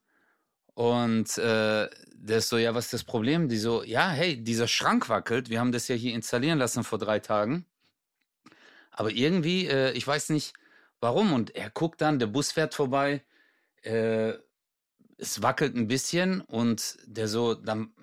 Und 0.74 1.38
äh, 1.38 1.88
der 2.12 2.38
ist 2.40 2.50
so, 2.50 2.58
ja, 2.58 2.76
was 2.76 2.88
ist 2.88 2.96
das 2.96 3.06
Problem? 3.06 3.48
Die 3.48 3.60
so, 3.60 3.82
ja, 3.82 4.10
hey, 4.10 4.44
dieser 4.44 4.68
Schrank 4.68 5.08
wackelt. 5.08 5.50
Wir 5.50 5.62
haben 5.62 5.72
das 5.72 5.88
ja 5.88 5.96
hier 5.96 6.14
installieren 6.14 6.60
lassen 6.60 6.84
vor 6.84 7.00
drei 7.00 7.20
Tagen. 7.20 7.66
Aber 8.92 9.10
irgendwie, 9.10 9.68
äh, 9.68 9.94
ich 9.94 10.06
weiß 10.06 10.32
nicht 10.32 10.52
warum. 11.00 11.32
Und 11.32 11.56
er 11.56 11.70
guckt 11.70 12.02
dann, 12.02 12.20
der 12.20 12.28
Bus 12.28 12.52
fährt 12.52 12.74
vorbei. 12.74 13.24
Äh, 13.84 14.34
es 15.18 15.42
wackelt 15.42 15.78
ein 15.78 15.88
bisschen 15.88 16.42
und 16.42 16.98
der 17.06 17.30
so, 17.30 17.54
dann, 17.54 17.94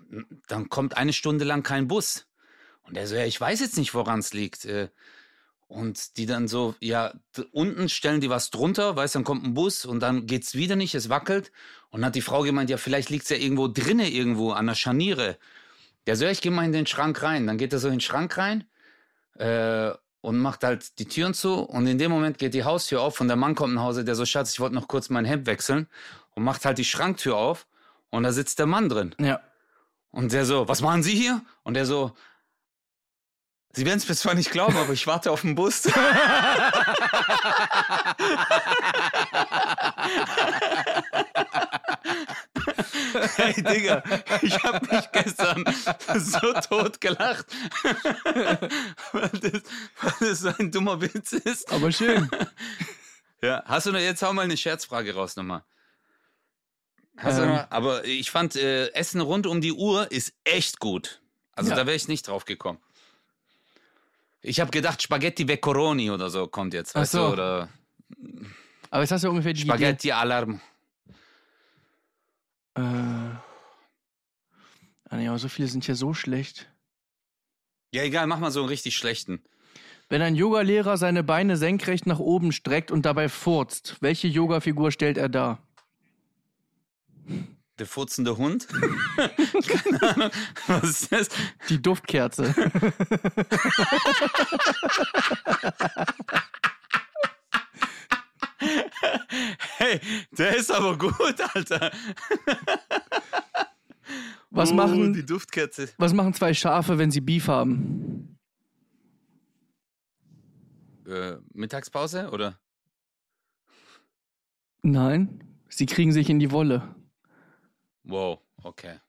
dann 0.48 0.70
kommt 0.70 0.96
eine 0.96 1.12
Stunde 1.12 1.44
lang 1.44 1.62
kein 1.62 1.88
Bus. 1.88 2.26
Und 2.84 2.96
der 2.96 3.06
so, 3.06 3.16
ja, 3.16 3.26
ich 3.26 3.38
weiß 3.38 3.60
jetzt 3.60 3.76
nicht, 3.76 3.92
woran 3.92 4.20
es 4.20 4.32
liegt. 4.32 4.64
Äh, 4.64 4.88
und 5.68 6.16
die 6.16 6.26
dann 6.26 6.48
so, 6.48 6.74
ja, 6.80 7.12
unten 7.52 7.88
stellen 7.88 8.20
die 8.20 8.30
was 8.30 8.50
drunter, 8.50 8.96
weißt, 8.96 9.14
dann 9.14 9.24
kommt 9.24 9.44
ein 9.44 9.54
Bus 9.54 9.84
und 9.84 10.00
dann 10.00 10.26
geht's 10.26 10.54
wieder 10.54 10.76
nicht, 10.76 10.94
es 10.94 11.08
wackelt. 11.08 11.52
Und 11.90 12.00
dann 12.00 12.06
hat 12.06 12.14
die 12.14 12.20
Frau 12.20 12.42
gemeint, 12.42 12.70
ja, 12.70 12.76
vielleicht 12.76 13.10
liegt's 13.10 13.30
ja 13.30 13.36
irgendwo 13.36 13.68
drinne, 13.68 14.10
irgendwo 14.10 14.52
an 14.52 14.66
der 14.66 14.74
Scharniere. 14.74 15.38
Der 16.06 16.16
so, 16.16 16.24
ja, 16.24 16.30
ich 16.30 16.40
geh 16.40 16.50
mal 16.50 16.64
in 16.64 16.72
den 16.72 16.86
Schrank 16.86 17.22
rein. 17.22 17.46
Dann 17.46 17.58
geht 17.58 17.72
er 17.72 17.78
so 17.78 17.88
in 17.88 17.94
den 17.94 18.00
Schrank 18.00 18.36
rein 18.36 18.64
äh, 19.38 19.90
und 20.20 20.38
macht 20.38 20.64
halt 20.64 20.98
die 20.98 21.06
Türen 21.06 21.34
zu. 21.34 21.54
Und 21.54 21.86
in 21.86 21.98
dem 21.98 22.10
Moment 22.10 22.38
geht 22.38 22.54
die 22.54 22.64
Haustür 22.64 23.00
auf 23.00 23.20
und 23.20 23.28
der 23.28 23.36
Mann 23.36 23.54
kommt 23.54 23.74
nach 23.74 23.82
Hause, 23.82 24.04
der 24.04 24.14
so, 24.14 24.26
Schatz, 24.26 24.52
ich 24.52 24.60
wollte 24.60 24.74
noch 24.74 24.88
kurz 24.88 25.08
mein 25.08 25.24
Hemd 25.24 25.46
wechseln. 25.46 25.88
Und 26.34 26.44
macht 26.44 26.64
halt 26.64 26.78
die 26.78 26.84
Schranktür 26.84 27.36
auf 27.36 27.66
und 28.10 28.24
da 28.24 28.32
sitzt 28.32 28.58
der 28.58 28.66
Mann 28.66 28.88
drin. 28.88 29.14
Ja. 29.18 29.40
Und 30.10 30.32
der 30.32 30.44
so, 30.44 30.68
was 30.68 30.80
machen 30.80 31.02
Sie 31.02 31.14
hier? 31.14 31.42
Und 31.62 31.74
der 31.74 31.86
so, 31.86 32.12
Sie 33.76 33.84
werden 33.86 34.00
es 34.06 34.18
zwar 34.20 34.34
nicht 34.34 34.50
glauben, 34.50 34.76
aber 34.76 34.92
ich 34.92 35.06
warte 35.06 35.30
auf 35.32 35.40
den 35.42 35.54
Bus. 35.54 35.82
hey 43.36 43.54
Digga, 43.62 44.02
ich 44.42 44.62
hab 44.62 44.90
mich 44.90 45.10
gestern 45.12 45.64
so 46.16 46.52
tot 46.68 47.00
gelacht, 47.00 47.46
weil 49.12 49.28
das, 49.28 49.62
weil 50.00 50.28
das 50.28 50.40
so 50.40 50.50
ein 50.58 50.70
dummer 50.70 51.00
Witz 51.00 51.32
ist. 51.32 51.70
Aber 51.72 51.92
schön. 51.92 52.28
Ja, 53.42 53.62
hast 53.66 53.86
du 53.86 53.92
noch, 53.92 53.98
jetzt 54.00 54.22
hau 54.22 54.32
mal 54.32 54.42
eine 54.42 54.56
Scherzfrage 54.56 55.14
raus 55.14 55.36
nochmal. 55.36 55.64
Hast 57.16 57.38
du 57.38 57.42
Ähm. 57.42 57.50
noch, 57.50 57.70
aber 57.70 58.04
ich 58.04 58.30
fand, 58.30 58.56
äh, 58.56 58.88
Essen 58.92 59.20
rund 59.20 59.46
um 59.46 59.60
die 59.60 59.72
Uhr 59.72 60.10
ist 60.10 60.32
echt 60.44 60.80
gut. 60.80 61.20
Also 61.52 61.70
Ja. 61.70 61.76
da 61.76 61.86
wäre 61.86 61.96
ich 61.96 62.08
nicht 62.08 62.26
drauf 62.26 62.44
gekommen. 62.44 62.78
Ich 64.46 64.60
habe 64.60 64.70
gedacht, 64.70 65.00
Spaghetti 65.00 65.48
Veccoroni 65.48 66.10
oder 66.10 66.28
so 66.28 66.46
kommt 66.46 66.74
jetzt, 66.74 66.94
Ach 66.94 67.00
weißt 67.00 67.12
so. 67.12 67.28
du? 67.28 67.32
Oder 67.32 67.70
Aber 68.90 69.00
jetzt 69.00 69.10
hast 69.10 69.24
du 69.24 69.30
ungefähr 69.30 69.54
die 69.54 69.62
Spaghetti 69.62 70.12
Alarm. 70.12 70.60
Idee. 72.76 72.82
Äh. 72.82 72.82
Ah, 75.08 75.16
nee, 75.16 75.28
aber 75.28 75.38
so 75.38 75.48
viele 75.48 75.68
sind 75.68 75.86
ja 75.86 75.94
so 75.94 76.12
schlecht. 76.12 76.70
Ja, 77.94 78.02
egal, 78.02 78.26
mach 78.26 78.38
mal 78.38 78.50
so 78.50 78.60
einen 78.60 78.68
richtig 78.68 78.96
schlechten. 78.96 79.42
Wenn 80.10 80.20
ein 80.20 80.34
Yogalehrer 80.34 80.98
seine 80.98 81.24
Beine 81.24 81.56
senkrecht 81.56 82.06
nach 82.06 82.18
oben 82.18 82.52
streckt 82.52 82.90
und 82.90 83.06
dabei 83.06 83.30
furzt, 83.30 83.96
welche 84.00 84.28
Yogafigur 84.28 84.92
stellt 84.92 85.16
er 85.16 85.30
dar? 85.30 85.62
Der 87.78 87.86
furzende 87.86 88.36
Hund? 88.36 88.68
Keine 89.16 90.02
Ahnung. 90.14 90.30
Was 90.68 90.84
ist 91.02 91.12
das? 91.12 91.28
Die 91.68 91.82
Duftkerze. 91.82 92.54
Hey, 99.78 100.00
der 100.36 100.56
ist 100.56 100.70
aber 100.72 100.96
gut, 100.96 101.14
Alter. 101.54 101.90
Was, 104.50 104.70
Oh, 104.70 104.74
machen, 104.74 105.12
Die 105.12 105.24
Duftkerze. 105.26 105.88
was 105.98 106.12
machen 106.12 106.32
zwei 106.34 106.54
Schafe, 106.54 106.96
wenn 106.98 107.10
sie 107.10 107.20
Beef 107.20 107.48
haben? 107.48 108.38
Äh, 111.06 111.36
Mittagspause 111.52 112.30
oder? 112.30 112.58
Nein, 114.82 115.42
sie 115.68 115.86
kriegen 115.86 116.12
sich 116.12 116.30
in 116.30 116.38
die 116.38 116.50
Wolle. 116.52 116.94
Wow, 118.04 118.40
okay. 118.62 119.00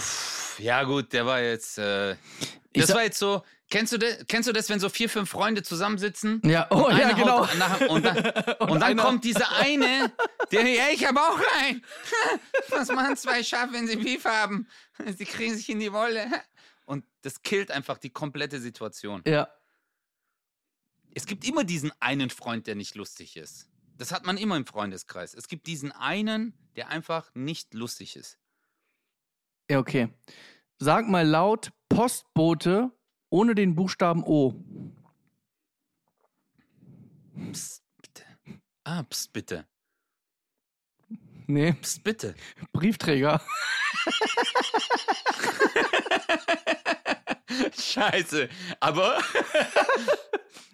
Pff, 0.00 0.58
ja, 0.60 0.82
gut, 0.84 1.12
der 1.12 1.26
war 1.26 1.40
jetzt. 1.40 1.78
Äh, 1.78 2.16
das 2.74 2.88
sag- 2.88 2.96
war 2.96 3.04
jetzt 3.04 3.18
so. 3.18 3.42
Kennst 3.70 3.90
du, 3.94 3.96
das, 3.98 4.26
kennst 4.28 4.46
du 4.48 4.52
das, 4.52 4.68
wenn 4.68 4.80
so 4.80 4.90
vier, 4.90 5.08
fünf 5.08 5.30
Freunde 5.30 5.62
zusammensitzen? 5.62 6.42
Ja, 6.44 6.66
oh 6.70 6.88
Und 6.88 6.98
ja, 6.98 7.12
genau. 7.12 7.46
Nach, 7.58 7.80
und 7.88 8.04
dann, 8.04 8.16
und 8.60 8.70
dann 8.74 8.82
einer- 8.82 9.02
kommt 9.02 9.24
dieser 9.24 9.50
eine, 9.56 10.12
der, 10.52 10.68
ja, 10.68 10.88
ich 10.92 11.06
habe 11.06 11.18
auch 11.18 11.40
einen. 11.60 11.82
Was 12.68 12.88
machen 12.88 13.16
zwei 13.16 13.42
Schafe, 13.42 13.72
wenn 13.72 13.86
sie 13.88 13.96
Beef 13.96 14.26
haben? 14.26 14.68
Sie 15.16 15.24
kriegen 15.24 15.54
sich 15.56 15.70
in 15.70 15.80
die 15.80 15.90
Wolle. 15.92 16.26
Und 16.84 17.06
das 17.22 17.40
killt 17.42 17.70
einfach 17.70 17.96
die 17.96 18.10
komplette 18.10 18.60
Situation. 18.60 19.22
Ja, 19.26 19.48
Es 21.14 21.24
gibt 21.24 21.46
immer 21.46 21.64
diesen 21.64 21.92
einen 22.00 22.28
Freund, 22.28 22.66
der 22.66 22.74
nicht 22.74 22.94
lustig 22.94 23.36
ist. 23.38 23.70
Das 23.96 24.12
hat 24.12 24.26
man 24.26 24.36
immer 24.36 24.56
im 24.56 24.66
Freundeskreis. 24.66 25.32
Es 25.32 25.48
gibt 25.48 25.66
diesen 25.66 25.92
einen, 25.92 26.52
der 26.76 26.88
einfach 26.88 27.30
nicht 27.34 27.74
lustig 27.74 28.16
ist. 28.16 28.38
ja, 29.70 29.78
okay. 29.78 30.08
Sag 30.78 31.08
mal 31.08 31.26
laut 31.26 31.70
Postbote 31.88 32.90
ohne 33.30 33.54
den 33.54 33.74
Buchstaben 33.76 34.24
O. 34.24 34.54
Psst, 37.52 37.82
bitte. 38.00 38.24
Ah, 38.84 39.02
psst, 39.04 39.32
bitte. 39.32 39.66
Nee, 41.46 41.72
Psst, 41.74 42.02
bitte. 42.04 42.34
Briefträger. 42.72 43.40
Scheiße. 47.78 48.48
Aber, 48.80 49.18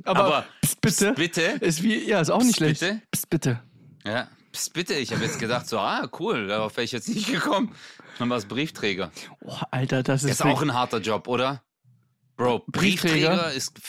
Aber, 0.04 0.24
aber 0.24 0.46
pst, 0.62 0.80
bitte. 0.80 1.06
psst, 1.06 1.14
bitte. 1.16 1.42
Ist 1.64 1.82
wie, 1.82 1.98
ja, 2.08 2.20
ist 2.20 2.30
auch 2.30 2.42
nicht 2.42 2.56
schlecht. 2.56 2.80
bitte? 2.80 3.02
Pst, 3.12 3.30
bitte. 3.30 3.62
Ja, 4.04 4.28
psst, 4.52 4.72
bitte. 4.72 4.94
Ich 4.94 5.12
habe 5.12 5.24
jetzt 5.24 5.38
gedacht, 5.38 5.68
so, 5.68 5.78
ah, 5.78 6.08
cool, 6.18 6.48
darauf 6.48 6.76
wäre 6.76 6.84
ich 6.84 6.92
jetzt 6.92 7.08
nicht 7.08 7.26
gekommen. 7.30 7.74
Dann 8.18 8.30
war 8.30 8.36
es 8.36 8.46
Briefträger. 8.46 9.10
Oh, 9.40 9.56
Alter, 9.70 10.02
das 10.02 10.24
ist, 10.24 10.30
Ist 10.30 10.42
auch 10.42 10.62
ein 10.62 10.74
harter 10.74 10.98
Job, 10.98 11.28
oder? 11.28 11.62
Bro, 12.36 12.64
Briefträger? 12.66 13.30
Briefträger 13.30 13.52
ist, 13.52 13.80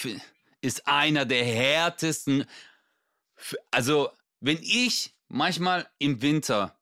ist 0.61 0.87
einer 0.87 1.25
der 1.25 1.43
härtesten. 1.43 2.45
Also, 3.71 4.09
wenn 4.39 4.57
ich 4.61 5.15
manchmal 5.27 5.87
im 5.97 6.21
Winter, 6.21 6.77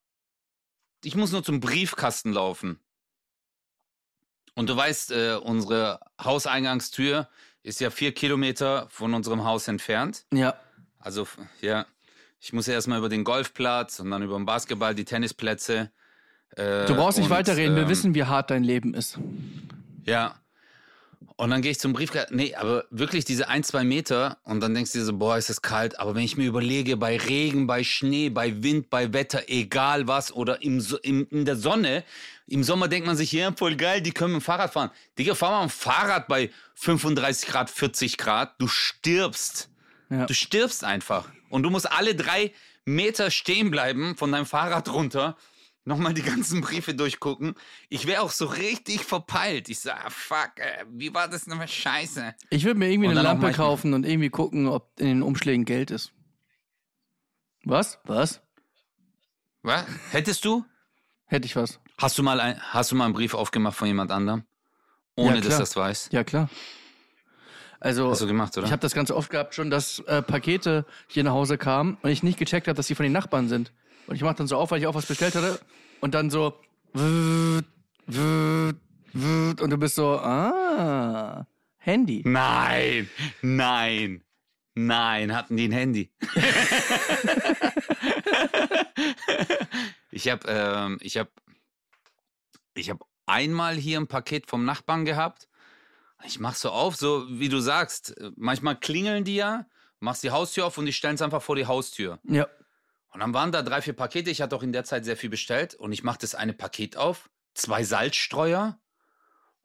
ich 1.03 1.15
muss 1.15 1.32
nur 1.32 1.43
zum 1.43 1.59
Briefkasten 1.59 2.34
laufen. 2.34 2.80
Und 4.55 4.69
du 4.69 4.75
weißt, 4.75 5.11
äh, 5.11 5.36
unsere 5.36 5.99
Hauseingangstür 6.21 7.30
ist 7.61 7.80
ja 7.80 7.91
vier 7.91 8.13
Kilometer 8.13 8.88
von 8.89 9.13
unserem 9.13 9.43
Haus 9.43 9.67
entfernt. 9.67 10.25
Ja. 10.34 10.59
Also, 10.99 11.28
ja, 11.61 11.86
ich 12.39 12.53
muss 12.53 12.67
ja 12.67 12.73
erstmal 12.73 12.99
über 12.99 13.09
den 13.09 13.23
Golfplatz 13.23 13.99
und 13.99 14.11
dann 14.11 14.21
über 14.23 14.35
den 14.38 14.45
Basketball, 14.45 14.93
die 14.95 15.05
Tennisplätze. 15.05 15.91
Äh, 16.55 16.85
Du 16.85 16.95
brauchst 16.95 17.17
nicht 17.17 17.29
weiterreden, 17.29 17.75
wir 17.75 17.83
ähm, 17.83 17.89
wissen, 17.89 18.15
wie 18.15 18.23
hart 18.23 18.49
dein 18.51 18.63
Leben 18.63 18.93
ist. 18.93 19.19
Ja. 20.05 20.35
Und 21.35 21.51
dann 21.51 21.61
gehe 21.61 21.69
ich 21.71 21.79
zum 21.79 21.93
Briefkasten. 21.93 22.35
Nee, 22.35 22.55
aber 22.55 22.85
wirklich 22.89 23.23
diese 23.25 23.47
ein, 23.47 23.63
zwei 23.63 23.83
Meter 23.83 24.38
und 24.43 24.59
dann 24.59 24.73
denkst 24.73 24.91
du 24.93 24.99
dir 24.99 25.05
so, 25.05 25.17
boah, 25.17 25.38
ist 25.38 25.49
es 25.51 25.61
kalt. 25.61 25.99
Aber 25.99 26.15
wenn 26.15 26.23
ich 26.23 26.35
mir 26.35 26.45
überlege, 26.47 26.97
bei 26.97 27.15
Regen, 27.17 27.67
bei 27.67 27.83
Schnee, 27.83 28.29
bei 28.29 28.63
Wind, 28.63 28.89
bei 28.89 29.13
Wetter, 29.13 29.43
egal 29.47 30.07
was, 30.07 30.31
oder 30.31 30.63
im, 30.63 30.79
So- 30.81 30.97
im, 30.97 31.27
in 31.29 31.45
der 31.45 31.55
Sonne, 31.55 32.03
im 32.47 32.63
Sommer 32.63 32.88
denkt 32.88 33.05
man 33.05 33.15
sich, 33.17 33.31
ja, 33.33 33.51
voll 33.55 33.75
geil, 33.75 34.01
die 34.01 34.11
können 34.11 34.33
mit 34.33 34.41
dem 34.41 34.45
Fahrrad 34.45 34.73
fahren. 34.73 34.89
Digga, 35.19 35.35
fahr 35.35 35.51
mal 35.51 35.63
mit 35.65 35.71
dem 35.71 35.77
Fahrrad 35.77 36.27
bei 36.27 36.49
35 36.75 37.47
Grad, 37.49 37.69
40 37.69 38.17
Grad. 38.17 38.55
Du 38.59 38.67
stirbst. 38.67 39.69
Ja. 40.09 40.25
Du 40.25 40.33
stirbst 40.33 40.83
einfach. 40.83 41.29
Und 41.50 41.64
du 41.64 41.70
musst 41.70 41.91
alle 41.91 42.16
drei 42.16 42.54
Meter 42.86 43.32
stehen 43.32 43.72
bleiben 43.72 44.16
von 44.16 44.32
deinem 44.32 44.45
Fahrrad 44.45 44.89
runter. 44.89 45.38
Nochmal 45.86 46.14
die 46.14 46.22
ganzen 46.22 46.60
Briefe 46.60 46.93
durchgucken. 46.93 47.56
Ich 47.88 48.08
wäre 48.08 48.22
auch 48.22 48.32
so 48.32 48.45
richtig 48.45 49.06
verpeilt. 49.06 49.70
Ich 49.70 49.80
sag, 49.80 50.06
ah, 50.06 50.10
fuck, 50.10 50.52
äh, 50.58 50.84
wie 50.89 51.14
war 51.14 51.30
das 51.30 51.48
nochmal 51.48 51.70
scheiße? 51.70 52.36
Ich 52.50 52.66
würde 52.66 52.78
mir 52.78 52.89
irgendwie 52.91 53.10
eine 53.10 53.22
Lampe 53.22 53.52
kaufen 53.54 53.93
und 53.93 54.06
irgendwie 54.06 54.30
gucken, 54.30 54.68
ob 54.68 54.91
in 55.00 55.08
den 55.08 55.24
Umschlägen 55.24 55.64
Geld 55.64 55.91
ist. 55.91 56.12
Was? 57.64 58.00
Was? 58.04 58.41
Was? 59.62 59.86
Hättest 60.12 60.43
du? 60.43 60.66
Hätte 61.26 61.45
ich 61.45 61.56
was. 61.56 61.80
Hast 61.98 62.18
du 62.18 62.24
mal, 62.24 62.39
ein, 62.39 62.62
hast 62.62 62.91
du 62.91 62.95
mal 62.95 63.06
einen 63.06 63.14
Brief 63.14 63.34
aufgemacht 63.34 63.78
von 63.78 63.88
jemand 63.88 64.12
anderem? 64.12 64.43
Ohne 65.16 65.36
Ja, 65.36 65.41
dass 65.41 65.58
das 65.58 65.76
weiß? 65.76 66.10
Ja, 66.12 66.24
klar. 66.24 66.50
Also, 67.80 68.09
Hast 68.09 68.21
du 68.21 68.28
gemacht, 68.28 68.57
oder? 68.57 68.65
ich 68.65 68.71
habe 68.71 68.82
das 68.82 68.93
ganz 68.93 69.11
oft 69.11 69.30
gehabt 69.30 69.53
schon, 69.53 69.69
dass 69.69 69.99
äh, 69.99 70.21
Pakete 70.21 70.86
hier 71.07 71.23
nach 71.23 71.34
Hause 71.34 71.57
kamen 71.57 71.97
und 72.01 72.09
ich 72.09 72.23
nicht 72.23 72.39
gecheckt 72.39 72.67
habe, 72.67 72.75
dass 72.75 72.88
die 72.88 72.95
von 72.95 73.03
den 73.03 73.13
Nachbarn 73.13 73.49
sind. 73.49 73.71
Und 74.07 74.15
ich 74.15 74.23
mache 74.23 74.36
dann 74.36 74.47
so 74.47 74.57
auf, 74.57 74.71
weil 74.71 74.80
ich 74.80 74.88
auch 74.88 74.95
was 74.95 75.05
bestellt 75.05 75.36
hatte 75.36 75.59
und 76.01 76.13
dann 76.13 76.30
so 76.30 76.53
und 79.61 79.69
du 79.69 79.78
bist 79.78 79.95
so, 79.95 80.19
ah, 80.19 81.45
Handy. 81.78 82.23
Nein, 82.25 83.09
nein, 83.41 84.23
nein, 84.75 85.36
hatten 85.36 85.57
die 85.57 85.67
ein 85.67 85.71
Handy. 85.71 86.11
ich 90.11 90.30
habe, 90.30 90.47
ähm, 90.47 90.97
ich 91.01 91.17
habe, 91.17 91.30
ich 92.73 92.89
habe 92.89 93.05
einmal 93.25 93.75
hier 93.75 93.99
ein 93.99 94.07
Paket 94.07 94.49
vom 94.49 94.65
Nachbarn 94.65 95.05
gehabt. 95.05 95.47
Ich 96.24 96.39
mach 96.39 96.55
so 96.55 96.72
auf, 96.72 96.95
so 96.95 97.26
wie 97.30 97.49
du 97.49 97.59
sagst. 97.59 98.15
Manchmal 98.36 98.80
klingeln 98.80 99.24
die 99.24 99.36
ja, 99.36 99.65
machst 99.99 100.24
die 100.24 100.32
Haustür 100.32 100.65
auf 100.65 100.78
und 100.78 100.86
die 100.86 100.93
stellen 100.93 101.15
es 101.15 101.22
einfach 101.22 101.41
vor 101.41 101.55
die 101.55 101.68
Haustür. 101.68 102.20
Ja. 102.24 102.47
Und 103.11 103.22
dann 103.22 103.34
waren 103.34 103.51
da 103.51 103.61
drei, 103.61 103.82
vier 103.82 103.93
Pakete. 103.93 104.30
Ich 104.30 104.41
hatte 104.41 104.55
auch 104.55 104.63
in 104.63 104.74
der 104.74 104.84
Zeit 104.84 105.05
sehr 105.05 105.18
viel 105.18 105.30
bestellt. 105.30 105.76
Und 105.76 105.91
ich 105.91 106.03
mache 106.03 106.20
das 106.20 106.36
eine 106.36 106.53
Paket 106.53 106.97
auf, 106.97 107.30
zwei 107.53 107.84
Salzstreuer. 107.84 108.80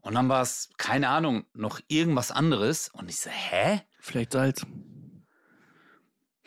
Und 0.01 0.15
dann 0.15 0.29
war 0.29 0.43
es, 0.43 0.71
keine 0.79 1.09
Ahnung, 1.09 1.45
noch 1.55 1.81
irgendwas 1.89 2.31
anderes. 2.31 2.89
Und 2.89 3.09
ich 3.09 3.21
so, 3.21 3.31
hä? 3.31 3.83
Vielleicht 4.01 4.33
Salz. 4.33 4.67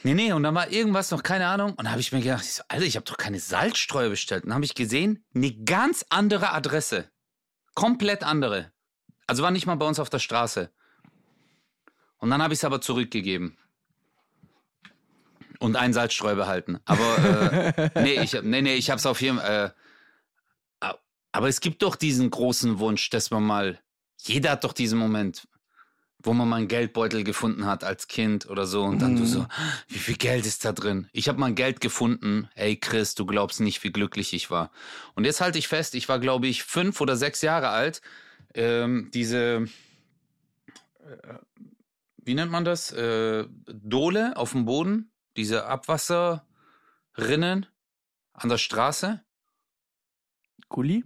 Nee, 0.03 0.14
nee, 0.14 0.34
und 0.34 0.43
dann 0.43 0.53
war 0.53 0.70
irgendwas 0.70 1.10
noch, 1.12 1.24
keine 1.24 1.47
Ahnung. 1.47 1.72
Und 1.72 1.80
dann 1.80 1.91
habe 1.91 2.01
ich 2.01 2.12
mir 2.12 2.22
gedacht, 2.22 2.43
ich 2.43 2.53
so, 2.53 2.64
Alter, 2.68 2.86
ich 2.86 2.95
habe 2.95 3.06
doch 3.06 3.18
keine 3.18 3.39
Salzstreuer 3.39 4.10
bestellt. 4.10 4.43
Und 4.43 4.49
dann 4.49 4.56
habe 4.56 4.66
ich 4.66 4.76
gesehen, 4.76 5.26
eine 5.34 5.51
ganz 5.64 6.06
andere 6.10 6.51
Adresse. 6.51 7.10
Komplett 7.74 8.24
andere. 8.24 8.72
Also 9.28 9.43
war 9.43 9.51
nicht 9.51 9.65
mal 9.65 9.76
bei 9.76 9.86
uns 9.88 9.99
auf 9.99 10.09
der 10.09 10.19
Straße. 10.19 10.69
Und 12.17 12.30
dann 12.30 12.41
habe 12.41 12.53
ich 12.53 12.59
es 12.59 12.63
aber 12.63 12.82
zurückgegeben. 12.82 13.57
Und 15.59 15.76
einen 15.78 15.93
Salzstreu 15.93 16.36
behalten. 16.36 16.80
Aber 16.86 17.73
äh, 17.78 17.89
nee, 18.01 18.21
ich, 18.21 18.34
nee, 18.41 18.61
nee, 18.61 18.76
ich 18.76 18.89
habe 18.89 18.99
es 18.99 19.05
auf 19.05 19.21
jeden 19.21 19.38
Fall. 19.39 19.73
Äh, 20.82 20.93
aber 21.32 21.49
es 21.49 21.59
gibt 21.59 21.82
doch 21.82 21.95
diesen 21.95 22.30
großen 22.30 22.80
Wunsch, 22.80 23.09
dass 23.09 23.30
man 23.32 23.43
mal. 23.43 23.80
Jeder 24.21 24.51
hat 24.51 24.63
doch 24.63 24.73
diesen 24.73 24.97
Moment, 24.97 25.47
wo 26.19 26.34
man 26.34 26.47
mal 26.47 26.57
einen 26.57 26.67
Geldbeutel 26.67 27.23
gefunden 27.23 27.65
hat 27.65 27.84
als 27.84 28.07
Kind 28.07 28.49
oder 28.49 28.65
so. 28.67 28.84
Und 28.84 28.99
dann 28.99 29.15
du 29.15 29.23
Mhm. 29.23 29.28
so, 29.28 29.45
wie 29.88 29.97
viel 29.99 30.15
Geld 30.15 30.45
ist 30.45 30.63
da 30.65 30.71
drin? 30.71 31.09
Ich 31.11 31.28
habe 31.28 31.39
mal 31.39 31.53
Geld 31.53 31.82
gefunden. 31.82 32.49
Ey, 32.55 32.78
Chris, 32.78 33.15
du 33.15 33.26
glaubst 33.26 33.59
nicht, 33.59 33.84
wie 33.84 33.91
glücklich 33.91 34.34
ich 34.34 34.49
war. 34.49 34.71
Und 35.13 35.26
jetzt 35.26 35.41
halte 35.41 35.59
ich 35.59 35.67
fest, 35.67 35.93
ich 35.95 36.07
war, 36.09 36.19
glaube 36.19 36.47
ich, 36.47 36.63
fünf 36.63 37.01
oder 37.01 37.17
sechs 37.17 37.41
Jahre 37.41 37.69
alt. 37.69 38.01
Ähm, 38.56 39.10
diese, 39.14 39.66
äh, 40.99 41.36
wie 42.18 42.34
nennt 42.34 42.51
man 42.51 42.66
das? 42.66 42.91
Äh, 42.91 43.45
Dole 43.68 44.36
auf 44.38 44.51
dem 44.53 44.66
Boden, 44.66 45.12
diese 45.36 45.66
Abwasserrinnen 45.66 47.66
an 48.34 48.49
der 48.49 48.58
Straße. 48.58 49.22
Gulli? 50.70 51.03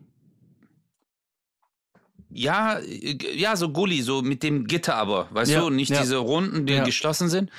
Ja, 2.29 2.77
äh, 2.79 3.17
ja, 3.35 3.55
so 3.55 3.71
Gully, 3.71 4.03
so 4.03 4.21
mit 4.21 4.43
dem 4.43 4.67
Gitter 4.67 4.95
aber, 4.95 5.27
weißt 5.33 5.51
Ja, 5.51 5.61
du, 5.61 5.69
nicht 5.71 5.89
ja. 5.89 6.01
diese 6.01 6.17
Runden, 6.17 6.67
die 6.67 6.73
Ja. 6.73 6.83
geschlossen 6.83 7.29
sind. 7.29 7.49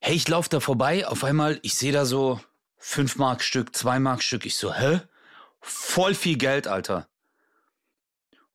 Hey, 0.00 0.14
ich 0.16 0.26
laufe 0.28 0.48
da 0.48 0.60
vorbei, 0.60 1.06
auf 1.06 1.24
einmal, 1.24 1.58
ich 1.62 1.74
sehe 1.74 1.92
da 1.92 2.06
so 2.06 2.40
5 2.78 3.16
Mark 3.16 3.42
Stück, 3.42 3.76
2 3.76 3.98
Mark 3.98 4.22
Stück. 4.22 4.46
Ich 4.46 4.56
so, 4.56 4.72
hä? 4.72 5.00
Voll 5.60 6.14
viel 6.14 6.38
Geld, 6.38 6.68
Alter. 6.68 7.08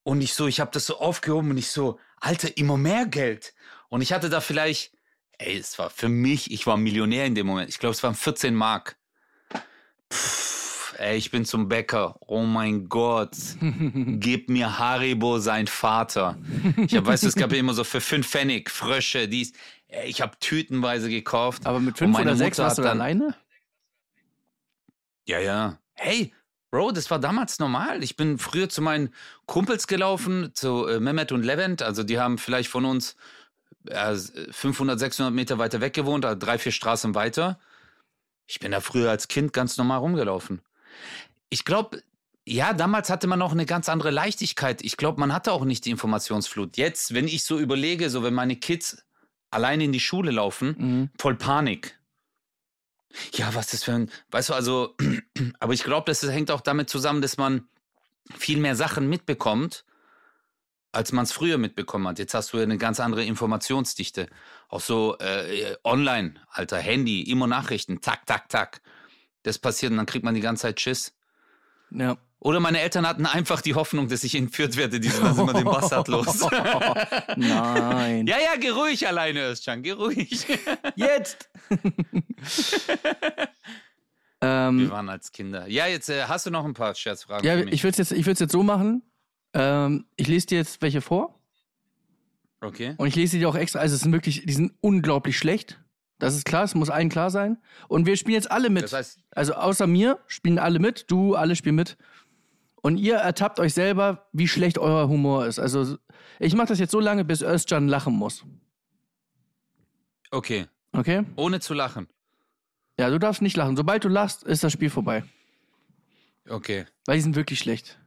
Und 0.03 0.21
ich 0.21 0.33
so, 0.33 0.47
ich 0.47 0.59
habe 0.59 0.71
das 0.71 0.85
so 0.85 0.99
aufgehoben 0.99 1.51
und 1.51 1.57
ich 1.57 1.67
so, 1.69 1.99
Alter, 2.19 2.57
immer 2.57 2.77
mehr 2.77 3.05
Geld. 3.05 3.53
Und 3.89 4.01
ich 4.01 4.13
hatte 4.13 4.29
da 4.29 4.41
vielleicht, 4.41 4.93
ey, 5.37 5.57
es 5.57 5.77
war 5.77 5.89
für 5.89 6.09
mich, 6.09 6.51
ich 6.51 6.65
war 6.65 6.77
Millionär 6.77 7.25
in 7.25 7.35
dem 7.35 7.47
Moment. 7.47 7.69
Ich 7.69 7.79
glaube, 7.79 7.93
es 7.93 8.03
waren 8.03 8.15
14 8.15 8.55
Mark. 8.55 8.97
Pff, 10.11 10.95
ey, 10.97 11.17
ich 11.17 11.29
bin 11.31 11.45
zum 11.45 11.67
Bäcker. 11.67 12.15
Oh 12.27 12.41
mein 12.43 12.89
Gott. 12.89 13.35
Gib 13.61 14.49
mir 14.49 14.79
Haribo 14.79 15.39
sein 15.39 15.67
Vater. 15.67 16.37
Ich 16.77 16.95
hab, 16.95 17.05
weißt 17.05 17.23
du, 17.23 17.27
es 17.27 17.35
gab 17.35 17.51
ja 17.51 17.59
immer 17.59 17.73
so 17.73 17.83
für 17.83 18.01
fünf 18.01 18.27
Pfennig 18.27 18.69
Frösche, 18.71 19.27
dies. 19.27 19.53
Ey, 19.87 20.09
Ich 20.09 20.21
habe 20.21 20.37
tütenweise 20.39 21.09
gekauft. 21.09 21.65
Aber 21.65 21.79
mit 21.79 21.93
Und 21.93 21.97
fünf 21.97 22.13
meine 22.13 22.31
oder 22.31 22.37
sechs 22.37 22.57
Mutter 22.57 22.67
warst 22.67 22.77
du 22.79 22.83
alleine? 22.83 23.35
Ja, 25.25 25.39
ja. 25.39 25.79
Hey, 25.93 26.33
Bro, 26.71 26.93
das 26.93 27.11
war 27.11 27.19
damals 27.19 27.59
normal. 27.59 28.01
Ich 28.01 28.15
bin 28.15 28.37
früher 28.37 28.69
zu 28.69 28.81
meinen 28.81 29.13
Kumpels 29.45 29.87
gelaufen, 29.87 30.51
zu 30.53 30.87
äh, 30.87 30.99
Mehmet 31.01 31.31
und 31.33 31.43
Levent. 31.43 31.81
Also 31.81 32.03
die 32.03 32.17
haben 32.17 32.37
vielleicht 32.37 32.69
von 32.69 32.85
uns 32.85 33.17
äh, 33.87 34.15
500, 34.15 34.97
600 34.97 35.33
Meter 35.33 35.57
weiter 35.57 35.81
weg 35.81 35.93
gewohnt, 35.93 36.23
also 36.25 36.39
drei, 36.39 36.57
vier 36.57 36.71
Straßen 36.71 37.13
weiter. 37.13 37.59
Ich 38.47 38.59
bin 38.59 38.71
da 38.71 38.79
früher 38.79 39.09
als 39.09 39.27
Kind 39.27 39.51
ganz 39.51 39.77
normal 39.77 39.99
rumgelaufen. 39.99 40.61
Ich 41.49 41.65
glaube, 41.65 42.01
ja, 42.45 42.73
damals 42.73 43.09
hatte 43.09 43.27
man 43.27 43.41
auch 43.41 43.51
eine 43.51 43.65
ganz 43.65 43.89
andere 43.89 44.09
Leichtigkeit. 44.09 44.81
Ich 44.81 44.95
glaube, 44.97 45.19
man 45.19 45.33
hatte 45.33 45.51
auch 45.51 45.65
nicht 45.65 45.85
die 45.85 45.91
Informationsflut. 45.91 46.77
Jetzt, 46.77 47.13
wenn 47.13 47.27
ich 47.27 47.43
so 47.43 47.59
überlege, 47.59 48.09
so 48.09 48.23
wenn 48.23 48.33
meine 48.33 48.55
Kids 48.55 49.05
alleine 49.51 49.83
in 49.83 49.91
die 49.91 49.99
Schule 49.99 50.31
laufen, 50.31 50.75
Mhm. 50.77 51.09
voll 51.19 51.35
Panik. 51.35 51.97
Ja, 53.33 53.53
was 53.53 53.67
das 53.67 53.83
für 53.83 53.93
ein, 53.93 54.11
weißt 54.31 54.49
du, 54.49 54.53
also, 54.53 54.95
aber 55.59 55.73
ich 55.73 55.83
glaube, 55.83 56.05
das 56.05 56.23
hängt 56.23 56.51
auch 56.51 56.61
damit 56.61 56.89
zusammen, 56.89 57.21
dass 57.21 57.37
man 57.37 57.67
viel 58.37 58.59
mehr 58.59 58.75
Sachen 58.75 59.09
mitbekommt, 59.09 59.85
als 60.91 61.11
man 61.11 61.23
es 61.23 61.31
früher 61.31 61.57
mitbekommen 61.57 62.07
hat. 62.07 62.19
Jetzt 62.19 62.33
hast 62.33 62.53
du 62.53 62.57
ja 62.57 62.63
eine 62.63 62.77
ganz 62.77 62.99
andere 62.99 63.23
Informationsdichte. 63.23 64.27
Auch 64.67 64.81
so 64.81 65.17
äh, 65.19 65.75
online, 65.83 66.35
alter 66.49 66.77
Handy, 66.77 67.21
immer 67.21 67.47
Nachrichten, 67.47 68.01
tak, 68.01 68.25
tak, 68.25 68.49
tak. 68.49 68.81
Das 69.43 69.57
passiert 69.57 69.91
und 69.91 69.97
dann 69.97 70.05
kriegt 70.05 70.25
man 70.25 70.35
die 70.35 70.41
ganze 70.41 70.63
Zeit 70.63 70.79
Schiss. 70.79 71.13
Ja. 71.91 72.17
Oder 72.43 72.59
meine 72.59 72.81
Eltern 72.81 73.07
hatten 73.07 73.27
einfach 73.27 73.61
die 73.61 73.75
Hoffnung, 73.75 74.07
dass 74.07 74.23
ich 74.23 74.33
entführt 74.33 74.75
werde. 74.75 74.99
Die 74.99 75.09
sind 75.09 75.23
dann 75.23 75.37
immer 75.37 75.53
den 75.53 75.63
Bastard 75.63 76.07
los. 76.07 76.41
Nein. 77.35 78.25
ja, 78.25 78.37
ja, 78.39 78.55
geh 78.59 78.69
ruhig 78.69 79.07
alleine, 79.07 79.51
Özcan, 79.51 79.83
geh 79.83 79.91
ruhig. 79.91 80.47
Jetzt! 80.95 81.49
Wir 84.41 84.49
ähm, 84.49 84.89
waren 84.89 85.07
als 85.07 85.31
Kinder. 85.31 85.67
Ja, 85.67 85.85
jetzt 85.85 86.09
äh, 86.09 86.23
hast 86.23 86.47
du 86.47 86.49
noch 86.49 86.65
ein 86.65 86.73
paar 86.73 86.95
Scherzfragen 86.95 87.45
ja, 87.45 87.57
für 87.57 87.65
mich. 87.65 87.75
ich 87.75 87.83
würde 87.83 88.01
es 88.01 88.09
jetzt, 88.09 88.11
ich 88.11 88.25
jetzt 88.25 88.51
so 88.51 88.63
machen. 88.63 89.03
Ähm, 89.53 90.05
ich 90.15 90.27
lese 90.27 90.47
dir 90.47 90.57
jetzt 90.57 90.81
welche 90.81 91.01
vor 91.01 91.39
okay. 92.61 92.95
und 92.97 93.07
ich 93.07 93.15
lese 93.15 93.37
dir 93.37 93.49
auch 93.49 93.55
extra. 93.55 93.77
Also, 93.81 93.93
es 93.93 94.01
sind 94.01 94.13
wirklich, 94.13 94.43
die 94.47 94.53
sind 94.53 94.73
unglaublich 94.81 95.37
schlecht. 95.37 95.79
Das 96.17 96.35
ist 96.35 96.45
klar, 96.45 96.63
es 96.63 96.73
muss 96.73 96.89
allen 96.89 97.09
klar 97.09 97.29
sein. 97.29 97.57
Und 97.87 98.07
wir 98.07 98.17
spielen 98.17 98.33
jetzt 98.33 98.49
alle 98.49 98.71
mit. 98.71 98.83
Das 98.83 98.93
heißt, 98.93 99.19
Also 99.29 99.53
außer 99.53 99.85
mir 99.85 100.19
spielen 100.25 100.57
alle 100.57 100.79
mit, 100.79 101.05
du, 101.11 101.35
alle 101.35 101.55
spielen 101.55 101.75
mit. 101.75 101.97
Und 102.81 102.97
ihr 102.97 103.15
ertappt 103.15 103.59
euch 103.59 103.73
selber, 103.73 104.27
wie 104.33 104.47
schlecht 104.47 104.77
euer 104.79 105.07
Humor 105.07 105.45
ist. 105.45 105.59
Also 105.59 105.97
ich 106.39 106.55
mache 106.55 106.67
das 106.67 106.79
jetzt 106.79 106.91
so 106.91 106.99
lange, 106.99 107.23
bis 107.23 107.41
Özcan 107.41 107.87
lachen 107.87 108.13
muss. 108.13 108.43
okay, 110.31 110.67
Okay? 110.93 111.23
ohne 111.35 111.59
zu 111.59 111.73
lachen. 111.73 112.07
Ja, 112.99 113.09
du 113.09 113.19
darfst 113.19 113.41
nicht 113.41 113.55
lachen. 113.55 113.77
Sobald 113.77 114.03
du 114.03 114.09
lachst, 114.09 114.43
ist 114.43 114.63
das 114.63 114.73
Spiel 114.73 114.89
vorbei. 114.89 115.23
Okay. 116.49 116.85
Weil 117.05 117.15
die 117.17 117.21
sind 117.21 117.35
wirklich 117.35 117.59
schlecht. 117.59 117.99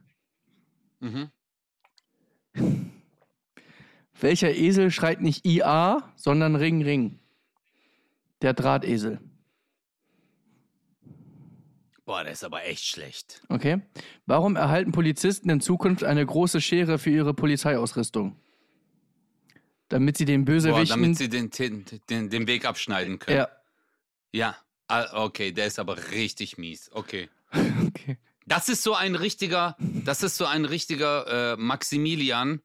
Mhm. 0.99 1.29
Welcher 4.19 4.53
Esel 4.55 4.91
schreit 4.91 5.21
nicht 5.21 5.45
IA, 5.45 6.13
sondern 6.15 6.55
Ring, 6.55 6.81
Ring? 6.83 7.19
Der 8.41 8.53
Drahtesel. 8.53 9.19
Boah, 12.05 12.23
der 12.23 12.33
ist 12.33 12.43
aber 12.43 12.63
echt 12.65 12.85
schlecht. 12.85 13.41
Okay. 13.49 13.81
Warum 14.27 14.55
erhalten 14.55 14.91
Polizisten 14.91 15.49
in 15.49 15.59
Zukunft 15.59 16.03
eine 16.03 16.23
große 16.25 16.61
Schere 16.61 16.99
für 16.99 17.09
ihre 17.09 17.33
Polizeiausrüstung? 17.33 18.35
Damit 19.89 20.17
sie 20.17 20.25
den 20.25 20.45
Boah, 20.45 20.53
Bösewichten. 20.53 20.87
damit 21.01 21.17
sie 21.17 21.29
den, 21.29 21.49
den, 21.49 21.85
den, 22.09 22.29
den 22.29 22.47
Weg 22.47 22.65
abschneiden 22.65 23.19
können. 23.19 23.37
ja. 23.37 23.49
Ja. 24.31 24.55
Ah, 24.87 25.23
okay, 25.23 25.51
der 25.51 25.65
ist 25.65 25.79
aber 25.79 26.11
richtig 26.11 26.57
mies. 26.57 26.89
Okay. 26.93 27.29
Okay. 27.87 28.17
Das 28.47 28.69
ist 28.69 28.83
so 28.83 28.93
ein 28.93 29.15
richtiger, 29.15 29.75
das 29.79 30.21
ist 30.21 30.37
so 30.37 30.45
ein 30.45 30.65
richtiger 30.65 31.53
äh, 31.53 31.57
Maximilian, 31.57 32.61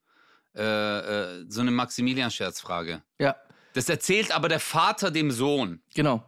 äh, 0.54 0.60
äh, 0.62 1.44
so 1.48 1.62
eine 1.62 1.70
Maximilian-Scherzfrage. 1.70 3.02
Ja, 3.18 3.36
Das 3.72 3.88
erzählt 3.88 4.32
aber 4.32 4.48
der 4.50 4.60
Vater 4.60 5.10
dem 5.10 5.30
Sohn. 5.30 5.80
genau. 5.94 6.22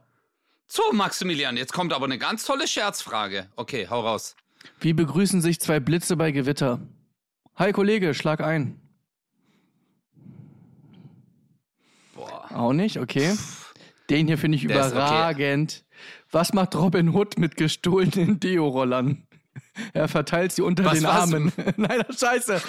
So, 0.75 0.83
Maximilian, 0.91 1.59
jetzt 1.59 1.75
kommt 1.75 1.93
aber 1.93 2.07
eine 2.07 2.16
ganz 2.16 2.47
tolle 2.47 2.66
Scherzfrage. 2.66 3.47
Okay, 3.57 3.89
hau 3.91 4.01
raus. 4.01 4.35
Wie 4.81 4.95
begrüßen 4.95 5.43
sich 5.43 5.61
zwei 5.61 5.81
Blitze 5.81 6.16
bei 6.16 6.31
Gewitter? 6.31 6.81
Hi 7.57 7.73
Kollege, 7.73 8.14
schlag 8.14 8.41
ein. 8.41 8.81
Boah. 12.14 12.51
Auch 12.55 12.73
nicht, 12.73 12.99
okay. 12.99 13.37
Den 14.09 14.27
hier 14.27 14.39
finde 14.39 14.57
ich 14.57 14.66
Der 14.66 14.81
ist 14.81 14.87
okay. 14.87 14.95
überragend. 14.95 15.85
Was 16.31 16.55
macht 16.55 16.75
Robin 16.75 17.11
Hood 17.11 17.37
mit 17.37 17.57
gestohlenen 17.57 18.41
Deo-Rollern? 18.41 19.27
Er 19.93 20.09
verteilt 20.09 20.53
sie 20.53 20.62
unter 20.62 20.87
Was, 20.87 20.95
den 20.95 21.03
was? 21.05 21.14
Armen. 21.14 21.53
Nein, 21.77 22.03
scheiße. 22.18 22.62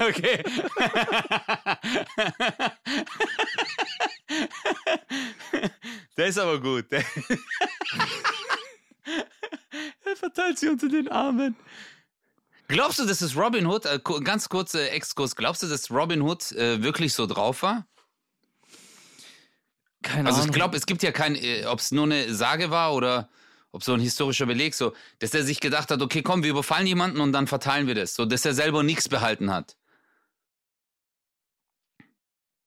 Okay. 0.00 0.42
Der 6.16 6.26
ist 6.26 6.38
aber 6.38 6.60
gut. 6.60 6.90
Der 6.90 7.04
er 10.04 10.16
verteilt 10.16 10.58
sie 10.58 10.68
unter 10.68 10.88
den 10.88 11.08
Armen. 11.08 11.56
Glaubst 12.68 12.98
du, 12.98 13.04
dass 13.06 13.20
es 13.20 13.36
Robin 13.36 13.66
Hood, 13.66 13.86
äh, 13.86 14.00
ganz 14.24 14.48
kurzer 14.48 14.90
Exkurs, 14.90 15.36
glaubst 15.36 15.62
du, 15.62 15.68
dass 15.68 15.90
Robin 15.90 16.22
Hood 16.22 16.50
äh, 16.52 16.82
wirklich 16.82 17.12
so 17.12 17.26
drauf 17.26 17.62
war? 17.62 17.86
Keine 20.02 20.28
Also 20.28 20.38
ich 20.40 20.44
Ahnung. 20.44 20.54
glaube, 20.54 20.76
es 20.76 20.86
gibt 20.86 21.02
ja 21.04 21.12
kein, 21.12 21.36
äh, 21.36 21.66
ob 21.66 21.78
es 21.78 21.92
nur 21.92 22.04
eine 22.04 22.34
Sage 22.34 22.70
war 22.70 22.94
oder 22.94 23.28
ob 23.70 23.84
so 23.84 23.92
ein 23.92 24.00
historischer 24.00 24.46
Beleg, 24.46 24.74
so, 24.74 24.94
dass 25.20 25.34
er 25.34 25.44
sich 25.44 25.60
gedacht 25.60 25.90
hat, 25.90 26.00
okay, 26.02 26.22
komm, 26.22 26.42
wir 26.42 26.50
überfallen 26.50 26.86
jemanden 26.86 27.20
und 27.20 27.32
dann 27.32 27.46
verteilen 27.46 27.86
wir 27.86 27.94
das, 27.94 28.14
so, 28.14 28.24
dass 28.24 28.44
er 28.44 28.54
selber 28.54 28.82
nichts 28.82 29.08
behalten 29.08 29.52
hat. 29.52 29.76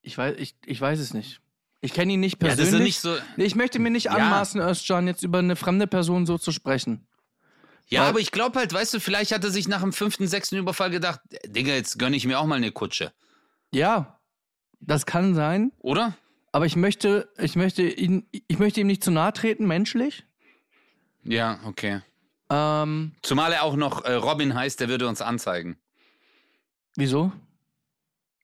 ich, 0.01 0.17
weiß, 0.17 0.35
ich, 0.37 0.55
ich 0.65 0.79
weiß 0.79 0.99
es 0.99 1.13
nicht. 1.13 1.41
Ich 1.81 1.93
kenne 1.93 2.13
ihn 2.13 2.19
nicht 2.19 2.41
Ja, 2.41 2.49
das 2.49 2.57
persönlich. 2.57 2.81
ist 2.81 2.85
nicht 2.85 2.99
so. 3.01 3.17
Ich 3.37 3.55
möchte 3.55 3.79
mir 3.79 3.89
nicht 3.89 4.05
Ja. 4.05 4.11
anmaßen, 4.11 4.59
Özcan, 4.61 5.07
jetzt 5.07 5.23
über 5.23 5.39
eine 5.39 5.55
fremde 5.55 5.87
Person 5.87 6.25
so 6.25 6.37
zu 6.37 6.51
sprechen. 6.51 7.07
Ja, 7.87 8.01
Weil- 8.01 8.09
aber 8.09 8.19
ich 8.19 8.31
glaube 8.31 8.59
halt, 8.59 8.73
weißt 8.73 8.93
du, 8.93 8.99
vielleicht 8.99 9.31
hat 9.31 9.43
er 9.43 9.49
sich 9.51 9.67
nach 9.67 9.81
dem 9.81 9.93
fünften, 9.93 10.27
sechsten 10.27 10.57
Überfall 10.57 10.89
gedacht, 10.91 11.21
Digga, 11.45 11.73
jetzt 11.73 11.97
gönne 11.97 12.15
ich 12.17 12.25
mir 12.27 12.39
auch 12.39 12.45
mal 12.45 12.55
eine 12.55 12.71
Kutsche, 12.71 13.13
Ja, 13.71 14.19
das 14.79 15.05
kann 15.05 15.33
sein. 15.35 15.71
oder? 15.79 16.15
Aber 16.51 16.65
ich 16.65 16.75
möchte, 16.75 17.29
ich 17.37 17.55
möchte 17.55 17.83
ihn, 17.83 18.27
ich 18.31 18.59
möchte 18.59 18.81
ihm 18.81 18.87
nicht 18.87 19.03
zu 19.03 19.11
nahe 19.11 19.31
treten, 19.33 19.65
menschlich. 19.67 20.23
Ja, 21.23 21.59
okay. 21.65 22.01
Ähm, 22.49 23.13
Zumal 23.21 23.53
er 23.53 23.63
auch 23.63 23.75
noch 23.75 24.03
äh, 24.03 24.13
Robin 24.13 24.53
heißt, 24.55 24.79
der 24.79 24.89
würde 24.89 25.07
uns 25.07 25.21
anzeigen. 25.21 25.77
wieso? 26.95 27.31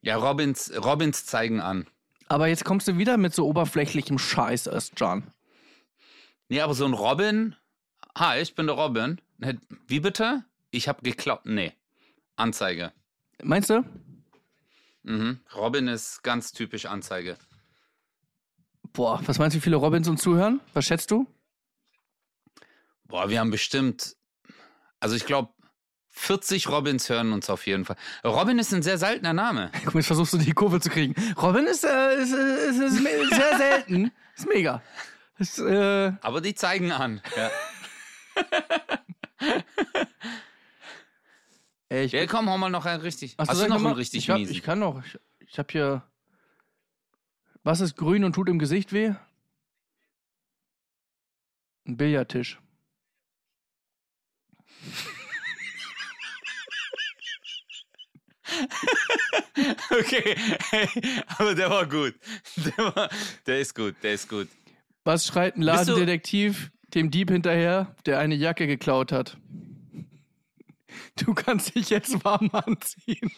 Ja, 0.02 0.18
Robins, 0.18 0.72
Robins 0.84 1.26
zeigen 1.26 1.60
an. 1.62 1.88
Aber 2.36 2.48
jetzt 2.48 2.66
kommst 2.66 2.86
du 2.90 2.98
wieder 2.98 3.16
mit 3.16 3.34
so 3.34 3.48
oberflächlichem 3.48 4.18
Scheiß, 4.20 4.68
Özcan. 4.68 5.24
Nee, 6.50 6.60
aber 6.60 6.74
so 6.74 6.84
ein 6.84 6.92
Robin. 6.92 7.56
Hi, 8.18 8.42
ich 8.42 8.56
bin 8.56 8.68
der 8.68 8.76
Robin. 8.76 9.22
Wie 9.88 10.02
bitte? 10.02 10.44
Ich 10.70 10.90
habe 10.90 11.02
geklaut. 11.02 11.46
Nee. 11.46 11.72
Anzeige. 12.36 12.92
Meinst 13.42 13.70
du? 13.70 13.86
Mhm. 15.04 15.40
Robin 15.56 15.88
ist 15.88 16.24
ganz 16.24 16.52
typisch 16.52 16.88
Anzeige. 16.88 17.38
Boah, 18.92 19.22
was 19.26 19.40
meinst 19.40 19.56
du, 19.56 19.60
wie 19.60 19.64
viele 19.64 19.78
Robins 19.78 20.10
uns 20.10 20.22
zuhören? 20.22 20.60
Was 20.74 20.84
schätzt 20.84 21.12
du? 21.12 21.26
Boah, 23.06 23.30
wir 23.30 23.40
haben 23.40 23.52
bestimmt. 23.52 24.18
Also 25.00 25.16
ich 25.16 25.26
glaube, 25.26 25.54
40 26.16 26.70
Robins 26.70 27.10
hören 27.10 27.34
uns 27.34 27.50
auf 27.50 27.68
jeden 27.68 27.84
Fall. 27.86 27.98
Robin 28.24 28.58
ist 28.58 28.74
ein 28.74 28.82
sehr 28.82 28.98
seltener 28.98 29.34
Name. 29.34 29.70
Guck, 29.84 29.96
jetzt 29.96 30.08
versuchst 30.08 30.34
du 30.34 30.38
die 30.38 30.54
Kurve 30.54 30.80
zu 30.80 30.90
kriegen. 30.90 31.14
Robin 31.40 31.66
ist, 31.66 31.84
äh, 31.84 32.16
ist, 32.16 32.34
äh, 32.34 32.70
ist, 32.70 32.80
ist 32.80 33.04
sehr 33.36 33.58
selten. 33.58 34.12
Ist 34.38 34.50
mega. 34.50 34.82
Ist, 35.38 35.60
äh, 35.60 36.12
Aber 36.22 36.42
die 36.42 36.54
zeigen 36.56 36.92
an. 36.92 37.22
Ja. 37.38 37.50
ey, 41.88 42.04
ich, 42.04 42.12
Ja, 42.12 42.26
komm, 42.28 42.50
hau 42.50 42.58
mal 42.58 42.70
noch 42.70 42.86
einen 42.86 43.00
richtig. 43.02 43.36
Hast 43.38 43.48
sag 43.56 43.68
du 43.68 43.74
noch 43.74 43.80
mal, 43.80 43.92
einen 43.92 43.98
richtig 43.98 44.18
ich 44.18 44.30
hab? 44.30 44.40
Ich 44.40 44.62
kann 44.62 44.80
noch. 44.80 45.02
Ich, 45.06 45.18
ich 45.40 45.58
habe 45.58 45.72
hier. 45.72 46.04
Was 47.64 47.80
ist 47.80 47.96
grün 47.96 48.26
und 48.26 48.34
tut 48.34 48.50
im 48.50 48.60
Gesicht 48.60 48.92
weh? 48.92 49.14
Ein 51.88 51.96
Billardtisch. 51.96 52.60
Okay, 59.90 60.36
aber 61.38 61.56
der 61.56 61.70
war 61.70 61.88
gut. 61.88 62.14
Der, 62.58 62.78
war, 62.78 63.10
der 63.46 63.60
ist 63.60 63.74
gut, 63.74 63.96
der 64.04 64.14
ist 64.14 64.28
gut. 64.28 64.50
Was 65.06 65.26
schreit 65.26 65.56
ein 65.56 65.62
Ladendetektiv 65.62 66.72
dem 66.94 67.10
Dieb 67.10 67.32
hinterher, 67.32 67.96
der 68.06 68.20
eine 68.20 68.36
Jacke 68.36 68.68
geklaut 68.68 69.12
hat? 69.12 69.38
Du 71.16 71.34
kannst 71.34 71.76
dich 71.76 71.90
jetzt 71.90 72.24
warm 72.26 72.50
anziehen. 72.52 73.32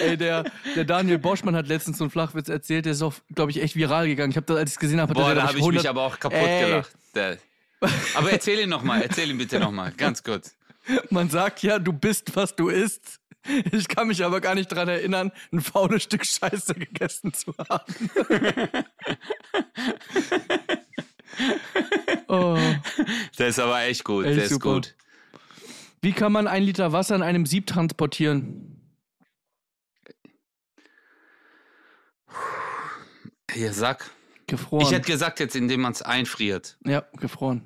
Ey, 0.00 0.16
der, 0.16 0.44
der 0.74 0.84
Daniel 0.84 1.18
Boschmann 1.18 1.54
hat 1.56 1.68
letztens 1.68 1.98
so 1.98 2.04
einen 2.04 2.10
Flachwitz 2.10 2.48
erzählt, 2.48 2.84
der 2.86 2.92
ist 2.92 3.02
auch, 3.02 3.14
glaube 3.34 3.50
ich, 3.50 3.62
echt 3.62 3.76
viral 3.76 4.06
gegangen. 4.06 4.30
Ich 4.30 4.36
habe 4.36 4.46
das, 4.46 4.56
als 4.56 4.70
ich 4.70 4.76
es 4.76 4.80
gesehen 4.80 5.00
habe, 5.00 5.10
hat 5.10 5.16
Boah, 5.16 5.34
da 5.34 5.42
habe 5.42 5.52
ich 5.58 5.62
100 5.62 5.82
mich 5.82 5.88
aber 5.88 6.02
auch 6.02 6.18
kaputt 6.18 6.38
Ey. 6.38 6.66
gelacht. 6.66 6.90
Der. 7.14 7.38
Aber 8.14 8.30
erzähl 8.30 8.60
ihn 8.60 8.68
nochmal, 8.68 9.02
erzähl 9.02 9.30
ihn 9.30 9.38
bitte 9.38 9.58
nochmal, 9.58 9.92
ganz 9.92 10.22
kurz. 10.22 10.54
Man 11.10 11.30
sagt 11.30 11.62
ja, 11.62 11.78
du 11.78 11.92
bist, 11.92 12.34
was 12.36 12.54
du 12.54 12.68
isst. 12.68 13.20
Ich 13.72 13.88
kann 13.88 14.08
mich 14.08 14.22
aber 14.24 14.40
gar 14.40 14.54
nicht 14.54 14.68
dran 14.68 14.88
erinnern, 14.88 15.32
ein 15.50 15.60
faules 15.60 16.02
Stück 16.02 16.26
Scheiße 16.26 16.74
gegessen 16.74 17.32
zu 17.32 17.54
haben. 17.56 18.10
oh. 22.28 22.58
Der 23.38 23.48
ist 23.48 23.58
aber 23.58 23.82
echt 23.84 24.04
gut, 24.04 24.26
Echt 24.26 24.36
der 24.36 24.44
ist 24.44 24.50
super. 24.50 24.74
gut. 24.74 24.94
Wie 26.02 26.12
kann 26.12 26.32
man 26.32 26.46
ein 26.46 26.62
Liter 26.62 26.92
Wasser 26.92 27.16
in 27.16 27.22
einem 27.22 27.46
Sieb 27.46 27.66
transportieren? 27.66 28.79
Hier, 33.52 33.72
sag. 33.72 34.10
Gefroren. 34.46 34.84
Ich 34.86 34.92
hätte 34.92 35.06
gesagt 35.10 35.40
jetzt, 35.40 35.54
indem 35.56 35.80
man 35.82 35.92
es 35.92 36.02
einfriert. 36.02 36.76
ja, 36.84 37.04
gefroren. 37.18 37.62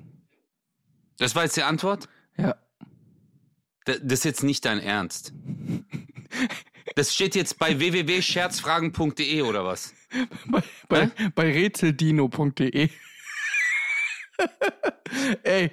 Das 1.17 1.33
war 1.35 1.43
jetzt 1.43 1.55
die 1.57 1.63
Antwort? 1.63 2.07
Ja. 2.37 2.55
Das 3.85 3.97
ist 3.99 4.25
jetzt 4.25 4.43
nicht 4.43 4.65
dein 4.65 4.79
Ernst. 4.79 5.33
Das 6.95 7.13
steht 7.13 7.35
jetzt 7.35 7.57
bei 7.59 7.79
www.scherzfragen.de 7.79 9.41
oder 9.43 9.65
was? 9.65 9.93
Bei, 10.47 10.61
bei, 10.87 11.11
bei 11.35 11.51
rätseldino.de. 11.51 12.89
Ey, 15.43 15.71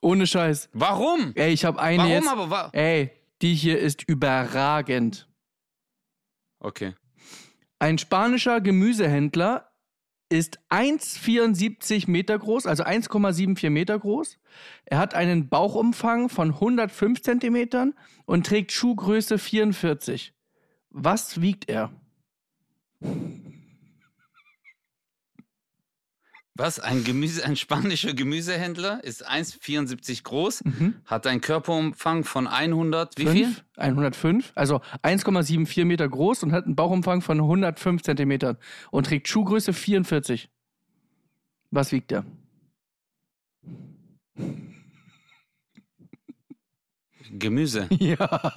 ohne 0.00 0.26
Scheiß. 0.26 0.68
Warum? 0.72 1.32
Ey, 1.34 1.52
ich 1.52 1.64
habe 1.64 1.80
eine 1.80 1.98
Warum 1.98 2.12
jetzt. 2.12 2.28
aber? 2.28 2.50
Wa 2.50 2.70
Ey, 2.72 3.10
die 3.40 3.54
hier 3.54 3.78
ist 3.80 4.02
überragend. 4.08 5.28
okay. 6.60 6.94
Ein 7.82 7.98
spanischer 7.98 8.60
Gemüsehändler 8.60 9.72
ist 10.28 10.60
1,74 10.70 12.08
Meter 12.08 12.38
groß, 12.38 12.68
also 12.68 12.84
1,74 12.84 13.70
Meter 13.70 13.98
groß. 13.98 14.38
Er 14.84 14.98
hat 14.98 15.14
einen 15.14 15.48
Bauchumfang 15.48 16.28
von 16.28 16.50
105 16.50 17.22
Zentimetern 17.22 17.94
und 18.24 18.46
trägt 18.46 18.70
Schuhgröße 18.70 19.36
44. 19.36 20.32
Was 20.90 21.40
wiegt 21.40 21.68
er? 21.68 21.90
Was? 26.54 26.78
Ein, 26.78 27.02
Gemüse, 27.02 27.44
ein 27.46 27.56
spanischer 27.56 28.12
Gemüsehändler 28.12 29.02
ist 29.02 29.26
1,74 29.26 30.22
groß, 30.22 30.64
Mhm. 30.64 30.96
hat 31.06 31.26
einen 31.26 31.40
Körperumfang 31.40 32.24
von 32.24 32.46
100, 32.46 33.16
wie 33.16 33.26
viel? 33.26 33.44
Fünf? 33.46 33.64
105, 33.78 34.52
also 34.54 34.82
1,74 35.02 35.86
Meter 35.86 36.06
groß 36.08 36.42
und 36.42 36.52
hat 36.52 36.66
einen 36.66 36.76
Bauchumfang 36.76 37.22
von 37.22 37.38
105 37.40 38.02
Zentimetern 38.02 38.58
und 38.90 39.06
trägt 39.06 39.28
Schuhgröße 39.28 39.72
44. 39.72 40.50
Was 41.70 41.90
wiegt 41.90 42.10
der? 42.10 42.26
Gemüse, 47.30 47.88
Ja. 47.98 48.52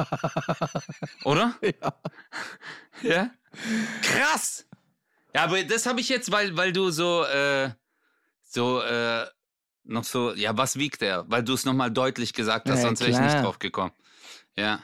oder? 1.23 1.55
ja. 1.61 1.93
Ja. 3.01 3.31
Krass! 4.01 4.67
Ja, 5.33 5.43
aber 5.45 5.63
das 5.63 5.85
habe 5.85 6.01
ich 6.01 6.09
jetzt, 6.09 6.31
weil, 6.31 6.57
weil 6.57 6.73
du 6.73 6.89
so, 6.91 7.23
äh, 7.25 7.69
so, 8.55 8.81
äh, 8.81 9.25
noch 9.83 10.03
so, 10.03 10.33
ja, 10.33 10.57
was 10.57 10.77
wiegt 10.77 11.01
der? 11.01 11.25
Weil 11.29 11.43
du 11.43 11.53
es 11.53 11.65
nochmal 11.65 11.91
deutlich 11.91 12.33
gesagt 12.33 12.69
hast, 12.69 12.77
Ja, 12.79 12.85
sonst 12.85 13.01
wäre 13.01 13.11
ich 13.11 13.19
nicht 13.19 13.43
drauf 13.43 13.59
gekommen. 13.59 13.91
Ja. 14.57 14.79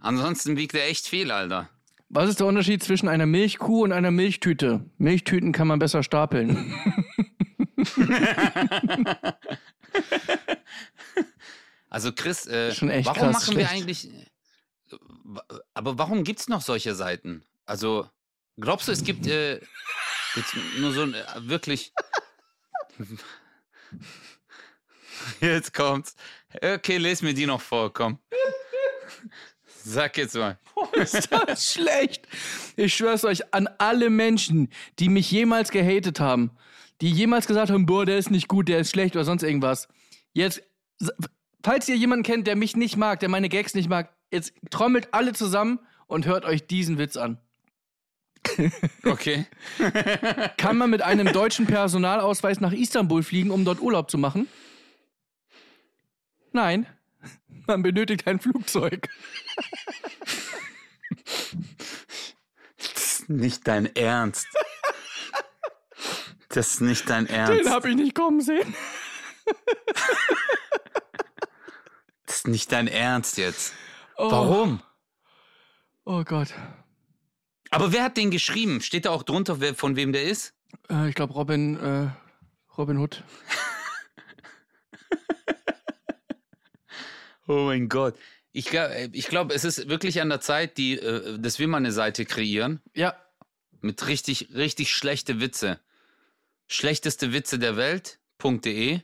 Ansonsten 0.00 0.56
wiegt 0.56 0.74
er 0.74 0.88
echt 0.88 1.06
viel, 1.06 1.30
Alter. 1.30 1.68
Was 2.08 2.28
ist 2.28 2.40
der 2.40 2.46
Unterschied 2.46 2.82
zwischen 2.82 3.08
einer 3.08 3.26
Milchkuh 3.26 3.84
und 3.84 3.92
einer 3.92 4.10
Milchtüte? 4.10 4.84
Milchtüten 4.98 5.52
kann 5.52 5.68
man 5.68 5.78
besser 5.78 6.02
stapeln. 6.02 6.74
Also 11.88 12.10
Chris, 12.12 12.46
äh, 12.46 12.72
Schon 12.74 12.88
echt 12.88 13.06
warum 13.06 13.32
machen 13.32 13.54
wir 13.54 13.66
schlecht. 13.66 13.70
eigentlich, 13.70 14.08
äh, 14.10 14.96
aber 15.74 15.98
warum 15.98 16.24
gibt's 16.24 16.48
noch 16.48 16.62
solche 16.62 16.94
Seiten? 16.94 17.44
Also, 17.66 18.08
glaubst 18.58 18.88
du, 18.88 18.92
es 18.92 19.04
gibt 19.04 19.26
äh, 19.26 19.60
jetzt 20.34 20.56
nur 20.78 20.92
so 20.92 21.02
ein, 21.02 21.12
äh, 21.12 21.24
wirklich, 21.40 21.92
jetzt 25.40 25.74
kommt's. 25.74 26.14
Okay, 26.60 26.98
les 26.98 27.22
mir 27.22 27.34
die 27.34 27.46
noch 27.46 27.60
vor, 27.60 27.92
komm. 27.92 28.18
Sag 29.84 30.16
jetzt 30.16 30.36
mal. 30.36 30.58
ist 30.92 31.30
das 31.30 31.72
schlecht? 31.72 32.26
Ich 32.76 32.94
schwör's 32.94 33.24
euch 33.24 33.52
an 33.52 33.68
alle 33.78 34.10
Menschen, 34.10 34.68
die 34.98 35.08
mich 35.08 35.30
jemals 35.30 35.70
gehatet 35.70 36.20
haben, 36.20 36.50
die 37.00 37.10
jemals 37.10 37.46
gesagt 37.46 37.70
haben, 37.70 37.86
boah, 37.86 38.06
der 38.06 38.18
ist 38.18 38.30
nicht 38.30 38.48
gut, 38.48 38.68
der 38.68 38.78
ist 38.78 38.90
schlecht 38.90 39.16
oder 39.16 39.24
sonst 39.24 39.42
irgendwas. 39.42 39.88
Jetzt, 40.32 40.62
falls 41.62 41.88
ihr 41.88 41.96
jemanden 41.96 42.24
kennt, 42.24 42.46
der 42.46 42.56
mich 42.56 42.76
nicht 42.76 42.96
mag, 42.96 43.20
der 43.20 43.28
meine 43.28 43.48
Gags 43.48 43.74
nicht 43.74 43.88
mag, 43.88 44.14
jetzt 44.30 44.52
trommelt 44.70 45.08
alle 45.12 45.32
zusammen 45.32 45.80
und 46.06 46.26
hört 46.26 46.44
euch 46.44 46.66
diesen 46.66 46.98
Witz 46.98 47.16
an. 47.16 47.38
Okay. 49.04 49.46
Kann 50.56 50.76
man 50.76 50.90
mit 50.90 51.02
einem 51.02 51.32
deutschen 51.32 51.66
Personalausweis 51.66 52.60
nach 52.60 52.72
Istanbul 52.72 53.22
fliegen, 53.22 53.50
um 53.50 53.64
dort 53.64 53.80
Urlaub 53.80 54.10
zu 54.10 54.18
machen? 54.18 54.48
Nein. 56.52 56.86
Man 57.66 57.82
benötigt 57.82 58.26
ein 58.26 58.40
Flugzeug. 58.40 59.08
Das 62.78 63.20
ist 63.20 63.28
nicht 63.28 63.66
dein 63.68 63.94
Ernst. 63.94 64.46
Das 66.48 66.74
ist 66.74 66.80
nicht 66.80 67.08
dein 67.08 67.26
Ernst. 67.26 67.60
Den 67.60 67.70
hab 67.70 67.84
ich 67.86 67.94
nicht 67.94 68.14
kommen 68.14 68.40
sehen. 68.40 68.74
Das 72.26 72.36
ist 72.36 72.48
nicht 72.48 72.72
dein 72.72 72.88
Ernst 72.88 73.38
jetzt. 73.38 73.72
Oh. 74.16 74.30
Warum? 74.30 74.82
Oh 76.04 76.24
Gott. 76.24 76.52
Aber 77.72 77.90
wer 77.90 78.04
hat 78.04 78.18
den 78.18 78.30
geschrieben? 78.30 78.82
Steht 78.82 79.06
da 79.06 79.10
auch 79.10 79.22
drunter, 79.22 79.58
wer, 79.60 79.74
von 79.74 79.96
wem 79.96 80.12
der 80.12 80.24
ist? 80.24 80.54
Äh, 80.90 81.08
ich 81.08 81.14
glaube 81.14 81.32
Robin, 81.32 81.80
äh, 81.80 82.08
Robin 82.78 82.98
Hood. 82.98 83.24
Oh 87.48 87.64
mein 87.64 87.88
Gott. 87.88 88.14
Ich, 88.52 88.72
ich 89.12 89.26
glaube, 89.26 89.52
es 89.52 89.64
ist 89.64 89.88
wirklich 89.88 90.20
an 90.20 90.28
der 90.28 90.40
Zeit, 90.40 90.78
die, 90.78 90.96
äh, 90.96 91.38
dass 91.40 91.58
wir 91.58 91.66
mal 91.66 91.78
eine 91.78 91.90
Seite 91.90 92.24
kreieren 92.24 92.80
Ja, 92.94 93.16
mit 93.80 94.06
richtig, 94.06 94.54
richtig 94.54 94.94
schlechte 94.94 95.40
Witze. 95.40 95.80
Schlechteste 96.68 97.32
Witze 97.32 97.58
der 97.58 97.76
Welt.de. 97.76 99.00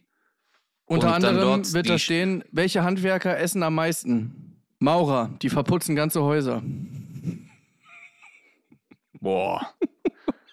unter 0.86 1.14
anderem 1.14 1.72
wird 1.72 1.90
da 1.90 1.98
stehen, 1.98 2.44
welche 2.52 2.84
Handwerker 2.84 3.36
essen 3.38 3.64
am 3.64 3.74
meisten? 3.74 4.62
Maurer, 4.78 5.36
die 5.42 5.50
verputzen 5.50 5.96
ganze 5.96 6.22
Häuser. 6.22 6.62
Boah. 9.20 9.74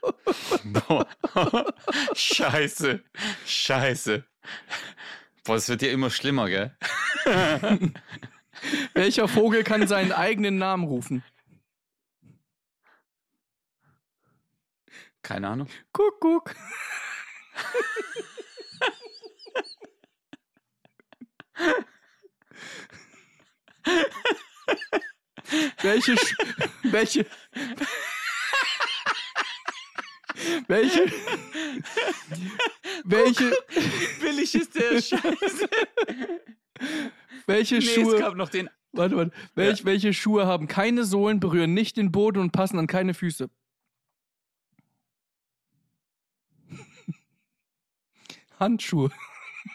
Boah. 0.63 1.07
Scheiße. 2.15 3.03
Scheiße. 3.45 4.23
Boah, 5.43 5.55
es 5.55 5.69
wird 5.69 5.81
ja 5.81 5.89
immer 5.89 6.09
schlimmer, 6.09 6.47
gell? 6.47 6.75
Welcher 8.93 9.27
Vogel 9.27 9.63
kann 9.63 9.87
seinen 9.87 10.11
eigenen 10.11 10.57
Namen 10.57 10.85
rufen? 10.85 11.23
Keine 15.21 15.47
Ahnung. 15.49 15.67
Kuckuck. 15.91 16.55
welche, 25.81 26.17
Sch 26.17 26.35
welche, 26.83 27.25
welche, 30.67 31.05
welche, 33.03 33.51
Billig 34.21 34.55
ist 34.55 34.75
der 34.75 35.01
Scheiße. 35.01 35.69
welche 37.47 37.75
Nee, 37.75 37.81
es 37.85 37.93
Schuhe, 37.93 38.19
gab 38.19 38.35
noch 38.35 38.49
den. 38.49 38.69
warte, 38.91 39.15
warte, 39.15 39.31
welch, 39.55 39.85
welche 39.85 40.13
Schuhe 40.13 40.45
haben 40.45 40.67
keine 40.67 41.03
Sohlen, 41.05 41.39
berühren 41.39 41.73
nicht 41.73 41.97
den 41.97 42.11
Boden 42.11 42.39
und 42.39 42.51
passen 42.51 42.77
an 42.79 42.87
keine 42.87 43.13
Füße? 43.13 43.49
Handschuhe. 48.59 49.09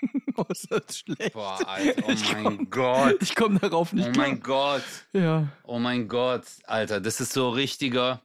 oh, 0.37 0.45
ist 0.49 0.71
das 0.71 0.99
schlecht. 0.99 1.33
Boah, 1.33 1.59
Alter, 1.67 2.03
oh 2.07 2.11
Ich 2.13 2.33
mein 2.33 2.45
komm- 2.45 2.71
Gott. 2.71 3.17
Ich 3.23 3.35
komme 3.35 3.59
darauf 3.59 3.93
nicht 3.93 4.09
Oh 4.09 4.13
klar. 4.13 4.29
mein 4.29 4.41
Gott. 4.41 4.85
Ja. 5.13 5.49
Oh 5.65 5.79
mein 5.79 6.07
Gott, 6.09 6.45
Alter, 6.65 7.01
das 7.01 7.21
ist 7.21 7.33
so 7.33 7.51
richtiger. 7.51 8.23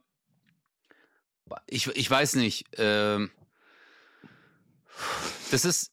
Ich, 1.66 1.86
ich 1.88 2.10
weiß 2.10 2.36
nicht. 2.36 2.66
Ähm, 2.76 3.30
das 5.50 5.64
ist, 5.64 5.92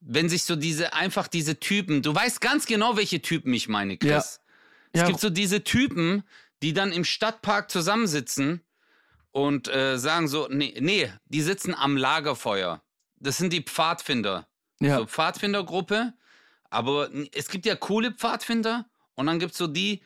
wenn 0.00 0.28
sich 0.28 0.44
so 0.44 0.56
diese, 0.56 0.92
einfach 0.92 1.28
diese 1.28 1.58
Typen, 1.58 2.02
du 2.02 2.14
weißt 2.14 2.40
ganz 2.40 2.66
genau, 2.66 2.96
welche 2.96 3.20
Typen 3.22 3.52
ich 3.52 3.68
meine, 3.68 3.96
Chris. 3.96 4.10
Ja. 4.10 4.18
Es 4.92 5.00
Ja. 5.00 5.06
gibt 5.06 5.20
so 5.20 5.30
diese 5.30 5.64
Typen, 5.64 6.22
die 6.62 6.72
dann 6.72 6.92
im 6.92 7.04
Stadtpark 7.04 7.70
zusammensitzen 7.70 8.60
und 9.32 9.68
äh, 9.68 9.98
sagen 9.98 10.28
so, 10.28 10.48
nee, 10.50 10.74
nee, 10.80 11.12
die 11.26 11.42
sitzen 11.42 11.74
am 11.74 11.96
Lagerfeuer. 11.96 12.82
Das 13.16 13.36
sind 13.38 13.52
die 13.52 13.62
Pfadfinder. 13.62 14.46
Ja. 14.80 14.98
So 14.98 15.06
Pfadfindergruppe. 15.06 16.14
Aber 16.70 17.08
es 17.32 17.48
gibt 17.48 17.66
ja 17.66 17.76
coole 17.76 18.12
Pfadfinder 18.12 18.86
und 19.14 19.26
dann 19.26 19.38
gibt 19.38 19.52
es 19.52 19.58
so 19.58 19.66
die, 19.66 20.02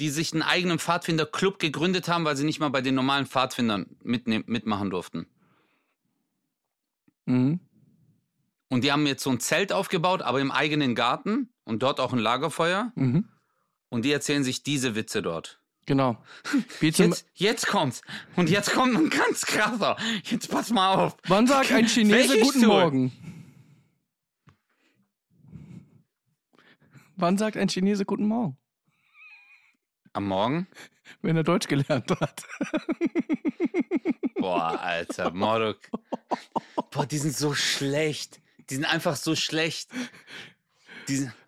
die 0.00 0.08
sich 0.08 0.32
einen 0.32 0.42
eigenen 0.42 0.78
Pfadfinderclub 0.78 1.58
gegründet 1.58 2.08
haben, 2.08 2.24
weil 2.24 2.36
sie 2.36 2.44
nicht 2.44 2.58
mal 2.58 2.70
bei 2.70 2.80
den 2.80 2.94
normalen 2.94 3.26
Pfadfindern 3.26 3.86
mitmachen 4.02 4.90
durften. 4.90 5.26
Mhm. 7.26 7.60
Und 8.68 8.84
die 8.84 8.92
haben 8.92 9.06
jetzt 9.06 9.22
so 9.22 9.30
ein 9.30 9.40
Zelt 9.40 9.72
aufgebaut, 9.72 10.22
aber 10.22 10.40
im 10.40 10.50
eigenen 10.50 10.94
Garten 10.94 11.50
und 11.64 11.82
dort 11.82 12.00
auch 12.00 12.12
ein 12.12 12.18
Lagerfeuer. 12.18 12.92
Mhm. 12.94 13.28
Und 13.90 14.04
die 14.04 14.12
erzählen 14.12 14.44
sich 14.44 14.62
diese 14.62 14.94
Witze 14.94 15.20
dort. 15.20 15.60
Genau. 15.86 16.22
Jetzt, 16.80 17.26
jetzt 17.34 17.66
kommt's. 17.66 18.02
Und 18.36 18.48
jetzt 18.48 18.70
kommt 18.72 18.96
ein 18.96 19.10
ganz 19.10 19.44
krasser. 19.44 19.96
Jetzt 20.22 20.48
pass 20.48 20.70
mal 20.70 20.94
auf. 20.94 21.16
wann 21.26 21.48
sagt 21.48 21.72
ein 21.72 21.86
Chinese 21.88 22.38
Guten? 22.38 22.66
Morgen? 22.66 23.12
Wann 27.16 27.38
sagt 27.38 27.56
ein 27.56 27.68
Chinese 27.68 28.04
Guten 28.04 28.26
Morgen? 28.26 28.56
Am 30.12 30.26
Morgen? 30.26 30.66
Wenn 31.22 31.36
er 31.36 31.42
Deutsch 31.44 31.68
gelernt 31.68 32.10
hat. 32.20 32.42
Boah, 34.36 34.78
Alter, 34.80 35.30
Morok. 35.34 35.78
Boah, 36.90 37.06
die 37.06 37.18
sind 37.18 37.36
so 37.36 37.54
schlecht. 37.54 38.40
Die 38.70 38.74
sind 38.74 38.84
einfach 38.84 39.16
so 39.16 39.34
schlecht. 39.36 39.90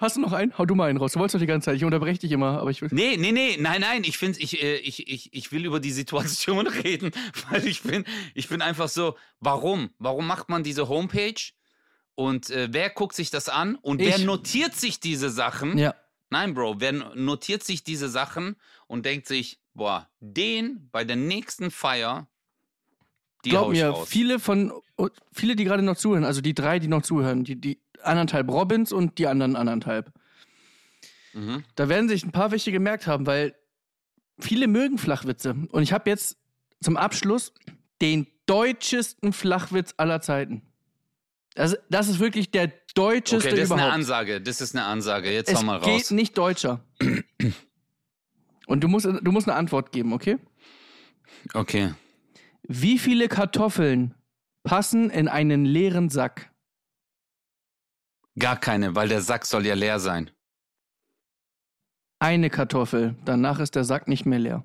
Hast 0.00 0.16
du 0.16 0.20
noch 0.20 0.32
einen? 0.32 0.56
Hau 0.58 0.66
du 0.66 0.74
mal 0.74 0.88
einen 0.88 0.98
raus. 0.98 1.12
Du 1.12 1.20
wolltest 1.20 1.36
doch 1.36 1.40
die 1.40 1.46
ganze 1.46 1.66
Zeit. 1.66 1.76
Ich 1.76 1.84
unterbreche 1.84 2.18
dich 2.18 2.32
immer, 2.32 2.58
aber 2.60 2.70
ich 2.70 2.82
will. 2.82 2.88
Nee, 2.90 3.16
nee, 3.16 3.30
nee, 3.30 3.56
nein, 3.60 3.80
nein, 3.80 4.02
ich 4.02 4.18
finde, 4.18 4.40
ich, 4.40 4.60
äh, 4.60 4.76
ich, 4.78 5.06
ich, 5.08 5.32
ich 5.32 5.52
will 5.52 5.64
über 5.64 5.78
die 5.78 5.92
Situation 5.92 6.66
reden, 6.84 7.12
weil 7.50 7.64
ich 7.66 7.82
bin, 7.82 8.04
ich 8.34 8.48
bin 8.48 8.60
einfach 8.60 8.88
so, 8.88 9.16
warum? 9.38 9.90
Warum 9.98 10.26
macht 10.26 10.48
man 10.48 10.64
diese 10.64 10.88
Homepage? 10.88 11.40
Und 12.16 12.50
äh, 12.50 12.68
wer 12.72 12.90
guckt 12.90 13.14
sich 13.14 13.30
das 13.30 13.48
an? 13.48 13.76
Und 13.76 14.00
wer 14.00 14.18
Ich. 14.18 14.24
notiert 14.24 14.74
sich 14.74 14.98
diese 14.98 15.30
Sachen? 15.30 15.78
Ja. 15.78 15.94
Nein, 16.32 16.54
Bro, 16.54 16.80
wer 16.80 16.92
notiert 17.14 17.62
sich 17.62 17.84
diese 17.84 18.08
Sachen 18.08 18.56
und 18.86 19.04
denkt 19.04 19.26
sich, 19.26 19.60
boah, 19.74 20.08
den 20.20 20.88
bei 20.90 21.04
der 21.04 21.16
nächsten 21.16 21.70
Feier, 21.70 22.26
Die 23.44 23.50
glaub 23.50 23.68
mir, 23.70 23.88
raus. 23.90 24.08
viele 24.08 24.38
von, 24.38 24.72
viele, 25.30 25.56
die 25.56 25.64
gerade 25.64 25.82
noch 25.82 25.98
zuhören, 25.98 26.24
also 26.24 26.40
die 26.40 26.54
drei, 26.54 26.78
die 26.78 26.88
noch 26.88 27.02
zuhören, 27.02 27.44
die, 27.44 27.56
die 27.60 27.80
anderthalb 28.02 28.48
Robins 28.50 28.92
und 28.92 29.18
die 29.18 29.26
anderen 29.26 29.56
anderthalb, 29.56 30.10
Mhm. 31.34 31.64
da 31.74 31.88
werden 31.90 32.08
sich 32.08 32.24
ein 32.24 32.32
paar 32.32 32.50
welche 32.50 32.72
gemerkt 32.72 33.06
haben, 33.06 33.26
weil 33.26 33.54
viele 34.38 34.68
mögen 34.68 34.96
Flachwitze. 34.98 35.54
Und 35.70 35.82
ich 35.82 35.92
habe 35.92 36.08
jetzt 36.08 36.38
zum 36.82 36.96
Abschluss 36.96 37.52
den 38.00 38.26
deutschesten 38.46 39.32
Flachwitz 39.34 39.94
aller 39.98 40.20
Zeiten. 40.22 40.62
Das, 41.54 41.76
das 41.90 42.08
ist 42.08 42.18
wirklich 42.20 42.50
der 42.50 42.81
deutscheste 42.94 43.48
Okay, 43.48 43.56
das 43.56 43.64
ist 43.64 43.72
eine 43.72 43.80
überhaupt. 43.82 43.94
Ansage. 43.94 44.40
Das 44.40 44.60
ist 44.60 44.74
eine 44.76 44.84
Ansage. 44.84 45.30
Jetzt 45.32 45.50
es 45.50 45.58
hau 45.58 45.62
mal 45.64 45.80
geht 45.80 46.02
raus. 46.02 46.10
nicht 46.10 46.36
deutscher. 46.38 46.84
Und 48.66 48.80
du 48.82 48.88
musst, 48.88 49.06
du 49.06 49.32
musst 49.32 49.48
eine 49.48 49.56
Antwort 49.56 49.92
geben, 49.92 50.12
okay? 50.12 50.38
Okay. 51.54 51.94
Wie 52.62 52.98
viele 52.98 53.28
Kartoffeln 53.28 54.14
passen 54.62 55.10
in 55.10 55.28
einen 55.28 55.64
leeren 55.64 56.08
Sack? 56.08 56.50
Gar 58.38 58.56
keine, 58.58 58.94
weil 58.94 59.08
der 59.08 59.20
Sack 59.20 59.44
soll 59.46 59.66
ja 59.66 59.74
leer 59.74 59.98
sein. 60.00 60.30
Eine 62.18 62.50
Kartoffel. 62.50 63.16
Danach 63.24 63.58
ist 63.58 63.74
der 63.74 63.84
Sack 63.84 64.06
nicht 64.08 64.24
mehr 64.26 64.38
leer. 64.38 64.64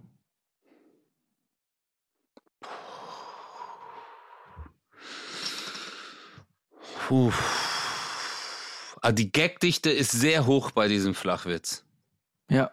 Puh. 7.07 7.31
Ah, 9.01 9.11
die 9.11 9.31
Gagdichte 9.31 9.89
ist 9.91 10.11
sehr 10.11 10.45
hoch 10.45 10.71
bei 10.71 10.87
diesem 10.87 11.13
Flachwitz. 11.13 11.85
Ja. 12.49 12.71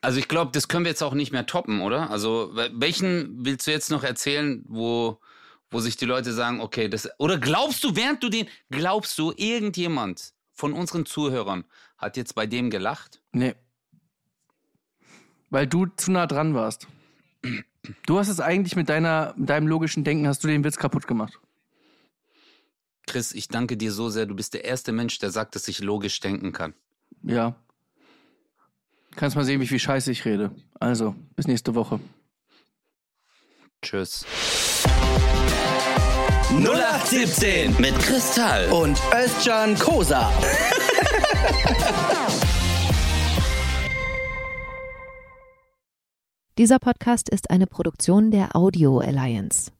Also 0.00 0.18
ich 0.18 0.28
glaube, 0.28 0.52
das 0.52 0.68
können 0.68 0.84
wir 0.84 0.90
jetzt 0.90 1.02
auch 1.02 1.14
nicht 1.14 1.32
mehr 1.32 1.46
toppen, 1.46 1.80
oder? 1.80 2.10
Also 2.10 2.50
wel- 2.54 2.70
welchen 2.74 3.44
willst 3.44 3.66
du 3.66 3.70
jetzt 3.70 3.90
noch 3.90 4.04
erzählen, 4.04 4.62
wo, 4.68 5.20
wo 5.70 5.80
sich 5.80 5.96
die 5.96 6.04
Leute 6.04 6.32
sagen, 6.34 6.60
okay, 6.60 6.88
das. 6.88 7.08
Oder 7.18 7.38
glaubst 7.38 7.82
du, 7.84 7.96
während 7.96 8.22
du 8.22 8.28
den, 8.28 8.46
glaubst 8.70 9.18
du, 9.18 9.32
irgendjemand 9.36 10.34
von 10.52 10.74
unseren 10.74 11.06
Zuhörern 11.06 11.64
hat 11.96 12.16
jetzt 12.18 12.34
bei 12.34 12.46
dem 12.46 12.68
gelacht? 12.68 13.22
Nee. 13.32 13.54
Weil 15.48 15.66
du 15.66 15.86
zu 15.86 16.12
nah 16.12 16.26
dran 16.26 16.54
warst. 16.54 16.86
Du 18.06 18.18
hast 18.18 18.28
es 18.28 18.40
eigentlich 18.40 18.76
mit, 18.76 18.88
deiner, 18.88 19.32
mit 19.36 19.48
deinem 19.48 19.68
logischen 19.68 20.04
Denken, 20.04 20.26
hast 20.26 20.44
du 20.44 20.48
den 20.48 20.64
Witz 20.64 20.76
kaputt 20.76 21.06
gemacht. 21.06 21.38
Chris, 23.06 23.32
ich 23.32 23.48
danke 23.48 23.76
dir 23.76 23.92
so 23.92 24.08
sehr. 24.08 24.26
Du 24.26 24.34
bist 24.34 24.54
der 24.54 24.64
erste 24.64 24.92
Mensch, 24.92 25.18
der 25.18 25.30
sagt, 25.30 25.54
dass 25.54 25.68
ich 25.68 25.80
logisch 25.80 26.20
denken 26.20 26.52
kann. 26.52 26.74
Ja. 27.22 27.54
Kannst 29.16 29.36
mal 29.36 29.44
sehen, 29.44 29.60
wie 29.60 29.66
viel 29.66 29.78
Scheiße 29.78 30.10
ich 30.10 30.24
rede. 30.24 30.50
Also, 30.80 31.14
bis 31.36 31.46
nächste 31.46 31.74
Woche. 31.74 32.00
Tschüss. 33.82 34.24
0817 36.50 37.76
Mit 37.78 37.98
Kristall. 37.98 38.70
und 38.70 38.98
Özcan 39.12 39.78
Kosa. 39.78 40.32
Dieser 46.56 46.78
Podcast 46.78 47.28
ist 47.28 47.50
eine 47.50 47.66
Produktion 47.66 48.30
der 48.30 48.54
Audio 48.54 48.98
Alliance. 48.98 49.72